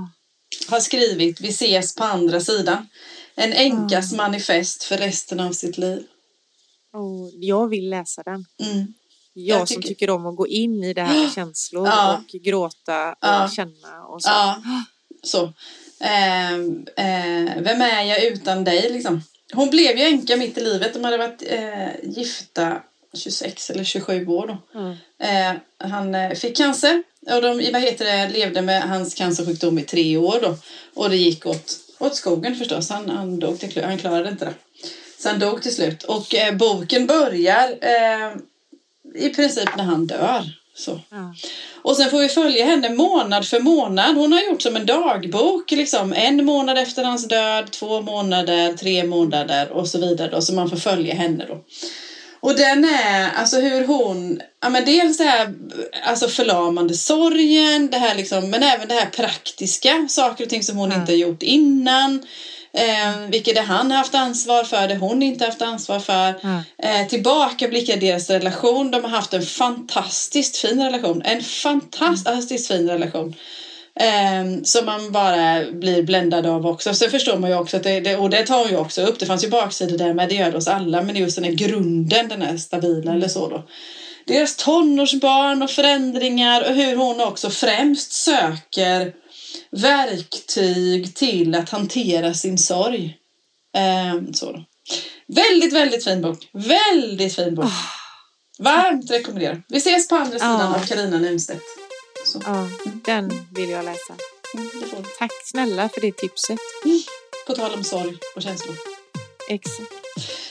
har 0.68 0.80
skrivit 0.80 1.42
Vi 1.42 1.48
ses 1.50 1.96
på 1.96 2.04
andra 2.04 2.40
sidan. 2.42 2.88
En 3.36 3.54
änkas 3.54 4.14
manifest 4.14 4.84
för 4.84 4.98
resten 4.98 5.40
av 5.40 5.52
sitt 5.52 5.78
liv. 5.78 6.04
oh, 6.94 7.30
jag 7.34 7.68
vill 7.68 7.90
läsa 7.90 8.24
den. 8.24 8.46
Mm. 8.64 8.94
Jag, 9.34 9.60
Jag 9.60 9.68
som 9.68 9.76
tycker- 9.76 9.88
tycker 9.88 10.10
om 10.10 10.26
att 10.26 10.36
gå 10.36 10.48
in 10.48 10.84
i 10.84 10.94
det 10.94 11.02
här 11.02 11.22
med 11.24 11.32
känslor 11.36 11.88
Ja. 11.88 12.18
och 12.18 12.42
gråta 12.42 13.10
och 13.12 13.18
Ja. 13.22 13.50
känna 13.56 14.06
och 14.06 14.22
så. 14.24 14.30
Ja, 14.30 14.62
så. 15.24 15.54
Ehm, 16.00 16.86
eh, 16.98 17.62
vem 17.62 17.82
är 17.82 18.02
jag 18.04 18.24
utan 18.24 18.64
dig 18.64 18.90
liksom? 18.92 19.22
Hon 19.54 19.70
blev 19.70 19.98
ju 19.98 20.04
änka 20.04 20.38
mitt 20.38 20.58
i 20.58 20.62
livet. 20.62 20.94
De 20.94 21.04
hade 21.04 21.18
varit 21.18 21.44
eh, 21.48 21.90
gifta 22.04 22.82
26 23.14 23.70
eller 23.70 23.84
27 23.84 24.28
år 24.28 24.48
då. 24.48 24.80
Mm. 24.80 24.96
Eh, 25.20 25.62
han 25.90 26.16
eh, 26.16 26.32
fick 26.32 26.58
cancer 26.58 27.04
och 27.22 27.42
de 27.42 27.72
vad 27.74 27.82
heter 27.82 28.06
det, 28.06 28.30
levde 28.30 28.62
med 28.62 28.82
hans 28.82 29.14
cancersjukdom 29.14 29.80
i 29.80 29.84
tre 29.84 30.18
år 30.18 30.40
då. 30.42 30.58
Och 30.94 31.10
det 31.10 31.18
gick 31.18 31.46
åt, 31.46 31.80
åt 32.00 32.16
skogen 32.16 32.56
förstås. 32.56 32.90
Han, 32.90 33.10
han, 33.10 33.40
dog 33.40 33.60
till, 33.60 33.84
han 33.84 33.98
klarade 33.98 34.30
inte 34.30 34.46
det. 34.46 34.54
Så 35.20 35.30
han 35.30 35.40
dog 35.40 35.62
till 35.62 35.76
slut. 35.76 36.04
Och 36.04 36.36
eh, 36.36 36.56
boken 36.56 37.08
börjar 37.08 37.78
eh, 37.82 38.36
i 39.16 39.30
princip 39.30 39.70
när 39.78 39.84
han 39.84 40.08
dör. 40.08 40.61
Ja. 41.10 41.34
Och 41.82 41.98
sen 41.98 42.10
får 42.10 42.20
vi 42.20 42.30
följa 42.30 42.66
henne 42.66 42.90
månad 42.90 43.48
för 43.48 43.60
månad. 43.60 44.16
Hon 44.16 44.32
har 44.32 44.42
gjort 44.42 44.62
som 44.62 44.76
en 44.76 44.86
dagbok. 44.86 45.72
Liksom. 45.72 46.14
En 46.14 46.46
månad 46.46 46.78
efter 46.78 47.04
hans 47.04 47.28
död, 47.28 47.72
två 47.72 48.02
månader, 48.02 48.74
tre 48.74 49.04
månader 49.04 49.72
och 49.72 49.88
så 49.88 50.00
vidare. 50.00 50.32
Då, 50.32 50.42
så 50.42 50.54
man 50.54 50.70
får 50.70 50.78
följa 50.78 51.14
henne 51.16 51.46
då. 51.48 51.58
Och 52.40 52.56
den 52.56 52.86
är, 52.86 53.32
alltså 53.32 53.60
hur 53.60 53.86
hon, 53.86 54.42
ja 54.62 54.70
men 54.70 54.86
dels 54.86 55.18
det 55.18 55.24
här 55.24 55.54
alltså 56.04 56.28
förlamande 56.28 56.94
sorgen, 56.94 57.90
det 57.92 57.98
här 57.98 58.16
liksom, 58.16 58.50
men 58.50 58.64
även 58.64 58.88
det 58.88 58.94
här 58.94 59.06
praktiska, 59.06 60.06
saker 60.10 60.44
och 60.44 60.50
ting 60.50 60.64
som 60.64 60.78
hon 60.78 60.90
Mm. 60.90 61.00
inte 61.02 61.12
har 61.12 61.18
gjort 61.18 61.44
innan. 61.44 62.24
Eh, 62.74 63.30
vilket 63.30 63.56
det 63.56 63.62
han 63.62 63.92
har 63.92 63.98
haft 63.98 64.16
ansvar 64.16 64.64
för, 64.64 64.88
det 64.88 64.96
hon 64.96 65.24
inte 65.24 65.46
haft 65.46 65.62
ansvar 65.62 66.00
för. 66.00 66.34
Ja. 66.42 66.64
Eh, 66.78 67.08
tillbakablickar 67.08 67.98
deras 67.98 68.30
relation. 68.30 68.92
De 68.92 69.04
har 69.04 69.10
haft 69.10 69.34
en 69.34 69.42
fantastiskt 69.42 70.58
fin 70.58 70.84
relation. 70.84 71.22
En 71.26 71.42
fantastiskt 71.42 72.68
fin 72.68 72.90
relation. 72.90 73.36
Eh, 74.00 74.64
som 74.64 74.86
man 74.86 75.12
bara 75.12 75.72
blir 75.72 76.04
bländad 76.04 76.46
av 76.46 76.68
också. 76.68 76.94
Så 76.94 77.10
förstår 77.10 77.38
man 77.38 77.50
ju 77.50 77.56
också 77.56 77.78
att 77.78 77.84
det, 77.84 78.00
det, 78.00 78.16
och 78.16 78.30
det 78.30 78.46
tar 78.46 78.60
hon 78.60 78.70
ju 78.70 78.78
också 78.78 79.02
upp. 79.02 79.20
Det 79.20 79.26
fanns 79.26 79.44
ju 79.44 79.50
baksidor 79.50 79.98
där 79.98 80.14
med, 80.14 80.30
det 80.30 80.36
gör 80.36 80.52
det 80.52 80.58
hos 80.58 80.68
alla. 80.68 81.02
Men 81.02 81.16
just 81.16 81.36
den 81.36 81.46
här 81.46 81.52
grunden, 81.52 82.28
den 82.28 82.42
är 82.42 82.58
stabila 82.58 83.14
eller 83.14 83.28
så 83.28 83.50
då. 83.50 83.64
Deras 84.26 84.56
tonårsbarn 84.56 85.64
och 85.64 85.70
förändringar 85.70 86.70
och 86.70 86.76
hur 86.76 86.96
hon 86.96 87.22
också 87.22 87.50
främst 87.50 88.12
söker 88.12 89.14
verktyg 89.72 91.16
till 91.16 91.56
att 91.56 91.70
hantera 91.70 92.34
sin 92.34 92.58
sorg. 92.58 93.18
Eh, 93.78 94.32
så. 94.34 94.64
Väldigt, 95.28 95.74
väldigt 95.74 96.04
fin 96.04 96.22
bok. 96.22 96.50
Väldigt 96.54 97.36
fin 97.36 97.56
bok. 97.56 97.66
Varmt 98.60 99.12
rekommenderar. 99.12 99.64
Vi 99.68 99.78
ses 99.78 100.08
på 100.08 100.16
andra 100.16 100.40
sidan 100.40 100.60
Ja. 100.60 100.76
av 100.76 100.86
Carina 100.88 101.18
Nunstedt. 101.20 101.64
Ja, 102.46 102.70
den 103.06 103.48
vill 103.56 103.70
jag 103.70 103.86
läsa. 103.86 104.16
mm. 104.54 105.06
Tack 105.20 105.32
snälla 105.46 105.90
för 105.90 106.02
det 106.02 106.12
tipset. 106.18 106.60
På 107.48 107.54
tal 107.56 107.74
om 107.74 107.84
sorg 107.84 108.18
och 108.36 108.42
känslor. 108.42 108.76
Exakt. 109.50 109.92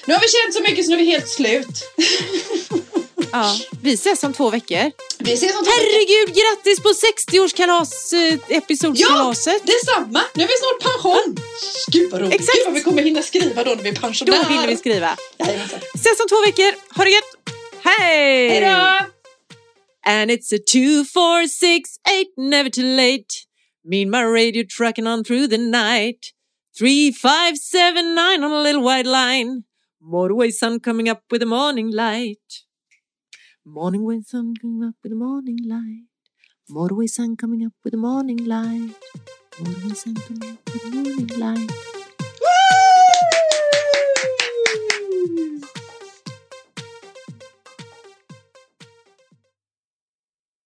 Nu 0.07 0.14
har 0.14 0.20
vi 0.20 0.26
känt 0.28 0.55
så 0.55 0.62
mycket 0.62 0.84
så 0.84 0.90
nu 0.90 0.96
är 0.96 1.01
vi 1.05 1.11
helt 1.11 1.28
slut. 1.28 1.66
Ja, 3.33 3.57
vi 3.83 3.93
ses 3.93 4.22
om 4.24 4.33
två 4.33 4.51
veckor. 4.51 4.91
Vi 5.18 5.33
ses 5.33 5.57
om 5.57 5.64
två 5.64 5.70
veckor. 5.70 5.72
Herregud, 5.72 6.37
grattis 6.37 6.81
på 6.83 6.89
60-årskalas 6.89 8.12
eh, 8.14 8.57
episodskalaset. 8.57 9.62
Detsamma! 9.66 10.22
Nu 10.35 10.43
är 10.45 10.49
vi 10.49 10.55
snart 10.62 10.93
pension. 10.93 11.37
Gud 11.93 12.11
vad 12.11 12.20
roligt. 12.20 12.35
Exakt. 12.35 12.57
Gud 12.57 12.64
vad 12.66 12.74
vi 12.74 12.81
kommer 12.83 13.03
hinna 13.03 13.22
skriva 13.22 13.64
då 13.64 13.70
när 13.74 13.83
vi 13.83 13.89
är 13.89 13.95
Då 13.95 14.01
pensionärer. 14.01 14.45
hinner 14.45 14.66
vi 14.66 14.76
skriva. 14.76 15.16
Jajamensan. 15.39 15.81
Ses 15.95 16.20
om 16.20 16.28
två 16.28 16.41
veckor. 16.47 16.97
Ha 16.97 17.05
det 17.05 17.11
gött. 17.11 17.31
Hej! 17.85 18.49
Hej 18.49 18.61
då! 18.61 19.07
And 20.07 20.31
it's 20.31 20.53
a 20.55 20.59
two, 20.72 21.05
four, 21.05 21.47
six, 21.47 21.91
eight, 22.11 22.28
never 22.37 22.70
too 22.70 22.83
late. 22.97 23.26
Me 23.85 24.03
and 24.03 24.11
my 24.11 24.22
radio 24.24 24.64
trucking 24.78 25.07
on 25.07 25.24
through 25.24 25.49
the 25.49 25.59
night. 25.59 26.18
Three, 26.78 27.12
five, 27.12 27.57
seven, 27.59 28.14
nine 28.14 28.45
on 28.45 28.53
a 28.53 28.62
little 28.62 28.83
white 28.83 29.07
line. 29.09 29.62
Motorway 30.03 30.51
sun 30.53 30.81
coming 30.81 31.09
up 31.11 31.20
with 31.31 31.41
the 31.41 31.47
morning 31.47 31.91
light. 31.93 32.39
Morning 33.66 34.04
wind 34.04 34.24
sun 34.24 34.54
coming 34.56 34.88
up 34.88 34.94
with 35.02 35.12
the 35.12 35.16
morning 35.16 35.58
light. 35.68 36.04
Motorway 36.70 37.06
sun 37.11 37.36
coming 37.36 37.66
up 37.66 37.74
with 37.84 37.90
the 37.90 37.98
morning 37.98 38.46
light. 38.46 38.94
Motorway 39.58 39.94
sun 39.94 40.14
coming 40.14 40.52
up 40.52 40.72
with 40.72 40.82
the 40.82 40.90
morning 40.96 41.28
light. 41.38 41.70
Woo! 45.68 45.80